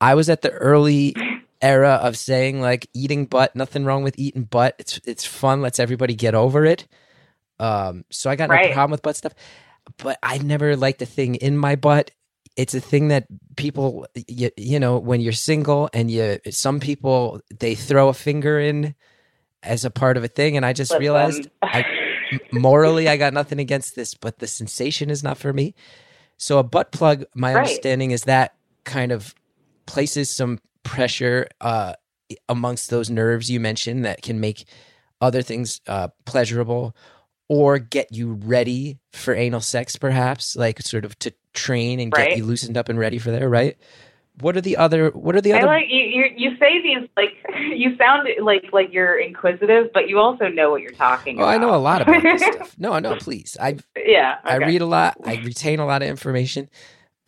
I 0.00 0.14
was 0.16 0.28
at 0.28 0.42
the 0.42 0.50
early 0.50 1.14
era 1.62 1.92
of 2.02 2.16
saying 2.18 2.60
like 2.60 2.88
eating 2.92 3.24
butt, 3.24 3.54
nothing 3.54 3.84
wrong 3.84 4.02
with 4.02 4.18
eating 4.18 4.42
butt. 4.42 4.74
It's 4.80 5.00
it's 5.04 5.24
fun. 5.24 5.62
Let's 5.62 5.78
everybody 5.78 6.14
get 6.16 6.34
over 6.34 6.64
it. 6.64 6.88
Um, 7.60 8.04
so 8.10 8.28
I 8.30 8.36
got 8.36 8.50
no 8.50 8.56
problem 8.72 8.90
with 8.90 9.02
butt 9.02 9.16
stuff, 9.16 9.32
but 9.98 10.18
I've 10.22 10.44
never 10.44 10.76
liked 10.76 10.98
the 10.98 11.06
thing 11.06 11.36
in 11.36 11.56
my 11.56 11.76
butt. 11.76 12.10
It's 12.56 12.74
a 12.74 12.80
thing 12.80 13.08
that 13.08 13.26
people, 13.56 14.06
you, 14.28 14.50
you 14.56 14.80
know, 14.80 14.98
when 14.98 15.20
you're 15.20 15.32
single 15.32 15.90
and 15.92 16.10
you, 16.10 16.38
some 16.50 16.80
people 16.80 17.40
they 17.60 17.74
throw 17.74 18.08
a 18.08 18.14
finger 18.14 18.58
in 18.58 18.94
as 19.62 19.84
a 19.84 19.90
part 19.90 20.16
of 20.16 20.24
a 20.24 20.28
thing, 20.28 20.56
and 20.56 20.64
I 20.64 20.72
just 20.72 20.92
Listen. 20.92 21.00
realized 21.02 21.48
I, 21.62 21.84
morally 22.52 23.08
I 23.08 23.16
got 23.16 23.34
nothing 23.34 23.58
against 23.58 23.94
this, 23.96 24.14
but 24.14 24.38
the 24.38 24.46
sensation 24.46 25.10
is 25.10 25.22
not 25.22 25.38
for 25.38 25.52
me. 25.52 25.74
So 26.38 26.58
a 26.58 26.62
butt 26.62 26.92
plug, 26.92 27.24
my 27.34 27.54
Right. 27.54 27.62
understanding 27.62 28.10
is 28.10 28.22
that 28.22 28.54
kind 28.84 29.12
of 29.12 29.34
places 29.86 30.30
some 30.30 30.58
pressure 30.82 31.48
uh, 31.60 31.94
amongst 32.48 32.90
those 32.90 33.10
nerves 33.10 33.50
you 33.50 33.60
mentioned 33.60 34.04
that 34.04 34.22
can 34.22 34.40
make 34.40 34.66
other 35.20 35.42
things 35.42 35.80
uh, 35.86 36.08
pleasurable 36.24 36.94
or 37.48 37.78
get 37.78 38.12
you 38.12 38.34
ready 38.44 38.98
for 39.12 39.34
anal 39.34 39.60
sex, 39.60 39.96
perhaps, 39.96 40.56
like 40.56 40.80
sort 40.82 41.04
of 41.04 41.18
to 41.20 41.32
train 41.54 42.00
and 42.00 42.12
Right. 42.16 42.30
get 42.30 42.38
you 42.38 42.44
loosened 42.44 42.76
up 42.76 42.88
and 42.88 42.98
ready 42.98 43.18
for 43.18 43.30
there, 43.30 43.48
right? 43.48 43.76
What 44.40 44.56
are 44.56 44.60
the 44.60 44.76
other? 44.76 45.10
What 45.10 45.34
are 45.34 45.40
the 45.40 45.54
other? 45.54 45.66
I 45.66 45.76
like 45.76 45.86
you, 45.88 46.02
you. 46.02 46.24
You 46.36 46.56
say 46.58 46.82
these 46.82 47.08
like 47.16 47.32
you 47.74 47.96
sound 47.96 48.28
like 48.42 48.64
like 48.70 48.92
you're 48.92 49.18
inquisitive, 49.18 49.90
but 49.94 50.08
you 50.10 50.18
also 50.18 50.48
know 50.48 50.70
what 50.70 50.82
you're 50.82 50.90
talking 50.92 51.38
oh, 51.38 51.42
about. 51.44 51.54
I 51.54 51.58
know 51.58 51.74
a 51.74 51.76
lot 51.76 52.02
about 52.02 52.22
this 52.22 52.42
stuff. 52.54 52.74
No, 52.78 52.98
no, 52.98 53.16
please. 53.16 53.56
I 53.58 53.78
yeah, 53.96 54.36
I 54.44 54.56
read 54.58 54.82
a 54.82 54.86
lot. 54.86 55.16
I 55.24 55.36
retain 55.36 55.78
a 55.80 55.86
lot 55.86 56.02
of 56.02 56.08
information. 56.08 56.68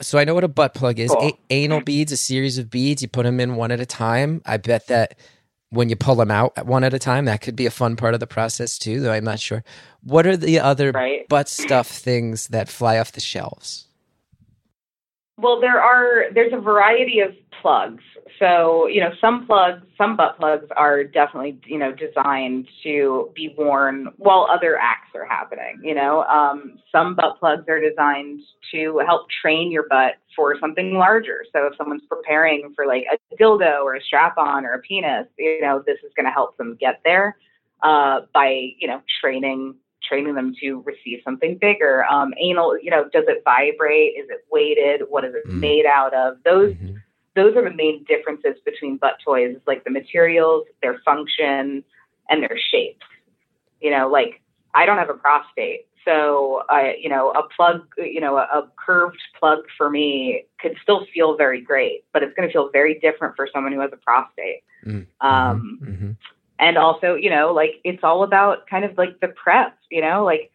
So 0.01 0.19
I 0.19 0.23
know 0.23 0.35
what 0.35 0.43
a 0.43 0.47
butt 0.49 0.75
plug 0.75 0.99
is. 0.99 1.09
Cool. 1.09 1.29
A- 1.29 1.39
anal 1.49 1.81
beads, 1.81 2.11
a 2.11 2.17
series 2.17 2.57
of 2.59 2.69
beads. 2.69 3.01
You 3.01 3.07
put 3.07 3.23
them 3.23 3.39
in 3.39 3.55
one 3.55 3.71
at 3.71 3.79
a 3.79 3.85
time. 3.87 4.41
I 4.45 4.57
bet 4.57 4.87
that 4.87 5.17
when 5.71 5.89
you 5.89 5.95
pull 5.95 6.15
them 6.15 6.31
out 6.31 6.53
at 6.57 6.65
one 6.65 6.83
at 6.83 6.93
a 6.93 6.99
time, 6.99 7.25
that 7.25 7.41
could 7.41 7.55
be 7.55 7.65
a 7.65 7.71
fun 7.71 7.95
part 7.95 8.13
of 8.13 8.19
the 8.19 8.27
process 8.27 8.77
too. 8.77 8.99
Though 8.99 9.11
I'm 9.11 9.23
not 9.23 9.39
sure. 9.39 9.63
What 10.03 10.25
are 10.25 10.37
the 10.37 10.59
other 10.59 10.91
Right. 10.91 11.27
butt 11.27 11.47
stuff 11.49 11.87
things 11.87 12.47
that 12.47 12.69
fly 12.69 12.97
off 12.97 13.11
the 13.11 13.19
shelves? 13.21 13.87
Well, 15.37 15.61
there 15.61 15.81
are 15.81 16.25
there's 16.33 16.53
a 16.53 16.59
variety 16.59 17.19
of 17.21 17.33
plugs. 17.61 18.03
So, 18.37 18.87
you 18.87 19.01
know, 19.01 19.11
some 19.19 19.45
plugs, 19.45 19.85
some 19.97 20.15
butt 20.15 20.37
plugs 20.37 20.67
are 20.77 21.03
definitely, 21.03 21.59
you 21.65 21.77
know, 21.77 21.91
designed 21.91 22.67
to 22.83 23.31
be 23.35 23.53
worn 23.57 24.07
while 24.17 24.47
other 24.49 24.77
acts 24.77 25.09
are 25.15 25.25
happening, 25.25 25.79
you 25.83 25.95
know. 25.95 26.23
Um, 26.23 26.79
some 26.91 27.15
butt 27.15 27.39
plugs 27.39 27.65
are 27.67 27.79
designed 27.79 28.41
to 28.71 29.01
help 29.05 29.27
train 29.41 29.71
your 29.71 29.87
butt 29.89 30.15
for 30.35 30.57
something 30.59 30.93
larger. 30.93 31.45
So 31.53 31.67
if 31.67 31.77
someone's 31.77 32.03
preparing 32.09 32.73
for 32.75 32.85
like 32.85 33.05
a 33.11 33.35
dildo 33.35 33.83
or 33.83 33.95
a 33.95 34.01
strap 34.01 34.37
on 34.37 34.65
or 34.65 34.73
a 34.73 34.79
penis, 34.79 35.27
you 35.37 35.61
know, 35.61 35.81
this 35.85 35.97
is 36.03 36.11
going 36.15 36.25
to 36.25 36.31
help 36.31 36.57
them 36.57 36.77
get 36.79 37.01
there 37.03 37.37
uh, 37.81 38.21
by, 38.33 38.69
you 38.79 38.87
know, 38.87 39.01
training 39.21 39.75
training 40.07 40.33
them 40.33 40.55
to 40.59 40.81
receive 40.85 41.19
something 41.23 41.57
bigger. 41.59 42.05
Um, 42.05 42.33
anal, 42.41 42.77
you 42.81 42.89
know, 42.89 43.03
does 43.13 43.25
it 43.27 43.43
vibrate? 43.43 44.13
Is 44.17 44.27
it 44.29 44.45
weighted? 44.51 45.01
What 45.07 45.23
is 45.25 45.35
it 45.35 45.45
Mm. 45.47 45.59
made 45.59 45.85
out 45.85 46.13
of? 46.13 46.41
Those 46.43 46.73
Mhm. 46.73 46.95
Those 47.39 47.55
are 47.55 47.63
the 47.63 47.75
main 47.75 48.03
differences 48.03 48.55
between 48.65 48.97
butt 48.97 49.15
toys, 49.23 49.55
is 49.55 49.61
like 49.65 49.83
the 49.83 49.89
materials, 49.91 50.65
their 50.81 50.99
function, 51.05 51.83
and 52.29 52.43
their 52.43 52.57
shape. 52.71 53.01
You 53.81 53.91
know, 53.91 54.09
like 54.09 54.41
I 54.75 54.85
don't 54.85 54.97
have 54.97 55.09
a 55.09 55.19
prostate, 55.25 55.87
so 56.05 56.63
I, 56.69 56.95
you 57.01 57.09
know, 57.09 57.31
a 57.31 57.43
plug, 57.55 57.87
you 57.97 58.19
know, 58.19 58.37
a, 58.37 58.41
a 58.41 58.69
curved 58.75 59.21
plug 59.39 59.59
for 59.77 59.89
me 59.89 60.45
could 60.61 60.75
still 60.83 61.05
feel 61.13 61.37
very 61.37 61.61
great, 61.61 62.03
but 62.13 62.23
it's 62.23 62.33
going 62.35 62.47
to 62.47 62.53
feel 62.53 62.69
very 62.71 62.99
different 62.99 63.35
for 63.35 63.47
someone 63.53 63.71
who 63.73 63.79
has 63.79 63.91
a 63.93 63.97
prostate. 63.97 64.63
Mm, 64.85 65.05
Um, 65.21 65.79
mhm. 65.83 66.15
and 66.59 66.77
also 66.77 67.15
you 67.15 67.29
know 67.29 67.53
like 67.53 67.73
it's 67.83 68.03
all 68.03 68.23
about 68.23 68.67
kind 68.67 68.83
of 68.85 68.97
like 68.97 69.19
the 69.21 69.29
prep 69.29 69.77
you 69.89 70.01
know 70.01 70.23
like 70.23 70.51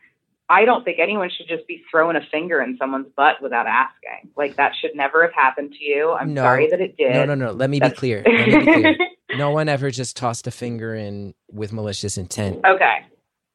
i 0.49 0.65
don't 0.65 0.85
think 0.85 0.99
anyone 1.01 1.31
should 1.37 1.49
just 1.49 1.67
be 1.67 1.83
throwing 1.91 2.17
a 2.17 2.21
finger 2.31 2.61
in 2.61 2.77
someone's 2.79 3.07
butt 3.17 3.37
without 3.43 3.67
asking 3.67 4.31
like 4.37 4.57
that 4.57 4.73
should 4.81 4.91
never 4.95 5.23
have 5.23 5.33
happened 5.35 5.73
to 5.73 5.85
you 5.85 6.13
i'm 6.13 6.35
No. 6.35 6.43
sorry 6.43 6.69
that 6.71 6.81
it 6.81 6.97
did 6.97 7.13
No, 7.15 7.25
no, 7.25 7.35
no. 7.35 7.53
Let 7.53 7.71
me 7.71 7.81
be 7.81 7.91
clear. 7.91 8.23
Let 8.27 8.49
me 8.49 8.59
be 8.59 8.65
clear. 8.65 8.97
No 9.37 9.51
one 9.51 9.69
ever 9.69 9.91
just 9.91 10.17
tossed 10.17 10.47
a 10.47 10.51
finger 10.51 10.95
in 10.95 11.35
with 11.51 11.73
malicious 11.73 12.17
intent. 12.19 12.61
okay 12.67 12.99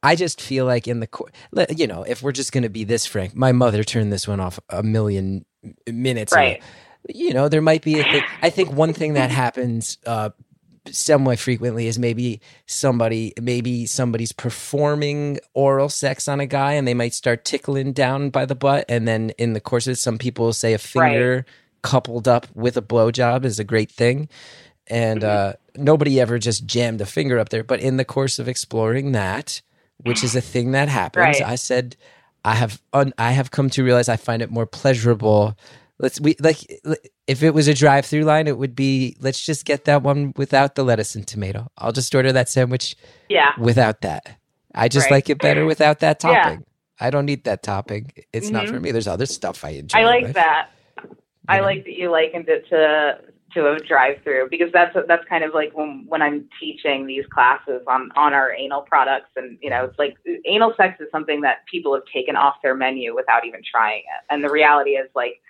I 0.01 0.15
just 0.15 0.39
feel 0.41 0.65
like 0.65 0.87
in 0.87 1.01
the 1.01 1.07
court, 1.07 1.35
you 1.75 1.85
know, 1.85 2.03
if 2.03 2.23
we're 2.23 2.31
just 2.31 2.53
going 2.53 2.63
to 2.63 2.69
be 2.69 2.85
this 2.85 3.05
frank, 3.05 3.35
my 3.35 3.51
mother 3.51 3.83
turned 3.83 4.13
this 4.13 4.29
one 4.29 4.39
off 4.39 4.57
a 4.69 4.81
million 4.81 5.43
minutes 5.91 6.31
ago. 6.31 6.39
right 6.39 6.63
You 7.09 7.33
know, 7.33 7.49
there 7.49 7.61
might 7.61 7.83
be 7.83 7.99
a 7.99 8.03
thing. 8.03 8.23
I 8.41 8.49
think 8.49 8.71
one 8.71 8.93
thing 8.93 9.15
that 9.15 9.29
happens 9.29 9.97
uh, 10.05 10.29
somewhat 10.95 11.39
frequently 11.39 11.87
is 11.87 11.97
maybe 11.99 12.41
somebody, 12.65 13.33
maybe 13.41 13.85
somebody's 13.85 14.31
performing 14.31 15.39
oral 15.53 15.89
sex 15.89 16.27
on 16.27 16.39
a 16.39 16.45
guy, 16.45 16.73
and 16.73 16.87
they 16.87 16.93
might 16.93 17.13
start 17.13 17.45
tickling 17.45 17.93
down 17.93 18.29
by 18.29 18.45
the 18.45 18.55
butt, 18.55 18.85
and 18.89 19.07
then 19.07 19.31
in 19.37 19.53
the 19.53 19.59
course 19.61 19.87
of 19.87 19.93
it, 19.93 19.95
some 19.97 20.17
people 20.17 20.53
say 20.53 20.73
a 20.73 20.77
finger 20.77 21.45
coupled 21.81 22.27
up 22.27 22.47
with 22.53 22.75
a 22.77 22.81
blowjob 22.81 23.45
is 23.45 23.59
a 23.59 23.63
great 23.63 23.91
thing. 23.91 24.27
And 24.87 25.23
uh, 25.23 25.53
nobody 25.75 26.19
ever 26.19 26.39
just 26.39 26.65
jammed 26.65 26.99
a 26.99 27.05
finger 27.05 27.37
up 27.37 27.49
there. 27.49 27.63
But 27.63 27.79
in 27.79 27.97
the 27.97 28.05
course 28.05 28.39
of 28.39 28.47
exploring 28.47 29.11
that, 29.11 29.61
which 30.03 30.23
is 30.23 30.35
a 30.35 30.41
thing 30.41 30.71
that 30.71 30.89
happens, 30.89 31.39
Right. 31.39 31.41
I 31.41 31.55
said, 31.55 31.95
I 32.43 32.55
have 32.55 32.81
un- 32.93 33.13
I 33.17 33.31
have 33.31 33.51
come 33.51 33.69
to 33.71 33.83
realize 33.83 34.09
I 34.09 34.15
find 34.15 34.41
it 34.41 34.49
more 34.49 34.65
pleasurable. 34.65 35.55
Let's 35.99 36.19
we 36.21 36.35
like 36.39 36.59
if 37.27 37.43
it 37.43 37.53
was 37.53 37.67
a 37.67 37.73
drive-through 37.73 38.23
line, 38.23 38.47
it 38.47 38.57
would 38.57 38.75
be 38.75 39.17
let's 39.19 39.43
just 39.45 39.65
get 39.65 39.85
that 39.85 40.01
one 40.01 40.33
without 40.37 40.75
the 40.75 40.83
lettuce 40.83 41.15
and 41.15 41.27
tomato. 41.27 41.69
I'll 41.77 41.91
just 41.91 42.13
order 42.15 42.31
that 42.31 42.47
sandwich 42.49 42.95
yeah 43.27 43.51
without 43.59 44.01
that. 44.01 44.37
I 44.73 44.87
just 44.87 45.05
Right. 45.05 45.17
like 45.17 45.29
it 45.29 45.39
better 45.39 45.65
without 45.65 45.99
that 45.99 46.23
Yeah. 46.23 46.41
topping. 46.43 46.65
I 47.01 47.09
don't 47.09 47.25
need 47.25 47.43
that 47.45 47.63
topping. 47.63 48.11
It's 48.33 48.49
not 48.49 48.65
Mhm. 48.65 48.69
for 48.69 48.79
me. 48.79 48.91
There's 48.91 49.07
other 49.07 49.25
stuff 49.25 49.65
I 49.65 49.69
enjoy. 49.71 49.99
i 49.99 50.03
like 50.05 50.25
but, 50.27 50.35
that 50.35 50.69
you 50.97 51.09
i 51.49 51.57
know. 51.57 51.63
like 51.63 51.83
that 51.85 51.93
you 51.93 52.09
likened 52.11 52.47
it 52.47 52.67
to 52.69 53.19
to 53.53 53.71
a 53.71 53.79
drive 53.79 54.21
through 54.23 54.47
because 54.49 54.71
that's 54.71 54.95
that's 55.07 55.25
kind 55.27 55.43
of 55.43 55.53
like 55.55 55.75
when 55.75 56.05
when 56.07 56.21
I'm 56.21 56.47
teaching 56.61 57.07
these 57.07 57.25
classes 57.33 57.81
on 57.87 58.11
on 58.15 58.33
our 58.33 58.53
anal 58.53 58.83
products 58.83 59.31
and 59.35 59.57
you 59.61 59.69
know 59.71 59.85
it's 59.85 59.97
like 59.99 60.15
anal 60.45 60.73
sex 60.77 61.01
is 61.01 61.07
something 61.11 61.41
that 61.41 61.65
people 61.69 61.93
have 61.95 62.03
taken 62.13 62.35
off 62.35 62.55
their 62.63 62.75
menu 62.75 63.15
without 63.15 63.45
even 63.45 63.61
trying 63.69 63.99
it 64.01 64.21
and 64.33 64.43
the 64.43 64.49
reality 64.51 64.91
is 64.91 65.09
like 65.15 65.41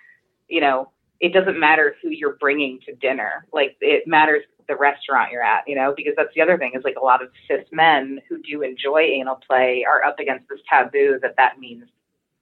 you 0.50 0.60
know 0.60 0.90
it 1.20 1.32
doesn't 1.32 1.58
matter 1.58 1.96
who 2.02 2.08
you're 2.10 2.36
bringing 2.36 2.78
to 2.86 2.94
dinner 2.96 3.46
like 3.52 3.76
it 3.80 4.06
matters 4.06 4.42
the 4.68 4.76
restaurant 4.76 5.32
you're 5.32 5.42
at 5.42 5.64
you 5.66 5.74
know 5.74 5.92
because 5.96 6.12
that's 6.16 6.34
the 6.34 6.40
other 6.40 6.58
thing 6.58 6.72
is 6.74 6.84
like 6.84 6.96
a 7.00 7.04
lot 7.04 7.22
of 7.22 7.30
cis 7.48 7.64
men 7.72 8.20
who 8.28 8.40
do 8.42 8.62
enjoy 8.62 9.00
anal 9.00 9.40
play 9.46 9.84
are 9.88 10.04
up 10.04 10.18
against 10.18 10.48
this 10.48 10.60
taboo 10.68 11.18
that 11.22 11.34
that 11.36 11.58
means 11.58 11.84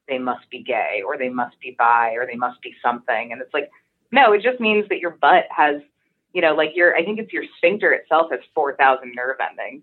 they 0.09 0.19
must 0.19 0.49
be 0.51 0.63
gay 0.63 1.03
or 1.07 1.17
they 1.17 1.29
must 1.29 1.59
be 1.61 1.75
bi 1.79 2.13
or 2.13 2.27
they 2.27 2.37
must 2.37 2.61
be 2.63 2.75
something 2.83 3.33
and 3.33 3.41
it's 3.41 3.55
like 3.55 3.71
no, 4.11 4.33
it 4.33 4.43
just 4.43 4.61
means 4.61 4.89
that 4.89 5.01
your 5.01 5.11
butt 5.11 5.45
has, 5.51 5.83
you 6.33 6.41
know, 6.41 6.55
like 6.55 6.71
your, 6.75 6.97
I 6.97 7.05
think 7.05 7.19
it's 7.19 7.33
your 7.33 7.45
sphincter 7.59 7.93
itself 7.93 8.31
has 8.31 8.41
4,000 8.55 9.13
nerve 9.15 9.37
endings, 9.41 9.83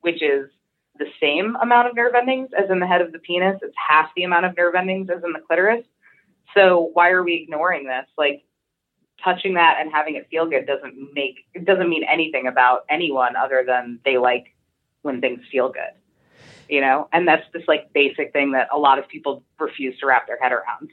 which 0.00 0.22
is 0.22 0.48
the 0.98 1.06
same 1.20 1.56
amount 1.60 1.88
of 1.88 1.96
nerve 1.96 2.14
endings 2.14 2.50
as 2.56 2.70
in 2.70 2.78
the 2.78 2.86
head 2.86 3.00
of 3.00 3.12
the 3.12 3.18
penis. 3.18 3.58
It's 3.62 3.74
half 3.88 4.10
the 4.14 4.24
amount 4.24 4.46
of 4.46 4.56
nerve 4.56 4.74
endings 4.74 5.08
as 5.10 5.24
in 5.24 5.32
the 5.32 5.40
clitoris. 5.40 5.84
So 6.54 6.90
why 6.92 7.10
are 7.10 7.22
we 7.22 7.34
ignoring 7.34 7.86
this? 7.86 8.06
Like 8.16 8.44
touching 9.22 9.54
that 9.54 9.76
and 9.80 9.90
having 9.92 10.16
it 10.16 10.28
feel 10.30 10.46
good 10.46 10.66
doesn't 10.66 10.94
make, 11.14 11.46
it 11.54 11.64
doesn't 11.64 11.88
mean 11.88 12.04
anything 12.04 12.46
about 12.46 12.84
anyone 12.88 13.36
other 13.36 13.64
than 13.66 14.00
they 14.04 14.18
like 14.18 14.54
when 15.02 15.20
things 15.20 15.40
feel 15.50 15.70
good, 15.70 15.92
you 16.68 16.80
know? 16.80 17.08
And 17.12 17.26
that's 17.26 17.44
this 17.52 17.62
like 17.66 17.92
basic 17.92 18.32
thing 18.32 18.52
that 18.52 18.68
a 18.72 18.78
lot 18.78 18.98
of 18.98 19.08
people 19.08 19.42
refuse 19.58 19.98
to 20.00 20.06
wrap 20.06 20.26
their 20.26 20.38
head 20.40 20.52
around 20.52 20.90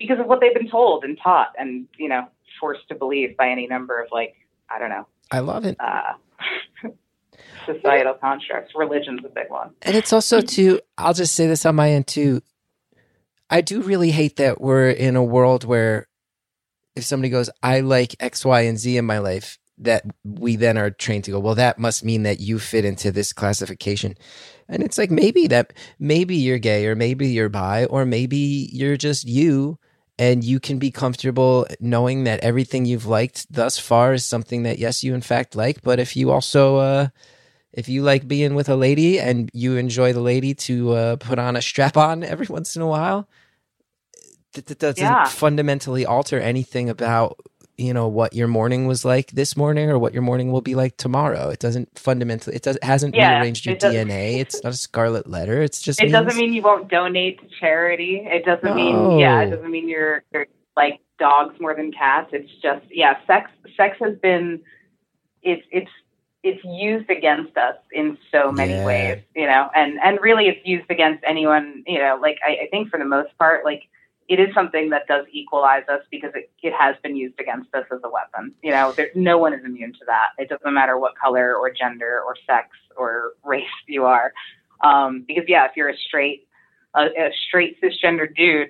because 0.00 0.18
of 0.18 0.26
what 0.26 0.40
they've 0.40 0.54
been 0.54 0.68
told 0.68 1.04
and 1.04 1.16
taught 1.22 1.52
and 1.56 1.86
you 1.96 2.08
know 2.08 2.26
forced 2.58 2.88
to 2.88 2.94
believe 2.96 3.36
by 3.36 3.48
any 3.48 3.68
number 3.68 4.02
of 4.02 4.08
like 4.10 4.34
i 4.68 4.78
don't 4.78 4.88
know 4.88 5.06
I 5.30 5.38
love 5.38 5.64
it. 5.64 5.76
uh, 5.78 6.14
societal 7.66 8.14
constructs 8.14 8.72
religion's 8.74 9.20
a 9.24 9.28
big 9.28 9.48
one 9.48 9.70
And 9.82 9.96
it's 9.96 10.12
also 10.12 10.40
too, 10.40 10.80
I'll 10.98 11.14
just 11.14 11.34
say 11.34 11.46
this 11.46 11.64
on 11.64 11.76
my 11.76 11.90
end 11.90 12.08
too. 12.08 12.42
I 13.50 13.60
do 13.60 13.82
really 13.82 14.12
hate 14.12 14.36
that 14.36 14.60
we're 14.60 14.90
in 14.90 15.16
a 15.16 15.24
world 15.24 15.64
where 15.64 16.06
if 16.94 17.04
somebody 17.04 17.30
goes, 17.30 17.50
I 17.62 17.80
like 17.80 18.14
X, 18.20 18.44
Y, 18.44 18.60
and 18.62 18.78
Z 18.78 18.96
in 18.96 19.04
my 19.04 19.18
life, 19.18 19.58
that 19.78 20.04
we 20.24 20.56
then 20.56 20.78
are 20.78 20.90
trained 20.90 21.24
to 21.24 21.32
go, 21.32 21.40
well, 21.40 21.56
that 21.56 21.78
must 21.78 22.04
mean 22.04 22.22
that 22.22 22.38
you 22.38 22.58
fit 22.58 22.84
into 22.84 23.10
this 23.10 23.32
classification. 23.32 24.14
And 24.68 24.82
it's 24.82 24.98
like 24.98 25.10
maybe 25.10 25.48
that 25.48 25.72
maybe 25.98 26.36
you're 26.36 26.58
gay 26.58 26.86
or 26.86 26.94
maybe 26.94 27.28
you're 27.28 27.48
bi 27.48 27.86
or 27.86 28.04
maybe 28.04 28.68
you're 28.72 28.96
just 28.96 29.26
you 29.26 29.78
and 30.16 30.44
you 30.44 30.60
can 30.60 30.78
be 30.78 30.90
comfortable 30.92 31.66
knowing 31.80 32.24
that 32.24 32.40
everything 32.40 32.84
you've 32.84 33.06
liked 33.06 33.52
thus 33.52 33.78
far 33.78 34.12
is 34.12 34.24
something 34.24 34.62
that 34.62 34.78
yes 34.78 35.02
you 35.02 35.14
in 35.14 35.22
fact 35.22 35.56
like 35.56 35.82
but 35.82 35.98
if 35.98 36.14
you 36.14 36.30
also 36.30 36.76
uh 36.76 37.08
if 37.72 37.88
you 37.88 38.02
like 38.02 38.26
being 38.26 38.54
with 38.54 38.68
a 38.68 38.76
lady 38.76 39.18
and 39.20 39.50
you 39.52 39.76
enjoy 39.76 40.12
the 40.12 40.20
lady 40.20 40.54
to 40.54 40.92
uh, 40.92 41.16
put 41.16 41.38
on 41.38 41.56
a 41.56 41.62
strap 41.62 41.96
on 41.96 42.24
every 42.24 42.46
once 42.50 42.76
in 42.76 42.82
a 42.82 42.86
while, 42.86 43.28
that, 44.54 44.66
that 44.66 44.78
doesn't 44.78 45.04
Yeah. 45.04 45.24
fundamentally 45.24 46.04
alter 46.06 46.38
anything 46.40 46.88
about 46.90 47.38
you 47.78 47.94
know 47.94 48.08
what 48.08 48.34
your 48.34 48.46
morning 48.46 48.86
was 48.86 49.06
like 49.06 49.30
this 49.30 49.56
morning 49.56 49.88
or 49.88 49.98
what 49.98 50.12
your 50.12 50.20
morning 50.22 50.52
will 50.52 50.60
be 50.60 50.74
like 50.74 50.98
tomorrow. 50.98 51.48
It 51.48 51.60
doesn't 51.60 51.98
fundamentally. 51.98 52.54
It 52.56 52.62
does. 52.62 52.76
It 52.76 52.84
hasn't 52.84 53.14
Yeah, 53.14 53.36
rearranged 53.36 53.64
your 53.64 53.74
it 53.76 53.80
DNA. 53.80 54.38
It's 54.38 54.62
not 54.62 54.74
a 54.74 54.76
scarlet 54.76 55.26
letter. 55.26 55.62
It's 55.62 55.80
just. 55.80 55.98
it 56.02 56.10
doesn't 56.10 56.36
mean 56.36 56.52
you 56.52 56.60
won't 56.60 56.88
donate 56.88 57.40
to 57.40 57.46
charity 57.58 58.22
it 58.26 58.44
doesn't 58.44 58.64
No. 58.64 58.74
mean 58.74 59.18
yeah 59.18 59.40
it 59.42 59.50
doesn't 59.50 59.70
mean 59.70 59.88
you're, 59.88 60.22
you're 60.32 60.46
like 60.76 61.00
dogs 61.18 61.58
more 61.58 61.74
than 61.74 61.90
cats 61.92 62.28
it's 62.32 62.50
just 62.62 62.84
yeah 62.90 63.14
sex 63.26 63.50
sex 63.76 63.96
has 64.00 64.16
been 64.18 64.60
it's 65.42 65.62
it's 65.70 65.90
it's 66.42 66.62
used 66.64 67.08
against 67.10 67.56
us 67.56 67.76
in 67.92 68.16
so 68.32 68.50
many 68.52 68.72
Yeah. 68.74 68.84
ways 68.86 69.22
you 69.34 69.46
know 69.46 69.70
and 69.74 69.98
and 70.04 70.18
really 70.20 70.48
it's 70.48 70.66
used 70.66 70.90
against 70.90 71.22
anyone 71.26 71.82
you 71.86 71.98
know 71.98 72.18
like 72.20 72.38
I, 72.46 72.64
I 72.64 72.68
think 72.70 72.90
for 72.90 72.98
the 72.98 73.04
most 73.06 73.36
part 73.38 73.64
like 73.64 73.82
it 74.30 74.38
is 74.38 74.54
something 74.54 74.90
that 74.90 75.08
does 75.08 75.26
equalize 75.32 75.82
us 75.88 76.02
because 76.08 76.30
it, 76.36 76.52
it 76.62 76.72
has 76.72 76.94
been 77.02 77.16
used 77.16 77.38
against 77.40 77.74
us 77.74 77.84
as 77.92 77.98
a 78.04 78.08
weapon. 78.08 78.54
You 78.62 78.70
know, 78.70 78.92
there, 78.92 79.08
no 79.16 79.38
one 79.38 79.52
is 79.52 79.64
immune 79.64 79.92
to 79.94 80.04
that. 80.06 80.28
It 80.38 80.48
doesn't 80.48 80.72
matter 80.72 80.96
what 80.96 81.14
color 81.18 81.56
or 81.56 81.68
gender 81.72 82.22
or 82.24 82.36
sex 82.46 82.68
or 82.96 83.32
race 83.44 83.64
you 83.88 84.04
are. 84.04 84.32
Um, 84.84 85.24
because 85.26 85.44
yeah, 85.48 85.64
if 85.64 85.72
you're 85.74 85.88
a 85.88 85.96
straight, 85.96 86.46
a, 86.94 87.06
a 87.06 87.30
straight 87.48 87.78
cisgender 87.82 88.32
dude, 88.32 88.68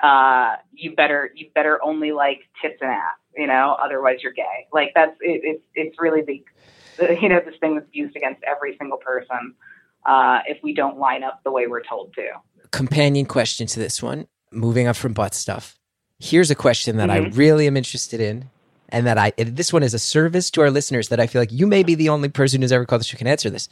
uh, 0.00 0.56
you 0.72 0.94
better 0.94 1.30
you 1.34 1.48
better 1.56 1.82
only 1.82 2.12
like 2.12 2.42
tits 2.62 2.78
and 2.80 2.90
ass, 2.90 3.16
you 3.36 3.48
know, 3.48 3.76
otherwise 3.82 4.18
you're 4.22 4.32
gay. 4.32 4.68
Like 4.72 4.92
that's 4.94 5.16
it, 5.20 5.40
it's 5.42 5.64
it's 5.74 5.96
really 5.98 6.22
the, 6.22 6.44
the 6.98 7.18
you 7.20 7.28
know 7.28 7.40
this 7.44 7.54
thing 7.58 7.74
that's 7.74 7.88
used 7.92 8.14
against 8.14 8.42
every 8.44 8.76
single 8.78 8.98
person 8.98 9.54
uh, 10.06 10.40
if 10.46 10.62
we 10.62 10.72
don't 10.72 10.98
line 10.98 11.24
up 11.24 11.40
the 11.42 11.50
way 11.50 11.66
we're 11.66 11.82
told 11.82 12.14
to. 12.14 12.28
Companion 12.70 13.26
question 13.26 13.66
to 13.68 13.78
this 13.78 14.02
one, 14.02 14.26
moving 14.54 14.86
up 14.86 14.96
from 14.96 15.12
butt 15.12 15.34
stuff. 15.34 15.76
Here's 16.18 16.50
a 16.50 16.54
question 16.54 16.96
that 16.98 17.10
I 17.10 17.20
Mhm. 17.20 17.36
really 17.36 17.66
am 17.66 17.76
interested 17.76 18.20
in, 18.20 18.50
and 18.88 19.06
that 19.06 19.18
I 19.18 19.32
and 19.36 19.56
this 19.56 19.72
one 19.72 19.82
is 19.82 19.94
a 19.94 19.98
service 19.98 20.50
to 20.52 20.60
our 20.62 20.70
listeners 20.70 21.08
that 21.08 21.20
I 21.20 21.26
feel 21.26 21.42
like 21.42 21.52
you 21.52 21.66
may 21.66 21.82
be 21.82 21.94
the 21.94 22.08
only 22.08 22.28
person 22.28 22.62
who's 22.62 22.72
ever 22.72 22.84
called 22.86 23.00
this 23.00 23.10
who 23.10 23.16
can 23.18 23.26
answer 23.26 23.50
this. 23.50 23.68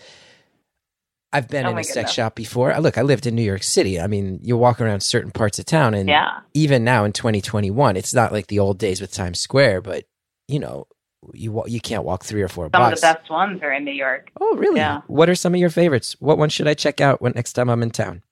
I've 1.33 1.49
been 1.49 1.65
Oh 1.65 1.71
in 1.71 1.79
a 1.79 1.85
sex 1.85 2.13
shop 2.13 2.35
before. 2.35 2.79
Look, 2.79 2.99
I 2.99 3.03
lived 3.03 3.27
in 3.27 3.35
New 3.35 3.43
York 3.43 3.63
City. 3.63 3.99
I 3.99 4.07
mean, 4.07 4.39
you 4.43 4.57
walk 4.57 4.81
around 4.83 5.01
certain 5.01 5.31
parts 5.31 5.59
of 5.59 5.65
town, 5.65 5.95
and 5.95 6.09
Yeah. 6.09 6.41
even 6.53 6.85
now 6.85 7.05
in 7.05 7.13
2021, 7.15 7.97
it's 7.97 8.13
not 8.13 8.33
like 8.33 8.49
the 8.49 8.59
old 8.59 8.79
days 8.79 9.01
with 9.01 9.13
Times 9.15 9.41
Square, 9.41 9.81
but 9.83 10.05
you 10.49 10.59
know, 10.59 10.87
you 11.33 11.63
you 11.67 11.81
can't 11.81 12.05
walk 12.05 12.25
three 12.25 12.43
or 12.43 12.49
four 12.49 12.65
Some 12.67 12.71
blocks. 12.73 12.95
of 12.95 13.01
the 13.01 13.15
best 13.15 13.31
ones 13.31 13.63
are 13.63 13.73
in 13.73 13.85
New 13.85 13.93
York. 13.93 14.31
Oh, 14.41 14.57
really? 14.57 14.81
Yeah. 14.81 15.01
What 15.07 15.31
are 15.31 15.35
some 15.35 15.55
of 15.55 15.61
your 15.61 15.71
favorites? 15.71 16.17
What 16.19 16.37
one 16.37 16.49
should 16.51 16.69
I 16.69 16.75
check 16.75 17.01
out 17.01 17.23
when 17.23 17.33
next 17.35 17.55
time 17.55 17.71
I'm 17.71 17.83
in 17.83 17.93
town? 17.93 18.23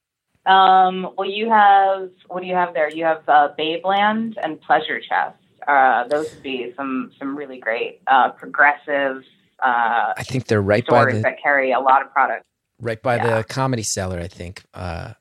Um, 0.47 1.11
well, 1.17 1.29
you 1.29 1.49
have 1.51 2.11
what 2.29 2.41
do 2.41 2.47
you 2.47 2.55
have 2.55 2.75
there? 2.75 2.91
You 2.91 3.05
have 3.05 3.23
uh, 3.29 3.49
Babeland 3.59 4.35
and 4.43 4.61
Pleasure 4.61 5.01
Chest. 5.01 5.37
Uh, 5.69 6.09
those 6.09 6.31
would 6.33 6.43
be 6.43 6.73
some 6.77 7.13
some 7.19 7.37
really 7.37 7.59
great 7.59 8.01
uh, 8.07 8.31
progressive 8.31 9.23
uh, 9.63 10.15
I 10.17 10.23
think 10.23 10.47
they're 10.47 10.63
right 10.63 10.87
by 10.87 11.13
the 11.13 11.21
that 11.21 11.43
carry 11.43 11.73
a 11.73 11.81
lot 11.81 12.03
of 12.03 12.11
products. 12.13 12.45
right 12.81 13.01
by 13.03 13.17
Yeah. 13.17 13.39
the 13.39 13.45
comedy 13.45 13.83
cellar. 13.83 14.19
I 14.19 14.29
think. 14.29 14.65
Uh, 14.73 15.13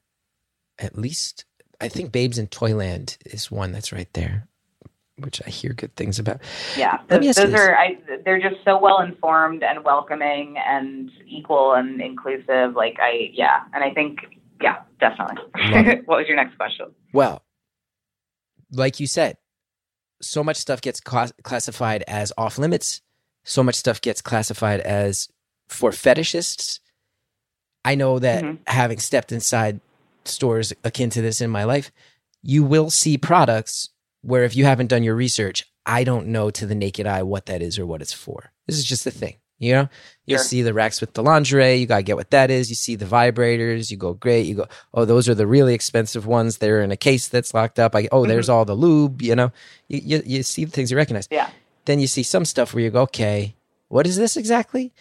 at 0.78 0.98
least 0.98 1.44
I 1.82 1.90
think 1.90 2.12
Babes 2.14 2.38
in 2.38 2.48
Toyland 2.48 3.18
is 3.26 3.52
one 3.52 3.74
that's 3.74 3.92
right 3.92 4.08
there, 4.14 4.48
which 5.18 5.42
I 5.46 5.50
hear 5.50 5.74
good 5.74 5.94
things 5.96 6.20
about. 6.20 6.40
Yeah, 6.78 7.00
those, 7.10 7.36
those 7.36 7.54
are 7.54 7.76
I, 7.76 7.98
they're 8.24 8.40
just 8.40 8.64
so 8.64 8.80
well 8.80 9.02
informed 9.02 9.62
and 9.64 9.84
welcoming 9.84 10.58
and 10.58 11.12
equal 11.28 11.74
and 11.74 12.02
inclusive. 12.02 12.76
Like 12.76 12.98
I 13.02 13.32
yeah, 13.34 13.64
and 13.74 13.84
I 13.84 13.92
think 13.94 14.20
yeah, 14.62 14.78
definitely. 15.00 15.38
What 16.06 16.18
was 16.20 16.28
your 16.28 16.36
next 16.38 16.56
question? 16.58 16.88
Well, 17.14 17.44
like 18.72 19.00
you 19.00 19.08
said, 19.08 19.38
so 20.22 20.44
much 20.44 20.58
stuff 20.58 20.82
gets 20.82 21.00
cla- 21.00 21.32
classified 21.44 22.04
as 22.08 22.32
off 22.38 22.58
limits. 22.58 23.02
So 23.44 23.64
much 23.64 23.76
stuff 23.76 24.02
gets 24.02 24.22
classified 24.22 24.80
as 24.82 25.30
for 25.68 25.92
fetishists. 25.92 26.80
I 27.86 27.96
know 27.96 28.20
that 28.20 28.44
Mhm. 28.44 28.60
having 28.68 29.00
stepped 29.00 29.32
inside 29.32 29.80
stores 30.26 30.74
akin 30.84 31.10
to 31.12 31.22
this 31.22 31.42
in 31.42 31.50
my 31.50 31.64
life, 31.64 31.92
you 32.44 32.64
will 32.64 32.90
see 32.90 33.18
products 33.18 33.90
where 34.22 34.44
if 34.44 34.56
you 34.56 34.66
haven't 34.66 34.88
done 34.88 35.04
your 35.04 35.16
research, 35.16 35.66
I 35.86 36.04
don't 36.04 36.28
know 36.28 36.52
to 36.52 36.66
the 36.66 36.76
naked 36.76 37.08
eye 37.08 37.24
what 37.24 37.46
that 37.48 37.62
is 37.62 37.80
or 37.80 37.86
what 37.86 38.02
it's 38.02 38.14
for. 38.14 38.52
This 38.68 38.78
is 38.78 38.84
just 38.86 39.06
the 39.06 39.12
thing. 39.12 39.38
You 39.60 39.74
know, 39.74 39.90
you'll 40.26 40.40
Sure. 40.40 40.46
see 40.46 40.62
the 40.62 40.74
racks 40.74 41.02
with 41.02 41.14
the 41.14 41.22
lingerie. 41.22 41.76
You 41.76 41.86
gotta 41.86 42.04
get 42.04 42.16
what 42.16 42.32
that 42.32 42.50
is. 42.50 42.70
You 42.70 42.76
see 42.76 42.96
the 42.96 43.06
vibrators. 43.06 43.92
You 43.92 43.98
go, 43.98 44.14
great. 44.14 44.46
You 44.46 44.56
go, 44.56 44.68
oh, 44.94 45.06
those 45.06 45.28
are 45.28 45.36
the 45.36 45.46
really 45.46 45.74
expensive 45.74 46.26
ones. 46.26 46.58
They're 46.58 46.82
in 46.82 46.92
a 46.92 46.98
case 46.98 47.28
that's 47.28 47.54
locked 47.54 47.78
up. 47.78 47.96
I, 47.96 48.08
oh, 48.12 48.26
there's 48.26 48.46
mm-hmm. 48.48 48.56
all 48.56 48.66
the 48.66 48.76
lube. 48.76 49.22
You 49.22 49.36
know, 49.36 49.52
you, 49.88 50.02
you 50.04 50.24
you 50.26 50.44
see 50.44 50.66
the 50.66 50.72
things 50.72 50.92
you 50.92 50.98
recognize. 50.98 51.28
Yeah. 51.30 51.50
Then 51.86 52.00
you 52.00 52.08
see 52.08 52.24
some 52.24 52.46
stuff 52.46 52.74
where 52.74 52.84
you 52.84 52.90
go, 52.90 53.02
okay, 53.04 53.56
what 53.90 54.08
is 54.08 54.16
this 54.16 54.38
exactly? 54.38 54.94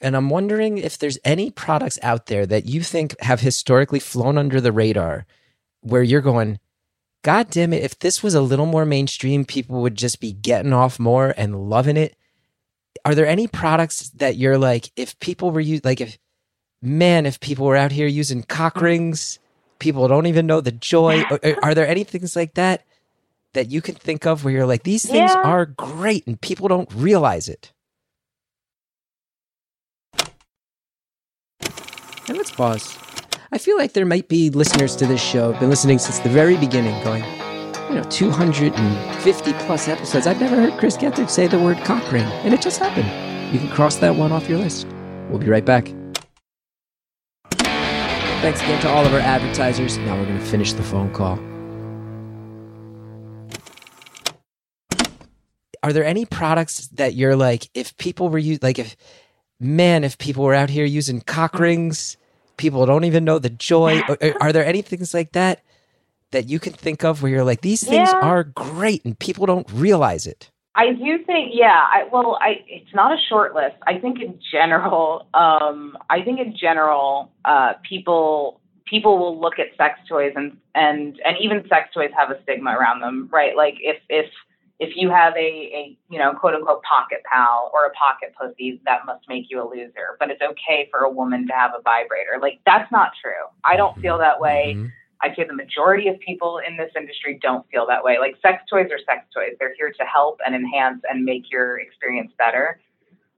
And 0.00 0.16
I'm 0.16 0.28
wondering 0.28 0.76
if 0.76 0.98
there's 0.98 1.18
any 1.24 1.50
products 1.50 1.98
out 2.02 2.26
there 2.26 2.44
that 2.46 2.66
you 2.66 2.82
think 2.82 3.18
have 3.20 3.40
historically 3.40 4.00
flown 4.00 4.36
under 4.36 4.60
the 4.60 4.72
radar 4.72 5.24
where 5.80 6.02
you're 6.02 6.20
going, 6.20 6.58
God 7.22 7.48
damn 7.50 7.72
it, 7.72 7.82
if 7.82 7.98
this 7.98 8.22
was 8.22 8.34
a 8.34 8.42
little 8.42 8.66
more 8.66 8.84
mainstream, 8.84 9.46
people 9.46 9.80
would 9.80 9.94
just 9.94 10.20
be 10.20 10.32
getting 10.32 10.74
off 10.74 10.98
more 10.98 11.32
and 11.38 11.70
loving 11.70 11.96
it. 11.96 12.16
Are 13.04 13.14
there 13.14 13.26
any 13.26 13.46
products 13.46 14.10
that 14.10 14.36
you're 14.36 14.58
like, 14.58 14.90
if 14.96 15.18
people 15.20 15.50
were 15.50 15.60
using, 15.60 15.82
like, 15.84 16.00
if, 16.00 16.18
man, 16.82 17.26
if 17.26 17.40
people 17.40 17.66
were 17.66 17.76
out 17.76 17.92
here 17.92 18.06
using 18.06 18.42
cock 18.42 18.80
rings, 18.80 19.38
people 19.78 20.06
don't 20.08 20.26
even 20.26 20.46
know 20.46 20.60
the 20.60 20.72
joy. 20.72 21.20
Are, 21.30 21.40
are 21.62 21.74
there 21.74 21.86
any 21.86 22.04
things 22.04 22.36
like 22.36 22.54
that 22.54 22.84
that 23.52 23.70
you 23.70 23.82
can 23.82 23.94
think 23.94 24.26
of 24.26 24.44
where 24.44 24.52
you're 24.54 24.66
like, 24.66 24.82
these 24.84 25.04
things 25.04 25.30
Yeah. 25.34 25.40
are 25.44 25.66
great 25.66 26.26
and 26.26 26.40
people 26.40 26.68
don't 26.68 26.90
realize 26.94 27.48
it? 27.48 27.72
And 32.26 32.38
let's 32.38 32.50
pause. 32.50 32.96
I 33.52 33.58
feel 33.58 33.76
like 33.76 33.92
there 33.92 34.06
might 34.06 34.28
be 34.28 34.50
listeners 34.50 34.96
to 34.96 35.06
this 35.06 35.22
show 35.22 35.52
been 35.60 35.70
listening 35.70 35.98
since 35.98 36.18
the 36.20 36.28
very 36.30 36.56
beginning, 36.56 37.00
going, 37.04 37.22
you 37.94 38.00
know, 38.00 38.08
250 38.10 39.52
plus 39.52 39.86
episodes. 39.86 40.26
I've 40.26 40.40
never 40.40 40.56
heard 40.56 40.76
Chris 40.80 40.96
Gethard 40.96 41.30
say 41.30 41.46
the 41.46 41.60
word 41.60 41.78
cock 41.84 42.10
ring, 42.10 42.24
and 42.42 42.52
it 42.52 42.60
just 42.60 42.80
happened. 42.80 43.06
You 43.54 43.60
can 43.60 43.68
cross 43.68 43.96
that 43.96 44.16
one 44.16 44.32
off 44.32 44.48
your 44.48 44.58
list. 44.58 44.88
We'll 45.30 45.38
be 45.38 45.48
right 45.48 45.64
back. 45.64 45.86
Thanks 47.52 48.60
again 48.62 48.80
to 48.82 48.88
all 48.88 49.06
of 49.06 49.14
our 49.14 49.20
advertisers. 49.20 49.96
Now 49.98 50.18
we're 50.18 50.26
going 50.26 50.40
to 50.40 50.44
finish 50.44 50.72
the 50.72 50.82
phone 50.82 51.12
call. 51.12 51.38
Are 55.84 55.92
there 55.92 56.04
any 56.04 56.24
products 56.24 56.88
that 56.88 57.14
you're 57.14 57.36
like, 57.36 57.70
if 57.74 57.96
people 57.96 58.28
were 58.28 58.38
using, 58.38 58.60
like, 58.60 58.80
if, 58.80 58.96
man, 59.60 60.02
if 60.02 60.18
people 60.18 60.42
were 60.42 60.54
out 60.54 60.68
here 60.68 60.84
using 60.84 61.20
cock 61.20 61.60
rings, 61.60 62.16
people 62.56 62.84
don't 62.86 63.04
even 63.04 63.24
know 63.24 63.38
the 63.38 63.50
joy. 63.50 64.00
Are, 64.00 64.18
are 64.40 64.52
there 64.52 64.66
any 64.66 64.82
things 64.82 65.14
like 65.14 65.32
that 65.32 65.62
that 66.34 66.48
you 66.48 66.58
can 66.60 66.72
think 66.72 67.02
of 67.04 67.22
where 67.22 67.32
you're 67.32 67.44
like, 67.44 67.62
these 67.62 67.82
things 67.82 68.10
Yeah. 68.12 68.18
are 68.28 68.44
great 68.44 69.04
and 69.04 69.18
people 69.18 69.46
don't 69.46 69.68
realize 69.72 70.26
it? 70.26 70.50
I 70.76 70.92
do 70.92 71.18
think, 71.24 71.52
yeah. 71.54 71.86
I, 71.92 72.04
well, 72.12 72.36
I 72.40 72.64
it's 72.66 72.92
not 72.92 73.12
a 73.12 73.20
short 73.28 73.54
list. 73.54 73.76
I 73.86 73.98
think 73.98 74.20
in 74.20 74.38
general, 74.52 75.26
um, 75.32 75.96
I 76.10 76.20
think 76.22 76.40
in 76.40 76.56
general, 76.56 77.30
uh, 77.44 77.74
people 77.88 78.60
people 78.86 79.16
will 79.18 79.40
look 79.40 79.58
at 79.58 79.68
sex 79.78 79.98
toys 80.08 80.32
and 80.36 80.56
and 80.74 81.18
and 81.24 81.36
even 81.40 81.64
sex 81.68 81.90
toys 81.94 82.10
have 82.16 82.30
a 82.30 82.42
stigma 82.42 82.70
around 82.76 83.00
them, 83.00 83.28
right? 83.32 83.56
Like 83.56 83.76
if 83.80 83.98
if 84.08 84.26
if 84.80 84.90
you 84.96 85.10
have 85.10 85.32
a, 85.36 85.38
a 85.80 85.96
you 86.10 86.18
know 86.18 86.32
quote 86.34 86.54
unquote 86.54 86.82
pocket 86.82 87.22
pal 87.32 87.70
or 87.72 87.86
a 87.86 87.92
pocket 87.92 88.34
pussy, 88.36 88.80
that 88.84 89.06
must 89.06 89.28
make 89.28 89.44
you 89.50 89.62
a 89.62 89.66
loser. 89.70 90.16
But 90.18 90.30
it's 90.30 90.42
okay 90.42 90.88
for 90.90 91.00
a 91.04 91.10
woman 91.10 91.46
to 91.46 91.52
have 91.54 91.70
a 91.78 91.82
vibrator. 91.82 92.40
Like 92.42 92.58
that's 92.66 92.90
not 92.90 93.12
true. 93.22 93.46
I 93.62 93.76
don't 93.76 93.96
feel 94.00 94.18
that 94.18 94.40
way. 94.40 94.74
Mhm. 94.76 94.90
I'd 95.24 95.34
say 95.36 95.44
the 95.44 95.54
majority 95.64 96.06
of 96.08 96.16
people 96.20 96.52
in 96.66 96.76
this 96.76 96.92
industry 97.00 97.38
don't 97.46 97.64
feel 97.70 97.86
that 97.86 98.02
way. 98.04 98.18
Like 98.18 98.34
sex 98.42 98.62
toys 98.70 98.88
are 98.94 98.98
sex 99.10 99.20
toys. 99.34 99.52
They're 99.58 99.74
here 99.80 99.92
to 100.00 100.04
help 100.04 100.38
and 100.44 100.54
enhance 100.54 101.00
and 101.08 101.24
make 101.24 101.44
your 101.50 101.78
experience 101.80 102.32
better. 102.38 102.66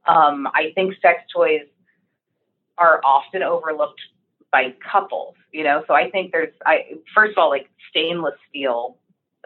Um, 0.07 0.49
I 0.61 0.72
think 0.74 0.95
sex 1.01 1.22
toys 1.34 1.66
are 2.78 3.01
often 3.05 3.43
overlooked 3.43 4.01
by 4.53 4.74
couples, 4.93 5.34
you 5.53 5.64
know. 5.64 5.84
So 5.87 5.95
I 5.95 6.11
think 6.11 6.32
there's 6.32 6.55
I 6.64 6.76
first 7.14 7.32
of 7.32 7.39
all 7.39 7.51
like 7.51 7.68
stainless 7.91 8.34
steel 8.49 8.99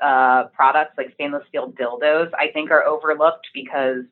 uh, 0.02 0.44
products 0.60 0.94
like 0.96 1.12
stainless 1.14 1.44
steel 1.48 1.72
dildos 1.72 2.30
I 2.38 2.48
think 2.54 2.70
are 2.70 2.84
overlooked 2.86 3.46
because 3.54 4.04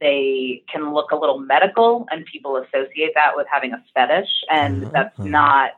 they 0.00 0.62
can 0.72 0.92
look 0.92 1.12
a 1.12 1.16
little 1.16 1.38
medical 1.38 2.06
and 2.10 2.26
people 2.26 2.56
associate 2.56 3.12
that 3.14 3.32
with 3.36 3.46
having 3.50 3.72
a 3.72 3.80
fetish 3.94 4.28
and 4.50 4.82
that's 4.92 5.16
Uh-huh. 5.20 5.28
not 5.28 5.70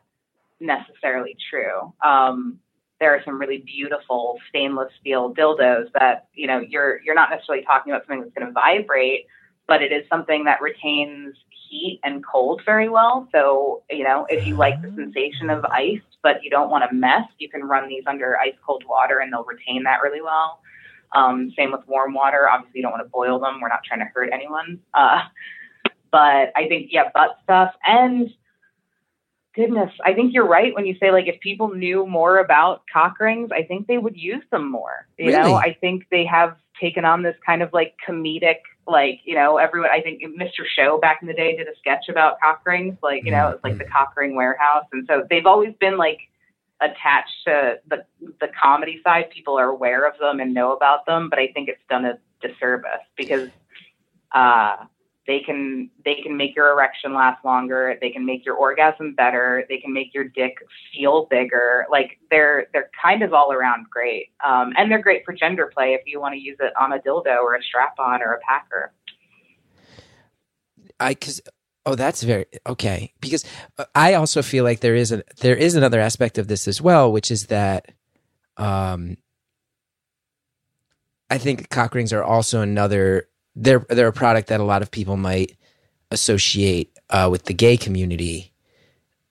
necessarily 0.60 1.36
true. 1.50 1.92
Um, 2.04 2.58
there 2.98 3.14
are 3.14 3.22
some 3.24 3.38
really 3.38 3.58
beautiful 3.58 4.38
stainless 4.48 4.90
steel 5.00 5.34
dildos 5.34 5.88
that 5.98 6.28
you 6.34 6.46
know 6.46 6.60
you're 6.60 7.00
you're 7.02 7.14
not 7.14 7.30
necessarily 7.30 7.64
talking 7.64 7.92
about 7.92 8.06
something 8.06 8.22
that's 8.22 8.34
going 8.34 8.46
to 8.46 8.52
vibrate, 8.52 9.26
but 9.68 9.82
it 9.82 9.92
is 9.92 10.04
something 10.08 10.44
that 10.44 10.60
retains 10.62 11.36
heat 11.68 12.00
and 12.04 12.24
cold 12.24 12.62
very 12.64 12.88
well. 12.88 13.28
So 13.32 13.82
you 13.90 14.04
know 14.04 14.26
if 14.30 14.46
you 14.46 14.56
like 14.56 14.80
the 14.80 14.88
sensation 14.96 15.50
of 15.50 15.64
ice, 15.66 16.00
but 16.22 16.42
you 16.42 16.50
don't 16.50 16.70
want 16.70 16.88
to 16.88 16.94
mess, 16.94 17.28
you 17.38 17.48
can 17.48 17.62
run 17.62 17.88
these 17.88 18.04
under 18.06 18.38
ice 18.38 18.54
cold 18.64 18.84
water 18.88 19.18
and 19.18 19.32
they'll 19.32 19.44
retain 19.44 19.82
that 19.84 20.00
really 20.02 20.22
well. 20.22 20.60
Um, 21.14 21.52
same 21.56 21.72
with 21.72 21.86
warm 21.86 22.14
water. 22.14 22.48
Obviously, 22.48 22.78
you 22.78 22.82
don't 22.82 22.92
want 22.92 23.04
to 23.04 23.10
boil 23.10 23.38
them. 23.38 23.60
We're 23.60 23.68
not 23.68 23.84
trying 23.84 24.00
to 24.00 24.06
hurt 24.06 24.30
anyone. 24.32 24.80
Uh, 24.94 25.22
but 26.10 26.52
I 26.56 26.66
think 26.68 26.88
yeah, 26.90 27.10
butt 27.14 27.38
stuff 27.44 27.74
and 27.86 28.30
goodness, 29.56 29.90
I 30.04 30.12
think 30.12 30.34
you're 30.34 30.46
right 30.46 30.74
when 30.74 30.86
you 30.86 30.94
say 31.00 31.10
like 31.10 31.26
if 31.26 31.40
people 31.40 31.74
knew 31.74 32.06
more 32.06 32.38
about 32.38 32.82
cock 32.92 33.18
rings, 33.18 33.50
I 33.52 33.62
think 33.62 33.86
they 33.86 33.98
would 33.98 34.16
use 34.16 34.44
them 34.52 34.70
more. 34.70 35.08
You 35.18 35.28
Really? 35.28 35.50
know, 35.50 35.54
I 35.56 35.76
think 35.80 36.04
they 36.10 36.24
have 36.26 36.56
taken 36.80 37.04
on 37.04 37.22
this 37.22 37.34
kind 37.44 37.62
of 37.62 37.72
like 37.72 37.94
comedic, 38.06 38.58
like 38.86 39.20
you 39.24 39.34
know, 39.34 39.56
everyone. 39.56 39.90
I 39.90 40.02
think 40.02 40.22
Mr. 40.22 40.64
Show 40.76 40.98
back 40.98 41.18
in 41.22 41.28
the 41.28 41.34
day 41.34 41.56
did 41.56 41.66
a 41.66 41.76
sketch 41.78 42.08
about 42.08 42.38
cock 42.40 42.60
rings, 42.66 42.96
like 43.02 43.24
you 43.24 43.32
know, 43.32 43.48
it's 43.48 43.64
like 43.64 43.78
the 43.78 43.84
cock 43.84 44.14
ring 44.16 44.36
warehouse, 44.36 44.84
and 44.92 45.06
so 45.08 45.26
they've 45.28 45.46
always 45.46 45.74
been 45.80 45.96
like 45.96 46.18
attached 46.80 47.44
to 47.46 47.76
the 47.88 48.04
the 48.40 48.48
comedy 48.62 49.00
side. 49.02 49.30
People 49.30 49.58
are 49.58 49.70
aware 49.70 50.06
of 50.06 50.18
them 50.18 50.38
and 50.38 50.52
know 50.52 50.76
about 50.76 51.06
them, 51.06 51.30
but 51.30 51.38
I 51.38 51.48
think 51.48 51.68
it's 51.68 51.80
done 51.88 52.04
a 52.04 52.18
disservice 52.46 53.06
because 53.16 53.48
uh, 54.32 54.76
they 55.26 55.40
can 55.40 55.90
they 56.04 56.16
can 56.22 56.36
make 56.36 56.54
your 56.54 56.70
erection 56.70 57.12
last 57.12 57.44
longer. 57.44 57.96
They 58.00 58.10
can 58.10 58.24
make 58.24 58.44
your 58.44 58.54
orgasm 58.54 59.14
better. 59.14 59.64
They 59.68 59.78
can 59.78 59.92
make 59.92 60.14
your 60.14 60.24
dick 60.24 60.54
feel 60.94 61.26
bigger. 61.30 61.86
Like 61.90 62.18
they're 62.30 62.66
they're 62.72 62.90
kind 63.00 63.22
of 63.22 63.34
all 63.34 63.52
around 63.52 63.86
great, 63.90 64.28
um, 64.46 64.72
and 64.76 64.90
they're 64.90 65.02
great 65.02 65.24
for 65.24 65.32
gender 65.32 65.70
play 65.72 65.94
if 65.94 66.02
you 66.06 66.20
want 66.20 66.34
to 66.34 66.40
use 66.40 66.56
it 66.60 66.72
on 66.80 66.92
a 66.92 66.98
dildo 66.98 67.42
or 67.42 67.56
a 67.56 67.62
strap 67.62 67.94
on 67.98 68.22
or 68.22 68.34
a 68.34 68.40
packer. 68.40 68.92
I 71.00 71.10
because 71.10 71.40
oh 71.84 71.96
that's 71.96 72.22
very 72.22 72.46
okay 72.66 73.12
because 73.20 73.44
uh, 73.78 73.84
I 73.94 74.14
also 74.14 74.42
feel 74.42 74.64
like 74.64 74.80
there 74.80 74.94
is 74.94 75.10
a 75.10 75.24
there 75.40 75.56
is 75.56 75.74
another 75.74 76.00
aspect 76.00 76.38
of 76.38 76.46
this 76.46 76.68
as 76.68 76.80
well, 76.80 77.10
which 77.10 77.30
is 77.30 77.46
that 77.46 77.92
um 78.56 79.16
I 81.28 81.38
think 81.38 81.68
cock 81.68 81.94
rings 81.94 82.12
are 82.12 82.22
also 82.22 82.60
another 82.60 83.28
they're 83.56 83.84
they're 83.88 84.08
a 84.08 84.12
product 84.12 84.48
that 84.48 84.60
a 84.60 84.64
lot 84.64 84.82
of 84.82 84.90
people 84.90 85.16
might 85.16 85.56
associate 86.10 86.96
uh, 87.10 87.28
with 87.30 87.44
the 87.44 87.54
gay 87.54 87.76
community 87.76 88.52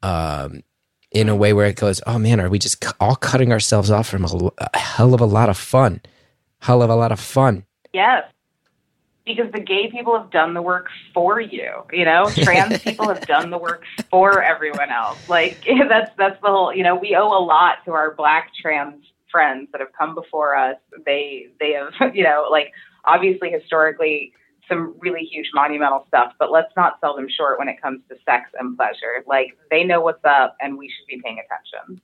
um, 0.01 0.63
in 1.11 1.29
a 1.29 1.35
way 1.35 1.53
where 1.53 1.67
it 1.67 1.77
goes, 1.77 2.01
oh 2.05 2.19
man, 2.19 2.41
are 2.41 2.49
we 2.49 2.59
just 2.59 2.83
all 2.99 3.15
cutting 3.15 3.51
ourselves 3.51 3.89
off 3.91 4.09
from 4.09 4.25
a, 4.25 4.51
a 4.57 4.77
hell 4.77 5.13
of 5.13 5.21
a 5.21 5.25
lot 5.25 5.47
of 5.47 5.57
fun, 5.57 6.01
hell 6.59 6.81
of 6.81 6.89
a 6.89 6.95
lot 6.95 7.11
of 7.11 7.19
fun. 7.19 7.63
Yes, 7.93 8.25
because 9.25 9.51
the 9.53 9.59
gay 9.59 9.89
people 9.89 10.17
have 10.17 10.29
done 10.31 10.53
the 10.53 10.61
work 10.61 10.87
for 11.13 11.39
you. 11.39 11.71
You 11.93 12.05
know, 12.05 12.29
trans 12.35 12.79
people 12.79 13.07
have 13.07 13.25
done 13.25 13.49
the 13.49 13.57
work 13.57 13.83
for 14.09 14.41
everyone 14.41 14.89
else. 14.89 15.29
Like 15.29 15.63
that's 15.89 16.11
that's 16.17 16.41
the 16.41 16.47
whole. 16.47 16.73
You 16.73 16.83
know, 16.83 16.95
we 16.95 17.15
owe 17.15 17.27
a 17.27 17.43
lot 17.43 17.77
to 17.85 17.91
our 17.91 18.13
black 18.13 18.51
trans 18.59 19.05
friends 19.31 19.67
that 19.71 19.81
have 19.81 19.91
come 19.97 20.15
before 20.15 20.55
us. 20.55 20.77
They 21.05 21.47
they 21.59 21.73
have 21.73 22.15
you 22.15 22.23
know 22.23 22.47
like 22.51 22.71
obviously 23.07 23.49
historically 23.51 24.33
some 24.67 24.95
really 24.99 25.21
huge 25.21 25.47
monumental 25.53 26.05
stuff, 26.07 26.33
but 26.39 26.51
let's 26.51 26.71
not 26.75 26.99
sell 26.99 27.15
them 27.15 27.27
short 27.29 27.59
when 27.59 27.67
it 27.67 27.81
comes 27.81 28.01
to 28.09 28.15
sex 28.25 28.49
and 28.59 28.75
pleasure. 28.75 29.23
Like 29.27 29.57
they 29.69 29.83
know 29.83 30.01
what's 30.01 30.23
up 30.23 30.55
and 30.59 30.77
we 30.77 30.89
should 30.89 31.05
be 31.07 31.21
paying 31.23 31.39
attention. 31.39 32.01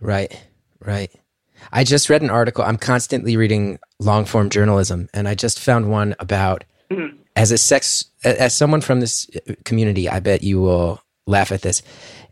Right, 0.00 0.40
right. 0.80 1.10
I 1.72 1.84
just 1.84 2.08
read 2.08 2.22
an 2.22 2.30
article. 2.30 2.64
I'm 2.64 2.76
constantly 2.76 3.36
reading 3.36 3.78
long 3.98 4.24
form 4.24 4.48
journalism, 4.48 5.08
and 5.12 5.26
I 5.26 5.34
just 5.34 5.58
found 5.58 5.90
one 5.90 6.14
about 6.20 6.64
mm-hmm. 6.90 7.16
as 7.34 7.50
a 7.50 7.58
sex, 7.58 8.04
as 8.22 8.54
someone 8.54 8.80
from 8.80 9.00
this 9.00 9.28
community, 9.64 10.08
I 10.08 10.20
bet 10.20 10.44
you 10.44 10.60
will 10.60 11.02
laugh 11.26 11.50
at 11.50 11.62
this. 11.62 11.82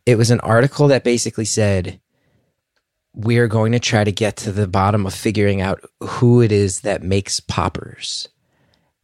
It 0.07 0.17
was 0.17 0.31
an 0.31 0.41
article 0.41 0.87
that 0.89 1.03
basically 1.03 1.45
said, 1.45 2.01
we're 3.17 3.49
going 3.49 3.73
to 3.73 3.81
try 3.81 4.05
to 4.05 4.12
get 4.12 4.37
to 4.37 4.53
the 4.53 4.69
bottom 4.69 5.07
of 5.07 5.14
figuring 5.14 5.62
out 5.62 5.83
who 6.03 6.43
it 6.43 6.53
is 6.53 6.83
that 6.83 7.03
makes 7.03 7.41
poppers 7.41 8.29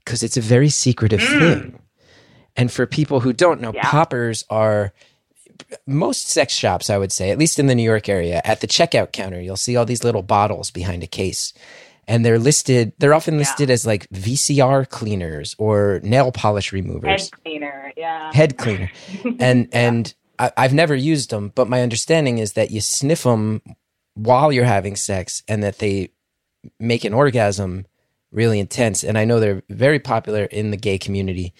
because 0.05 0.23
it's 0.23 0.37
a 0.37 0.41
very 0.41 0.69
secretive 0.69 1.21
mm. 1.21 1.39
thing. 1.39 1.79
And 2.55 2.71
for 2.71 2.87
people 2.87 3.21
who 3.21 3.33
don't 3.33 3.63
know, 3.63 3.73
yeah. 3.75 3.91
poppers 3.91 4.45
are 4.51 4.93
most 5.87 6.29
sex 6.29 6.53
shops, 6.53 6.91
I 6.91 6.99
would 6.99 7.11
say, 7.11 7.31
at 7.31 7.39
least 7.39 7.59
in 7.59 7.67
the 7.67 7.75
New 7.75 7.83
York 7.83 8.09
area, 8.11 8.43
at 8.45 8.61
the 8.61 8.67
checkout 8.67 9.13
counter, 9.13 9.41
you'll 9.41 9.57
see 9.57 9.77
all 9.77 9.87
these 9.87 10.05
little 10.05 10.23
bottles 10.23 10.71
behind 10.71 11.03
a 11.03 11.07
case. 11.07 11.55
And 12.07 12.27
they're 12.27 12.39
listed, 12.39 12.93
they're 12.99 13.15
often 13.15 13.39
listed 13.39 13.71
yeah. 13.71 13.73
as 13.73 13.87
like 13.87 14.11
VCR 14.11 14.87
cleaners 14.91 15.57
or 15.57 16.01
nail 16.03 16.33
polish 16.33 16.73
removers. 16.73 17.23
Head 17.23 17.31
cleaner, 17.43 17.93
yeah. 17.97 18.35
Head 18.35 18.59
cleaner. 18.59 18.91
and, 19.39 19.69
yeah. 19.73 19.79
and, 19.81 20.15
I, 20.39 20.51
I've 20.57 20.75
never 20.75 20.95
used 20.95 21.31
them, 21.31 21.53
but 21.55 21.69
my 21.69 21.83
understanding 21.83 22.39
is 22.39 22.55
that 22.55 22.71
you 22.71 22.81
sniff 22.81 23.23
them 23.23 23.61
while 24.15 24.53
you're 24.53 24.65
having 24.65 24.97
sex 24.97 25.43
and 25.49 25.63
that 25.63 25.79
they 25.79 26.11
make 26.79 27.05
an 27.05 27.15
orgasm 27.15 27.87
really 28.31 28.59
intense. 28.59 29.05
And 29.05 29.19
I 29.19 29.25
know 29.25 29.41
they're 29.41 29.63
very 29.69 29.99
popular 29.99 30.45
in 30.45 30.71
the 30.71 30.77
gay 30.77 30.99
community. 30.99 31.53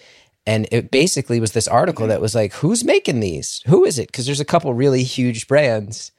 And 0.45 0.67
it 0.71 0.91
basically 0.91 1.39
was 1.39 1.53
this 1.53 1.67
article 1.67 2.07
that 2.07 2.21
was 2.21 2.35
like, 2.35 2.53
who's 2.53 2.83
making 2.83 3.21
these? 3.21 3.61
Who 3.67 3.85
is 3.85 3.97
it? 3.97 4.07
Because 4.07 4.25
there's 4.25 4.41
a 4.41 4.45
couple 4.45 4.73
really 4.73 5.03
huge 5.03 5.47
brands. 5.47 6.11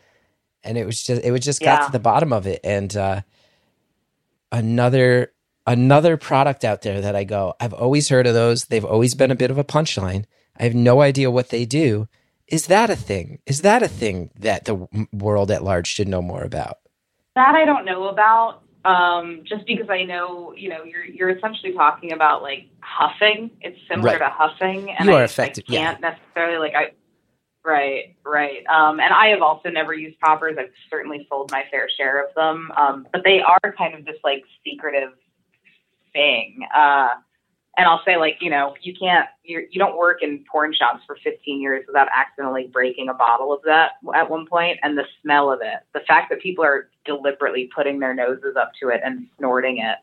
And 0.62 0.78
it 0.78 0.87
was 0.87 1.03
just, 1.03 1.22
it 1.22 1.30
was 1.30 1.43
just 1.43 1.61
got 1.61 1.87
to 1.87 1.93
the 1.93 1.99
bottom 1.99 2.32
of 2.32 2.47
it. 2.47 2.61
And 2.64 2.97
uh, 2.97 3.20
another, 4.51 5.32
another 5.66 6.16
product 6.16 6.64
out 6.64 6.82
there 6.82 7.03
that 7.03 7.14
I 7.14 7.24
go, 7.24 7.55
I've 7.61 7.74
always 7.74 8.09
heard 8.09 8.26
of 8.26 8.32
those. 8.32 8.64
They've 8.66 8.85
always 8.85 9.14
been 9.14 9.30
a 9.30 9.37
bit 9.37 9.51
of 9.51 9.59
a 9.59 9.64
punchline. 9.64 10.24
I 10.59 10.62
have 10.62 10.74
no 10.74 11.03
idea 11.03 11.30
what 11.30 11.51
they 11.51 11.66
do. 11.66 12.09
Is 12.49 12.66
that 12.66 12.90
a 12.90 12.97
thing? 12.97 13.38
Is 13.47 13.62
that 13.62 13.82
a 13.82 13.88
thing 13.88 14.30
that 14.38 14.64
the 14.66 14.86
world 15.12 15.51
at 15.51 15.64
large 15.64 15.86
should 15.86 16.09
know 16.09 16.22
more 16.22 16.42
about? 16.42 16.78
That 17.34 17.55
I 17.55 17.64
don't 17.64 17.84
know 17.84 18.09
about. 18.09 18.61
Um, 18.84 19.45
just 19.45 19.66
because 19.66 19.88
I 19.88 20.03
know, 20.03 20.53
you 20.55 20.68
know, 20.68 20.84
you're 20.84 21.05
you're 21.05 21.30
essentially 21.30 21.72
talking 21.72 22.12
about 22.12 22.42
like 22.42 22.68
huffing. 22.80 23.51
It's 23.62 23.78
similar 23.88 24.12
right. 24.12 24.18
to 24.18 24.28
huffing, 24.28 24.90
and 24.90 25.09
you 25.09 25.14
are 25.14 25.22
I, 25.22 25.24
affected. 25.24 25.64
I 25.68 25.72
can't 25.72 26.01
yeah. 26.01 26.11
necessarily 26.11 26.59
like 26.59 26.74
I. 26.74 26.92
Right, 27.66 28.14
right. 28.26 28.62
Um, 28.66 29.01
and 29.01 29.11
I 29.14 29.28
have 29.28 29.40
also 29.40 29.70
never 29.70 29.95
used 29.95 30.20
poppers. 30.20 30.57
I've 30.59 30.68
certainly 30.90 31.26
sold 31.30 31.51
my 31.51 31.64
fair 31.70 31.88
share 31.97 32.22
of 32.22 32.34
them, 32.34 32.70
um, 32.76 33.07
but 33.11 33.22
they 33.24 33.40
are 33.40 33.72
kind 33.72 33.95
of 33.95 34.05
this 34.05 34.18
like 34.22 34.45
secretive 34.62 35.12
thing. 36.12 36.61
Uh, 36.76 37.09
and 37.77 37.87
I'll 37.87 38.03
say 38.05 38.16
like, 38.16 38.39
you 38.41 38.51
know, 38.51 38.75
you 38.83 38.95
can't, 38.99 39.29
you're, 39.43 39.62
you 39.70 39.79
don't 39.79 39.97
work 39.97 40.22
in 40.22 40.45
porn 40.51 40.72
shops 40.72 41.03
for 41.07 41.16
15 41.22 41.61
years 41.61 41.85
without 41.87 42.09
accidentally 42.14 42.68
breaking 42.72 43.09
a 43.09 43.14
bottle 43.14 43.53
of 43.53 43.61
that 43.64 43.93
at 44.14 44.31
one 44.31 44.47
point. 44.47 44.79
And 44.83 44.97
the 44.97 45.05
smell 45.22 45.53
of 45.53 45.61
it, 45.62 45.81
the 45.93 46.01
fact 46.07 46.31
that 46.31 46.41
people 46.41 46.64
are 46.64 46.89
deliberately 47.05 47.68
putting 47.75 47.99
their 47.99 48.14
noses 48.14 48.57
up 48.59 48.72
to 48.81 48.89
it 48.89 49.01
and 49.05 49.27
snorting 49.39 49.79
it 49.79 49.99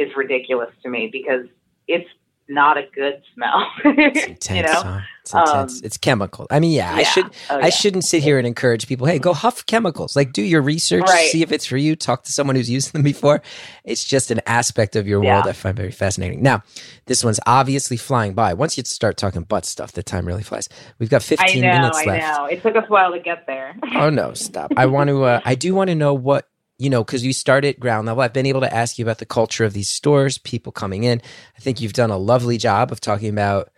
is 0.00 0.14
ridiculous 0.16 0.70
to 0.82 0.88
me 0.88 1.08
because 1.10 1.46
it's 1.88 2.08
not 2.48 2.76
a 2.78 2.82
good 2.94 3.22
smell. 3.34 3.66
it's 3.84 4.26
intense. 4.26 4.56
you 4.56 4.62
know? 4.62 4.82
Huh? 4.82 5.00
It's 5.20 5.34
intense. 5.34 5.72
Um, 5.74 5.80
it's 5.84 5.96
chemical. 5.98 6.46
I 6.50 6.58
mean, 6.58 6.72
yeah, 6.72 6.92
yeah. 6.92 6.98
I 6.98 7.02
should 7.02 7.26
oh, 7.50 7.58
yeah. 7.58 7.66
I 7.66 7.68
shouldn't 7.68 8.04
sit 8.04 8.22
here 8.22 8.38
and 8.38 8.46
encourage 8.46 8.86
people, 8.86 9.06
hey, 9.06 9.18
go 9.18 9.34
huff 9.34 9.66
chemicals. 9.66 10.16
Like 10.16 10.32
do 10.32 10.42
your 10.42 10.62
research, 10.62 11.02
right. 11.06 11.30
see 11.30 11.42
if 11.42 11.52
it's 11.52 11.66
for 11.66 11.76
you, 11.76 11.96
talk 11.96 12.24
to 12.24 12.32
someone 12.32 12.56
who's 12.56 12.70
used 12.70 12.92
them 12.92 13.02
before. 13.02 13.42
It's 13.84 14.04
just 14.04 14.30
an 14.30 14.40
aspect 14.46 14.96
of 14.96 15.06
your 15.06 15.20
world. 15.20 15.46
I 15.46 15.52
find 15.52 15.76
very 15.76 15.90
fascinating. 15.90 16.42
Now, 16.42 16.62
this 17.06 17.22
one's 17.22 17.40
obviously 17.46 17.96
flying 17.96 18.32
by. 18.34 18.54
Once 18.54 18.78
you 18.78 18.84
start 18.84 19.16
talking 19.16 19.42
butt 19.42 19.66
stuff, 19.66 19.92
the 19.92 20.02
time 20.02 20.26
really 20.26 20.42
flies. 20.42 20.68
We've 20.98 21.10
got 21.10 21.22
15 21.22 21.60
know, 21.60 21.68
minutes 21.68 21.98
I 21.98 22.04
left. 22.04 22.24
I 22.24 22.36
know. 22.36 22.44
It 22.46 22.62
took 22.62 22.76
us 22.76 22.84
a 22.88 22.92
while 22.92 23.12
to 23.12 23.20
get 23.20 23.46
there. 23.46 23.76
oh 23.94 24.10
no, 24.10 24.32
stop. 24.32 24.72
I 24.76 24.86
want 24.86 25.08
to 25.08 25.22
uh, 25.24 25.40
I 25.44 25.54
do 25.54 25.74
want 25.74 25.88
to 25.90 25.94
know 25.94 26.14
what 26.14 26.48
you 26.78 26.88
know, 26.88 27.02
because 27.02 27.24
you 27.24 27.32
start 27.32 27.64
at 27.64 27.80
ground 27.80 28.06
level. 28.06 28.22
I've 28.22 28.32
been 28.32 28.46
able 28.46 28.60
to 28.60 28.72
ask 28.72 28.98
you 28.98 29.04
about 29.04 29.18
the 29.18 29.26
culture 29.26 29.64
of 29.64 29.72
these 29.72 29.88
stores, 29.88 30.38
people 30.38 30.72
coming 30.72 31.04
in. 31.04 31.20
I 31.56 31.60
think 31.60 31.80
you've 31.80 31.92
done 31.92 32.10
a 32.10 32.16
lovely 32.16 32.56
job 32.56 32.92
of 32.92 33.00
talking 33.00 33.30
about, 33.30 33.70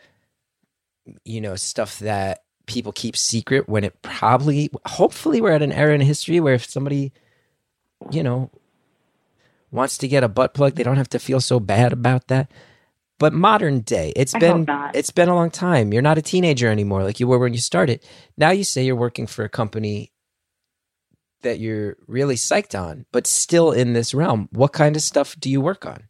you 1.24 1.40
know, 1.40 1.56
stuff 1.56 1.98
that 2.00 2.44
people 2.66 2.92
keep 2.92 3.16
secret 3.16 3.68
when 3.68 3.84
it 3.84 4.00
probably, 4.02 4.70
hopefully, 4.86 5.40
we're 5.40 5.52
at 5.52 5.62
an 5.62 5.72
era 5.72 5.94
in 5.94 6.02
history 6.02 6.40
where 6.40 6.54
if 6.54 6.68
somebody, 6.68 7.12
you 8.10 8.22
know, 8.22 8.50
wants 9.70 9.96
to 9.98 10.08
get 10.08 10.22
a 10.22 10.28
butt 10.28 10.52
plug, 10.52 10.74
they 10.74 10.82
don't 10.82 10.96
have 10.96 11.08
to 11.10 11.18
feel 11.18 11.40
so 11.40 11.58
bad 11.58 11.92
about 11.92 12.28
that. 12.28 12.50
But 13.18 13.32
modern 13.32 13.80
day, 13.80 14.12
it's 14.16 14.34
I 14.34 14.38
been 14.38 14.66
it's 14.94 15.10
been 15.10 15.28
a 15.28 15.34
long 15.34 15.50
time. 15.50 15.92
You're 15.92 16.00
not 16.00 16.16
a 16.18 16.22
teenager 16.22 16.68
anymore 16.68 17.02
like 17.02 17.20
you 17.20 17.26
were 17.26 17.38
when 17.38 17.52
you 17.52 17.60
started. 17.60 18.02
Now 18.38 18.50
you 18.50 18.64
say 18.64 18.82
you're 18.82 18.96
working 18.96 19.26
for 19.26 19.44
a 19.44 19.48
company 19.48 20.10
that 21.42 21.58
you're 21.58 21.96
really 22.06 22.36
psyched 22.36 22.78
on, 22.78 23.06
but 23.12 23.26
still 23.26 23.72
in 23.72 23.92
this 23.92 24.14
realm. 24.14 24.48
What 24.52 24.72
kind 24.72 24.96
of 24.96 25.02
stuff 25.02 25.36
do 25.38 25.50
you 25.50 25.60
work 25.60 25.86
on? 25.86 26.04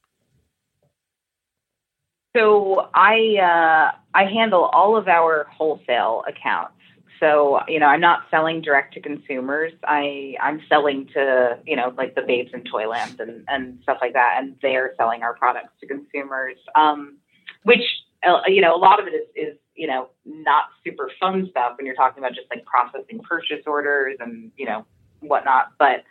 So 2.36 2.88
I 2.94 3.36
uh, 3.42 3.96
I 4.14 4.24
handle 4.24 4.70
all 4.72 4.96
of 4.96 5.08
our 5.08 5.46
wholesale 5.50 6.22
accounts. 6.28 6.74
So 7.18 7.60
you 7.68 7.80
know 7.80 7.86
I'm 7.86 8.00
not 8.00 8.22
selling 8.30 8.62
direct 8.62 8.94
to 8.94 9.00
consumers. 9.00 9.72
I 9.84 10.34
I'm 10.40 10.62
selling 10.68 11.08
to 11.14 11.58
you 11.66 11.76
know 11.76 11.92
like 11.96 12.14
the 12.14 12.22
Babes 12.22 12.50
in 12.54 12.64
Toyland 12.64 13.20
and 13.20 13.44
and 13.48 13.78
stuff 13.82 13.98
like 14.00 14.12
that, 14.12 14.36
and 14.38 14.56
they're 14.62 14.94
selling 14.96 15.22
our 15.22 15.34
products 15.34 15.72
to 15.80 15.86
consumers. 15.86 16.56
Um, 16.76 17.18
which 17.64 17.82
uh, 18.26 18.40
you 18.46 18.60
know 18.60 18.74
a 18.74 18.78
lot 18.78 19.00
of 19.00 19.08
it 19.08 19.14
is, 19.14 19.28
is 19.34 19.58
you 19.74 19.88
know 19.88 20.10
not 20.24 20.64
super 20.84 21.10
fun 21.18 21.48
stuff 21.50 21.72
when 21.76 21.84
you're 21.84 21.96
talking 21.96 22.22
about 22.22 22.34
just 22.34 22.46
like 22.48 22.64
processing 22.64 23.20
purchase 23.28 23.64
orders 23.66 24.16
and 24.20 24.52
you 24.56 24.66
know 24.66 24.86
whatnot. 25.20 25.72
But 25.78 26.04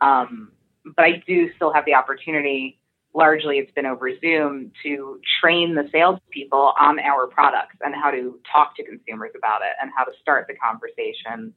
um, 0.00 0.52
but 0.84 1.04
I 1.04 1.22
do 1.26 1.50
still 1.56 1.72
have 1.72 1.84
the 1.84 1.94
opportunity. 1.94 2.78
Largely, 3.14 3.58
it's 3.58 3.72
been 3.72 3.86
over 3.86 4.10
Zoom 4.20 4.72
to 4.82 5.20
train 5.40 5.74
the 5.74 5.88
salespeople 5.90 6.74
on 6.78 6.98
our 6.98 7.26
products 7.26 7.76
and 7.80 7.94
how 7.94 8.10
to 8.10 8.38
talk 8.52 8.76
to 8.76 8.84
consumers 8.84 9.30
about 9.36 9.62
it 9.62 9.72
and 9.80 9.90
how 9.96 10.04
to 10.04 10.12
start 10.20 10.46
the 10.48 10.54
conversation 10.54 11.54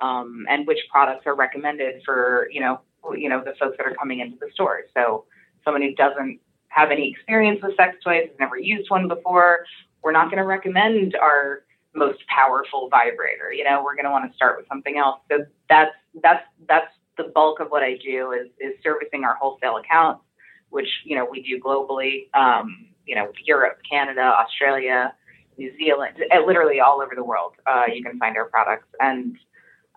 um, 0.00 0.44
and 0.48 0.66
which 0.66 0.78
products 0.90 1.24
are 1.26 1.36
recommended 1.36 2.02
for 2.04 2.48
you 2.52 2.60
know 2.60 2.80
you 3.16 3.28
know 3.28 3.42
the 3.44 3.54
folks 3.60 3.76
that 3.78 3.86
are 3.86 3.94
coming 3.94 4.20
into 4.20 4.36
the 4.40 4.48
store. 4.52 4.82
So 4.94 5.24
someone 5.64 5.82
who 5.82 5.94
doesn't 5.94 6.40
have 6.68 6.90
any 6.90 7.10
experience 7.10 7.60
with 7.62 7.76
sex 7.76 7.96
toys, 8.04 8.28
has 8.28 8.38
never 8.38 8.58
used 8.58 8.90
one 8.90 9.08
before, 9.08 9.64
we're 10.02 10.12
not 10.12 10.26
going 10.26 10.38
to 10.38 10.44
recommend 10.44 11.16
our 11.16 11.64
most 11.94 12.18
powerful 12.28 12.88
vibrator. 12.88 13.52
You 13.52 13.64
know, 13.64 13.82
we're 13.82 13.94
going 13.94 14.04
to 14.04 14.10
want 14.10 14.30
to 14.30 14.36
start 14.36 14.58
with 14.58 14.68
something 14.68 14.98
else. 14.98 15.20
So 15.30 15.44
that's 15.68 15.90
that's 16.22 16.44
that's 16.68 16.92
the 17.16 17.24
bulk 17.34 17.60
of 17.60 17.68
what 17.68 17.82
I 17.82 17.96
do 17.96 18.32
is 18.32 18.48
is 18.60 18.74
servicing 18.82 19.24
our 19.24 19.34
wholesale 19.34 19.76
accounts, 19.76 20.22
which 20.70 20.88
you 21.04 21.16
know 21.16 21.26
we 21.30 21.42
do 21.42 21.60
globally. 21.60 22.32
Um, 22.34 22.86
you 23.06 23.14
know, 23.14 23.32
Europe, 23.46 23.78
Canada, 23.90 24.20
Australia, 24.20 25.14
New 25.56 25.72
Zealand, 25.78 26.16
uh, 26.30 26.44
literally 26.46 26.78
all 26.78 27.00
over 27.00 27.14
the 27.16 27.24
world. 27.24 27.54
Uh, 27.66 27.84
you 27.92 28.02
can 28.02 28.18
find 28.18 28.36
our 28.36 28.44
products, 28.44 28.88
and 29.00 29.36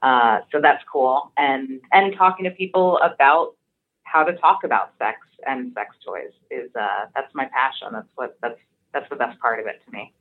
uh, 0.02 0.40
so 0.52 0.62
that's 0.62 0.84
cool. 0.92 1.32
And 1.38 1.82
and 1.92 2.16
talking 2.18 2.46
to 2.46 2.52
people 2.52 2.98
about 3.00 3.56
how 4.04 4.24
to 4.24 4.34
talk 4.34 4.64
about 4.64 4.94
sex 4.98 5.20
and 5.46 5.74
sex 5.74 5.96
toys 6.06 6.32
is 6.50 6.70
uh, 6.76 7.06
that's 7.14 7.34
my 7.36 7.46
passion. 7.46 7.90
That's 7.92 8.08
what 8.16 8.38
that's 8.42 8.60
that's 8.94 9.10
the 9.10 9.16
best 9.16 9.40
part 9.40 9.60
of 9.60 9.68
it 9.68 9.82
to 9.86 9.92
me. 9.92 10.14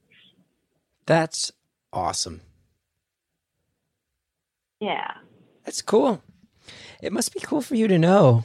That's 1.07 1.53
awesome. 1.93 2.41
Yeah. 4.81 5.13
That's 5.71 5.83
cool. 5.83 6.21
It 7.01 7.13
must 7.13 7.33
be 7.33 7.39
cool 7.39 7.63
for 7.63 7.77
you 7.77 7.87
to 7.87 7.97
know. 7.97 8.43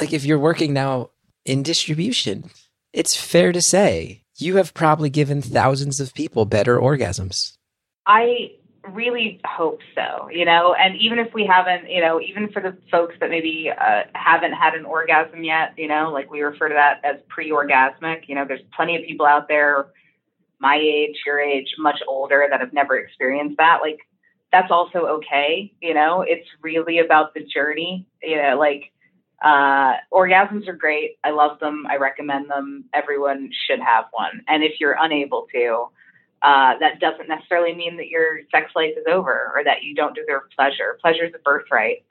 Like 0.00 0.14
if 0.14 0.24
you're 0.24 0.38
working 0.38 0.72
now 0.72 1.10
in 1.44 1.62
distribution, 1.62 2.48
it's 2.94 3.14
fair 3.14 3.52
to 3.52 3.60
say 3.60 4.22
you 4.38 4.56
have 4.56 4.72
probably 4.72 5.10
given 5.10 5.42
thousands 5.42 6.00
of 6.00 6.14
people 6.14 6.46
better 6.46 6.78
orgasms. 6.78 7.58
I 8.06 8.52
really 8.88 9.38
hope 9.44 9.80
so, 9.94 10.30
you 10.32 10.46
know, 10.46 10.72
and 10.72 10.96
even 10.96 11.18
if 11.18 11.34
we 11.34 11.44
haven't, 11.44 11.90
you 11.90 12.00
know, 12.00 12.22
even 12.22 12.50
for 12.50 12.62
the 12.62 12.74
folks 12.90 13.16
that 13.20 13.28
maybe 13.28 13.70
uh, 13.70 14.04
haven't 14.14 14.54
had 14.54 14.72
an 14.72 14.86
orgasm 14.86 15.44
yet, 15.44 15.74
you 15.76 15.88
know, 15.88 16.10
like 16.10 16.30
we 16.30 16.40
refer 16.40 16.70
to 16.70 16.74
that 16.74 17.04
as 17.04 17.20
pre 17.28 17.50
orgasmic, 17.50 18.30
you 18.30 18.34
know, 18.34 18.46
there's 18.48 18.62
plenty 18.74 18.96
of 18.96 19.02
people 19.06 19.26
out 19.26 19.46
there 19.46 19.88
my 20.58 20.76
age, 20.76 21.16
your 21.26 21.38
age, 21.38 21.68
much 21.78 22.00
older 22.08 22.46
that 22.50 22.60
have 22.60 22.72
never 22.72 22.96
experienced 22.96 23.58
that. 23.58 23.80
Like, 23.82 23.98
that's 24.56 24.70
also 24.70 25.00
okay, 25.18 25.70
you 25.82 25.92
know, 25.92 26.22
it's 26.22 26.48
really 26.62 26.98
about 26.98 27.34
the 27.34 27.44
journey, 27.44 28.06
you 28.22 28.40
know, 28.40 28.56
like, 28.58 28.90
uh, 29.44 29.92
orgasms 30.10 30.66
are 30.66 30.72
great. 30.72 31.18
I 31.22 31.30
love 31.30 31.60
them. 31.60 31.86
I 31.90 31.96
recommend 31.96 32.48
them. 32.48 32.86
Everyone 32.94 33.50
should 33.66 33.80
have 33.80 34.06
one. 34.12 34.42
And 34.48 34.64
if 34.64 34.80
you're 34.80 34.96
unable 34.98 35.46
to, 35.52 35.88
uh, 36.40 36.78
that 36.80 37.00
doesn't 37.00 37.28
necessarily 37.28 37.74
mean 37.74 37.98
that 37.98 38.08
your 38.08 38.40
sex 38.50 38.70
life 38.74 38.94
is 38.96 39.04
over 39.06 39.52
or 39.54 39.62
that 39.62 39.82
you 39.82 39.94
don't 39.94 40.14
deserve 40.14 40.44
pleasure. 40.56 40.96
Pleasure 41.02 41.26
is 41.26 41.34
a 41.34 41.38
birthright. 41.40 42.06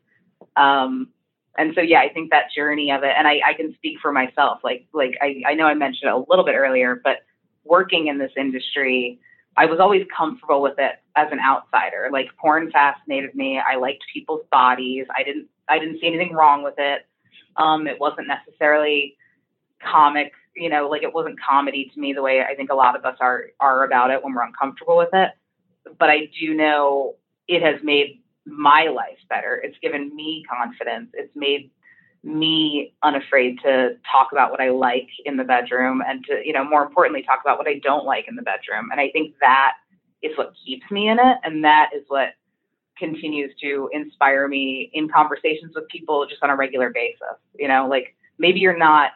Um, 0.56 1.10
and 1.58 1.72
so, 1.74 1.82
yeah, 1.82 2.02
I 2.02 2.10
think 2.10 2.30
that 2.30 2.52
journey 2.56 2.92
of 2.92 3.02
it, 3.04 3.14
and 3.18 3.28
I, 3.28 3.40
I 3.44 3.54
can 3.56 3.74
speak 3.74 3.98
for 4.04 4.12
myself. 4.12 4.60
Like, 4.64 4.86
like 4.94 5.18
I, 5.20 5.42
I 5.48 5.54
know 5.56 5.66
I 5.66 5.74
mentioned 5.74 6.10
it 6.10 6.14
a 6.14 6.26
little 6.30 6.46
bit 6.46 6.54
earlier, 6.56 7.02
but 7.04 7.24
working 7.64 8.06
in 8.06 8.20
this 8.20 8.34
industry, 8.38 9.20
I 9.58 9.66
was 9.66 9.80
always 9.80 10.06
comfortable 10.16 10.62
with 10.62 10.78
it 10.78 10.96
as 11.16 11.28
an 11.32 11.40
outsider. 11.40 12.10
Like, 12.12 12.28
porn 12.38 12.72
fascinated 12.72 13.36
me. 13.36 13.60
I 13.60 13.78
liked 13.78 14.04
people's 14.14 14.46
bodies. 14.52 15.06
I 15.18 15.24
didn't, 15.24 15.48
I 15.70 15.80
didn't 15.80 16.00
see 16.00 16.08
anything 16.08 16.34
wrong 16.34 16.64
with 16.64 16.76
it. 16.78 17.08
Um, 17.58 17.88
it 17.88 18.00
wasn't 18.00 18.28
necessarily 18.28 19.16
comic 19.82 20.34
you 20.56 20.70
know, 20.70 20.88
like 20.88 21.04
it 21.04 21.14
wasn't 21.14 21.38
comedy 21.40 21.92
to 21.94 22.00
me 22.00 22.14
the 22.14 22.22
way 22.22 22.42
I 22.42 22.56
think 22.56 22.72
a 22.72 22.76
lot 22.76 22.96
of 22.96 23.06
us 23.06 23.18
are 23.20 23.48
are 23.60 23.84
about 23.84 24.12
it 24.12 24.24
when 24.24 24.34
we're 24.34 24.44
uncomfortable 24.46 24.98
with 24.98 25.10
it. 25.14 25.32
But 26.00 26.10
I 26.10 26.30
do 26.40 26.54
know 26.54 27.16
it 27.48 27.62
has 27.62 27.82
made 27.84 28.22
my 28.46 28.88
life 28.88 29.18
better. 29.30 29.62
It's 29.64 29.78
given 29.80 30.16
me 30.16 30.44
confidence. 30.50 31.10
It's 31.14 31.36
made 31.36 31.72
me 32.26 32.94
unafraid 33.04 33.60
to 33.64 33.98
talk 34.12 34.30
about 34.32 34.50
what 34.50 34.60
I 34.60 34.70
like 34.70 35.08
in 35.26 35.38
the 35.38 35.44
bedroom 35.44 36.02
and 36.06 36.26
to, 36.26 36.42
you 36.44 36.54
know, 36.54 36.64
more 36.64 36.84
importantly, 36.84 37.24
talk 37.24 37.40
about 37.42 37.60
what 37.60 37.68
I 37.68 37.80
don't 37.80 38.04
like 38.04 38.28
in 38.28 38.36
the 38.36 38.42
bedroom. 38.42 38.90
And 38.92 39.00
I 39.00 39.10
think 39.12 39.36
that 39.42 39.74
is 40.24 40.36
what 40.36 40.54
keeps 40.66 40.90
me 40.90 41.08
in 41.08 41.20
it. 41.20 41.38
And 41.44 41.64
that 41.64 41.92
is 41.96 42.04
what 42.08 42.30
continues 42.98 43.52
to 43.62 43.90
inspire 43.94 44.48
me 44.48 44.90
in 44.94 45.08
conversations 45.08 45.74
with 45.76 45.88
people 45.90 46.26
just 46.28 46.42
on 46.42 46.50
a 46.50 46.56
regular 46.56 46.90
basis. 46.90 47.38
You 47.60 47.68
know, 47.68 47.88
like 47.88 48.16
maybe 48.40 48.60
you're 48.60 48.78
not 48.78 49.12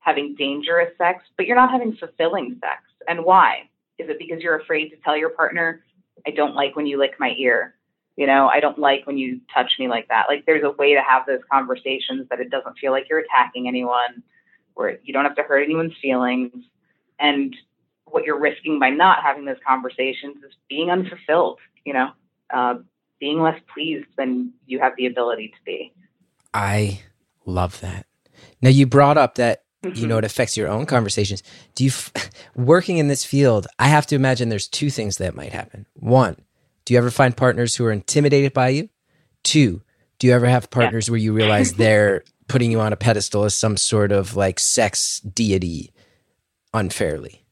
having 0.00 0.34
dangerous 0.36 0.90
sex, 0.98 1.24
but 1.36 1.46
you're 1.46 1.56
not 1.56 1.70
having 1.70 1.96
fulfilling 1.96 2.56
sex. 2.60 2.82
And 3.08 3.24
why? 3.24 3.70
Is 3.98 4.08
it 4.08 4.18
because 4.18 4.42
you're 4.42 4.58
afraid 4.58 4.88
to 4.90 4.96
tell 5.04 5.16
your 5.16 5.30
partner, 5.30 5.84
I 6.26 6.30
don't 6.30 6.56
like 6.56 6.74
when 6.74 6.86
you 6.86 6.98
lick 6.98 7.14
my 7.20 7.34
ear? 7.38 7.75
You 8.16 8.26
know, 8.26 8.48
I 8.48 8.60
don't 8.60 8.78
like 8.78 9.06
when 9.06 9.18
you 9.18 9.40
touch 9.52 9.72
me 9.78 9.88
like 9.88 10.08
that. 10.08 10.26
Like 10.28 10.46
there's 10.46 10.64
a 10.64 10.70
way 10.70 10.94
to 10.94 11.02
have 11.02 11.26
those 11.26 11.40
conversations 11.50 12.26
that 12.30 12.40
it 12.40 12.50
doesn't 12.50 12.78
feel 12.78 12.92
like 12.92 13.06
you're 13.10 13.18
attacking 13.20 13.68
anyone, 13.68 14.22
where 14.74 14.98
you 15.04 15.12
don't 15.12 15.24
have 15.24 15.36
to 15.36 15.42
hurt 15.42 15.62
anyone's 15.62 15.92
feelings. 16.00 16.52
And 17.18 17.54
what 18.06 18.24
you're 18.24 18.40
risking 18.40 18.78
by 18.78 18.90
not 18.90 19.22
having 19.22 19.44
those 19.44 19.56
conversations 19.66 20.36
is 20.42 20.52
being 20.68 20.90
unfulfilled, 20.90 21.58
you 21.84 21.92
know, 21.92 22.10
uh, 22.54 22.76
being 23.20 23.40
less 23.40 23.60
pleased 23.72 24.06
than 24.16 24.52
you 24.66 24.78
have 24.80 24.92
the 24.96 25.06
ability 25.06 25.48
to 25.48 25.64
be. 25.64 25.92
I 26.54 27.00
love 27.44 27.80
that. 27.80 28.06
Now, 28.62 28.70
you 28.70 28.86
brought 28.86 29.18
up 29.18 29.34
that 29.36 29.62
you 29.94 30.06
know 30.06 30.18
it 30.18 30.24
affects 30.24 30.56
your 30.56 30.66
own 30.66 30.84
conversations 30.84 31.44
do 31.76 31.84
you 31.84 31.90
f- 31.90 32.12
working 32.56 32.98
in 32.98 33.06
this 33.06 33.24
field 33.24 33.66
i 33.78 33.86
have 33.86 34.06
to 34.06 34.16
imagine 34.16 34.48
there's 34.48 34.66
two 34.66 34.90
things 34.90 35.18
that 35.18 35.34
might 35.34 35.52
happen 35.52 35.86
one 35.94 36.36
do 36.86 36.94
you 36.94 36.98
ever 36.98 37.10
find 37.10 37.36
partners 37.36 37.76
who 37.76 37.84
are 37.84 37.92
intimidated 37.92 38.54
by 38.54 38.70
you? 38.70 38.88
Two 39.44 39.82
do 40.18 40.26
you 40.26 40.32
ever 40.32 40.46
have 40.46 40.70
partners 40.70 41.08
yeah. 41.08 41.12
where 41.12 41.20
you 41.20 41.32
realize 41.32 41.72
they're 41.74 42.24
putting 42.48 42.70
you 42.70 42.80
on 42.80 42.92
a 42.92 42.96
pedestal 42.96 43.44
as 43.44 43.54
some 43.54 43.76
sort 43.76 44.12
of 44.12 44.36
like 44.36 44.58
sex 44.58 45.20
deity 45.20 45.92
unfairly? 46.72 47.44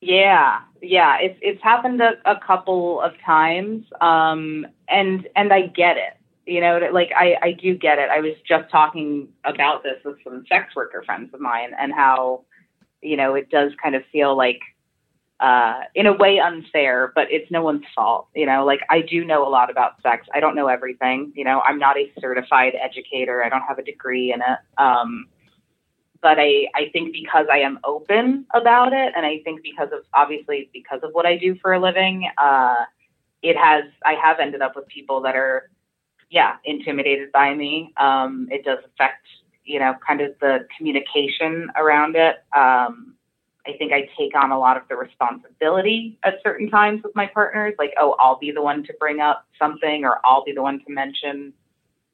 Yeah. 0.00 0.60
Yeah. 0.82 1.18
It's 1.20 1.38
it's 1.42 1.62
happened 1.62 2.00
a, 2.00 2.14
a 2.24 2.40
couple 2.44 3.00
of 3.00 3.12
times 3.24 3.84
um 4.00 4.66
and 4.88 5.28
and 5.36 5.52
i 5.52 5.62
get 5.62 5.96
it. 5.96 6.14
You 6.46 6.60
know, 6.60 6.78
like 6.92 7.10
I, 7.16 7.34
I 7.42 7.52
do 7.52 7.76
get 7.76 7.98
it. 7.98 8.08
I 8.08 8.20
was 8.20 8.34
just 8.46 8.70
talking 8.70 9.28
about 9.44 9.82
this 9.82 9.96
with 10.04 10.16
some 10.22 10.44
sex 10.48 10.76
worker 10.76 11.02
friends 11.04 11.34
of 11.34 11.40
mine 11.40 11.70
and 11.76 11.92
how, 11.92 12.44
you 13.02 13.16
know, 13.16 13.34
it 13.34 13.50
does 13.50 13.72
kind 13.82 13.96
of 13.96 14.04
feel 14.12 14.36
like, 14.36 14.60
uh, 15.40 15.80
in 15.94 16.06
a 16.06 16.12
way 16.12 16.38
unfair, 16.38 17.12
but 17.14 17.26
it's 17.30 17.50
no 17.50 17.62
one's 17.62 17.84
fault. 17.94 18.28
You 18.34 18.46
know, 18.46 18.64
like 18.64 18.80
I 18.90 19.02
do 19.02 19.24
know 19.24 19.46
a 19.46 19.50
lot 19.50 19.70
about 19.70 20.00
sex. 20.02 20.26
I 20.34 20.40
don't 20.40 20.54
know 20.54 20.68
everything. 20.68 21.32
You 21.34 21.44
know, 21.44 21.60
I'm 21.60 21.78
not 21.78 21.98
a 21.98 22.10
certified 22.20 22.74
educator. 22.80 23.44
I 23.44 23.48
don't 23.48 23.62
have 23.62 23.78
a 23.78 23.82
degree 23.82 24.32
in 24.32 24.40
it. 24.40 24.58
Um, 24.78 25.28
but 26.22 26.38
I, 26.40 26.66
I 26.74 26.88
think 26.92 27.12
because 27.12 27.46
I 27.52 27.58
am 27.58 27.78
open 27.84 28.46
about 28.54 28.92
it, 28.92 29.12
and 29.14 29.26
I 29.26 29.40
think 29.44 29.62
because 29.62 29.88
of 29.92 30.00
obviously 30.14 30.70
because 30.72 31.00
of 31.02 31.10
what 31.12 31.26
I 31.26 31.36
do 31.36 31.56
for 31.60 31.74
a 31.74 31.80
living, 31.80 32.28
uh, 32.38 32.84
it 33.42 33.56
has 33.56 33.84
I 34.04 34.14
have 34.14 34.40
ended 34.40 34.62
up 34.62 34.74
with 34.74 34.86
people 34.88 35.20
that 35.22 35.36
are 35.36 35.70
yeah, 36.30 36.56
intimidated 36.64 37.30
by 37.32 37.54
me. 37.54 37.92
Um, 37.96 38.48
it 38.50 38.64
does 38.64 38.78
affect, 38.84 39.26
you 39.64 39.78
know, 39.78 39.94
kind 40.06 40.20
of 40.20 40.32
the 40.40 40.66
communication 40.76 41.70
around 41.76 42.16
it. 42.16 42.36
Um, 42.56 43.14
I 43.66 43.76
think 43.76 43.92
I 43.92 44.08
take 44.18 44.34
on 44.36 44.50
a 44.50 44.58
lot 44.58 44.76
of 44.76 44.84
the 44.88 44.96
responsibility 44.96 46.18
at 46.22 46.34
certain 46.42 46.70
times 46.70 47.02
with 47.02 47.14
my 47.16 47.26
partners, 47.26 47.74
like, 47.78 47.94
oh, 47.98 48.14
I'll 48.18 48.38
be 48.38 48.52
the 48.52 48.62
one 48.62 48.84
to 48.84 48.94
bring 48.98 49.20
up 49.20 49.46
something 49.58 50.04
or 50.04 50.20
I'll 50.24 50.44
be 50.44 50.52
the 50.52 50.62
one 50.62 50.78
to 50.86 50.92
mention, 50.92 51.52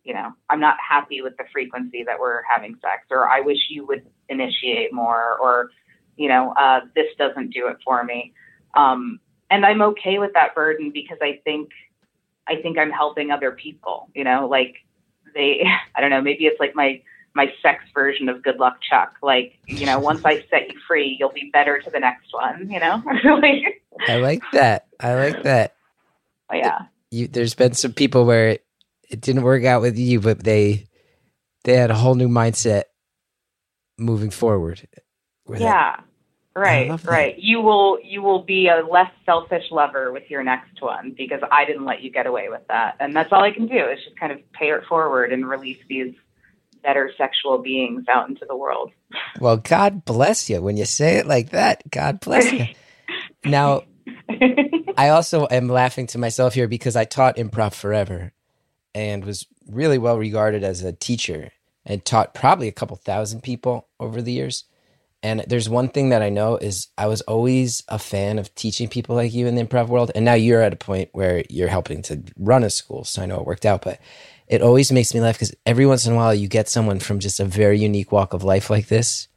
you 0.05 0.15
know, 0.15 0.33
I'm 0.49 0.61
not 0.61 0.77
happy 0.87 1.21
with 1.21 1.37
the 1.37 1.45
frequency 1.53 2.05
that 2.05 2.19
we're 2.19 2.43
having 2.43 2.75
sex, 2.81 3.07
or 3.11 3.29
I 3.29 3.41
wish 3.41 3.59
you 3.69 3.87
would 3.87 4.07
initiate 4.29 4.93
more, 4.93 5.39
or, 5.39 5.71
you 6.17 6.29
know, 6.29 6.53
uh, 6.53 6.81
this 6.95 7.07
doesn't 7.19 7.51
do 7.51 7.69
it 7.69 7.77
for 7.85 8.03
me. 8.03 8.33
Um, 8.75 9.21
and 9.51 9.67
I'm 9.67 9.83
okay 9.83 10.19
with 10.19 10.33
that 10.33 10.55
burden 10.55 10.91
because 10.91 11.19
I 11.21 11.41
think 11.45 11.71
I 12.47 12.57
think 12.57 12.79
I'm 12.79 12.91
helping 12.91 13.31
other 13.31 13.53
people, 13.53 14.09
you 14.15 14.25
know, 14.25 14.49
like 14.49 14.77
they, 15.35 15.65
I 15.95 16.01
don't 16.01 16.11
know, 16.11 16.23
maybe 16.23 16.47
it's 16.47 16.59
like 16.59 16.75
my, 16.75 17.03
my 17.35 17.53
sex 17.63 17.85
version 17.95 18.29
of 18.29 18.43
good 18.43 18.59
luck 18.59 18.79
Chuck. 18.89 19.15
Like, 19.23 19.59
you 19.67 19.87
know, 19.87 19.99
once 19.99 20.25
I 20.25 20.45
set 20.51 20.73
you 20.73 20.79
free, 20.87 21.17
you'll 21.19 21.33
be 21.33 21.51
better 21.53 21.81
to 21.81 21.91
the 21.91 22.01
next 22.01 22.33
one, 22.33 22.71
you 22.71 22.81
know? 22.81 23.03
I 24.09 24.17
like 24.17 24.43
that. 24.53 24.87
I 25.01 25.15
like 25.15 25.43
that. 25.45 25.75
Oh, 26.51 26.57
yeah. 26.57 26.87
You, 27.11 27.29
there's 27.29 27.55
been 27.55 27.75
some 27.75 27.93
people 27.93 28.25
where 28.25 28.51
it, 28.51 28.65
it 29.09 29.21
didn't 29.21 29.43
work 29.43 29.65
out 29.65 29.83
with 29.83 29.99
you, 29.99 30.21
but 30.21 30.43
they, 30.43 30.87
they 31.65 31.75
had 31.75 31.91
a 31.91 31.95
whole 31.95 32.15
new 32.15 32.29
mindset 32.29 32.85
moving 33.99 34.31
forward. 34.31 34.87
Yeah. 35.49 36.01
Right, 36.55 37.03
right. 37.07 37.39
You 37.39 37.63
will 37.63 37.99
you 38.05 38.21
will 38.21 38.43
be 38.43 38.69
a 38.69 38.87
less 38.87 39.11
selfish 39.25 39.65
lover 39.71 40.13
with 40.13 40.25
your 40.29 40.45
next 40.45 40.83
one 40.83 41.15
because 41.17 41.41
I 41.51 41.65
didn't 41.65 41.87
let 41.87 42.03
you 42.03 42.11
get 42.11 42.27
away 42.27 42.51
with 42.51 42.61
that. 42.69 42.97
And 43.01 43.17
that's 43.17 43.33
all 43.33 43.43
I 43.43 43.53
can 43.53 43.67
do 43.67 43.89
is 43.89 43.99
just 44.05 44.19
kind 44.21 44.33
of 44.33 44.39
pay 44.53 44.67
it 44.67 44.85
forward 44.87 45.33
and 45.33 45.49
release 45.49 45.79
these 45.89 46.15
better 46.83 47.11
sexual 47.17 47.59
beings 47.59 48.05
out 48.09 48.29
into 48.29 48.45
the 48.47 48.57
world. 48.57 48.93
Well, 49.41 49.57
God 49.57 50.05
bless 50.05 50.51
you 50.51 50.61
when 50.61 50.77
you 50.77 50.85
say 50.85 51.17
it 51.17 51.27
like 51.27 51.51
that. 51.51 51.89
God 51.91 52.21
bless 52.21 52.51
you. 52.51 52.67
now, 53.45 53.83
I 54.97 55.11
also 55.11 55.47
am 55.51 55.69
laughing 55.69 56.07
to 56.09 56.19
myself 56.19 56.55
here 56.55 56.69
because 56.69 56.97
I 56.97 57.05
taught 57.05 57.37
improv 57.37 57.75
forever 57.75 58.33
and 58.95 59.25
was 59.25 59.47
really 59.69 59.99
well 59.99 60.19
regarded 60.19 60.65
as 60.65 60.83
a 60.83 60.93
teacher 60.93 61.51
and 61.85 62.05
taught 62.05 62.35
probably 62.35 62.69
a 62.69 62.73
couple 62.73 62.97
thousand 62.97 63.43
people 63.43 63.89
over 63.99 64.23
the 64.23 64.33
years. 64.33 64.65
And 65.23 65.45
there's 65.47 65.69
one 65.69 65.89
thing 65.89 66.09
that 66.09 66.23
I 66.23 66.31
know 66.31 66.57
is 66.57 66.89
I 66.99 67.07
was 67.07 67.21
always 67.23 67.85
a 67.89 67.99
fan 67.99 68.41
of 68.41 68.53
teaching 68.57 68.89
people 68.89 69.15
like 69.15 69.33
you 69.33 69.47
in 69.47 69.55
the 69.55 69.65
improv 69.65 69.87
world. 69.87 70.11
And 70.15 70.25
now 70.25 70.35
you're 70.35 70.63
at 70.63 70.73
a 70.73 70.77
point 70.77 71.11
where 71.13 71.45
you're 71.49 71.69
helping 71.69 72.03
to 72.03 72.23
run 72.37 72.65
a 72.65 72.71
school. 72.71 73.05
So 73.05 73.23
I 73.23 73.27
know 73.27 73.39
it 73.39 73.47
worked 73.47 73.65
out. 73.65 73.83
But 73.83 74.01
it 74.49 74.63
always 74.63 74.93
makes 74.93 75.15
me 75.15 75.21
laugh 75.21 75.37
because 75.37 75.55
every 75.67 75.87
once 75.87 76.07
in 76.07 76.13
a 76.13 76.17
while 76.17 76.35
you 76.35 76.49
get 76.49 76.69
someone 76.69 76.99
from 76.99 77.19
just 77.19 77.41
a 77.41 77.45
very 77.45 77.79
unique 77.79 78.13
walk 78.13 78.33
of 78.35 78.45
life 78.45 78.71
like 78.71 78.89
this. 78.89 79.29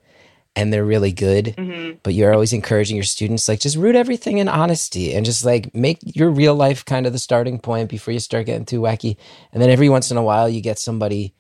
and 0.58 0.72
they're 0.72 0.86
really 0.86 1.12
good 1.12 1.54
hmm 1.58 1.92
but 2.04 2.14
you're 2.14 2.34
always 2.34 2.54
encouraging 2.54 2.96
your 2.96 3.04
students 3.04 3.48
like 3.48 3.60
just 3.60 3.76
root 3.78 3.96
everything 3.96 4.38
in 4.38 4.48
honesty 4.48 5.14
and 5.14 5.26
just 5.26 5.44
like 5.44 5.74
make 5.74 5.98
your 6.04 6.30
real 6.30 6.54
life 6.56 6.86
kind 6.86 7.06
of 7.08 7.14
the 7.14 7.20
starting 7.20 7.58
point 7.60 7.90
before 7.90 8.14
you 8.14 8.20
start 8.20 8.46
getting 8.46 8.66
too 8.66 8.80
wacky 8.82 9.18
and 9.52 9.62
then 9.62 9.70
every 9.70 9.90
once 9.90 10.12
in 10.12 10.18
a 10.18 10.24
while 10.24 10.48
you 10.48 10.62
get 10.62 10.78
somebody 10.80 11.34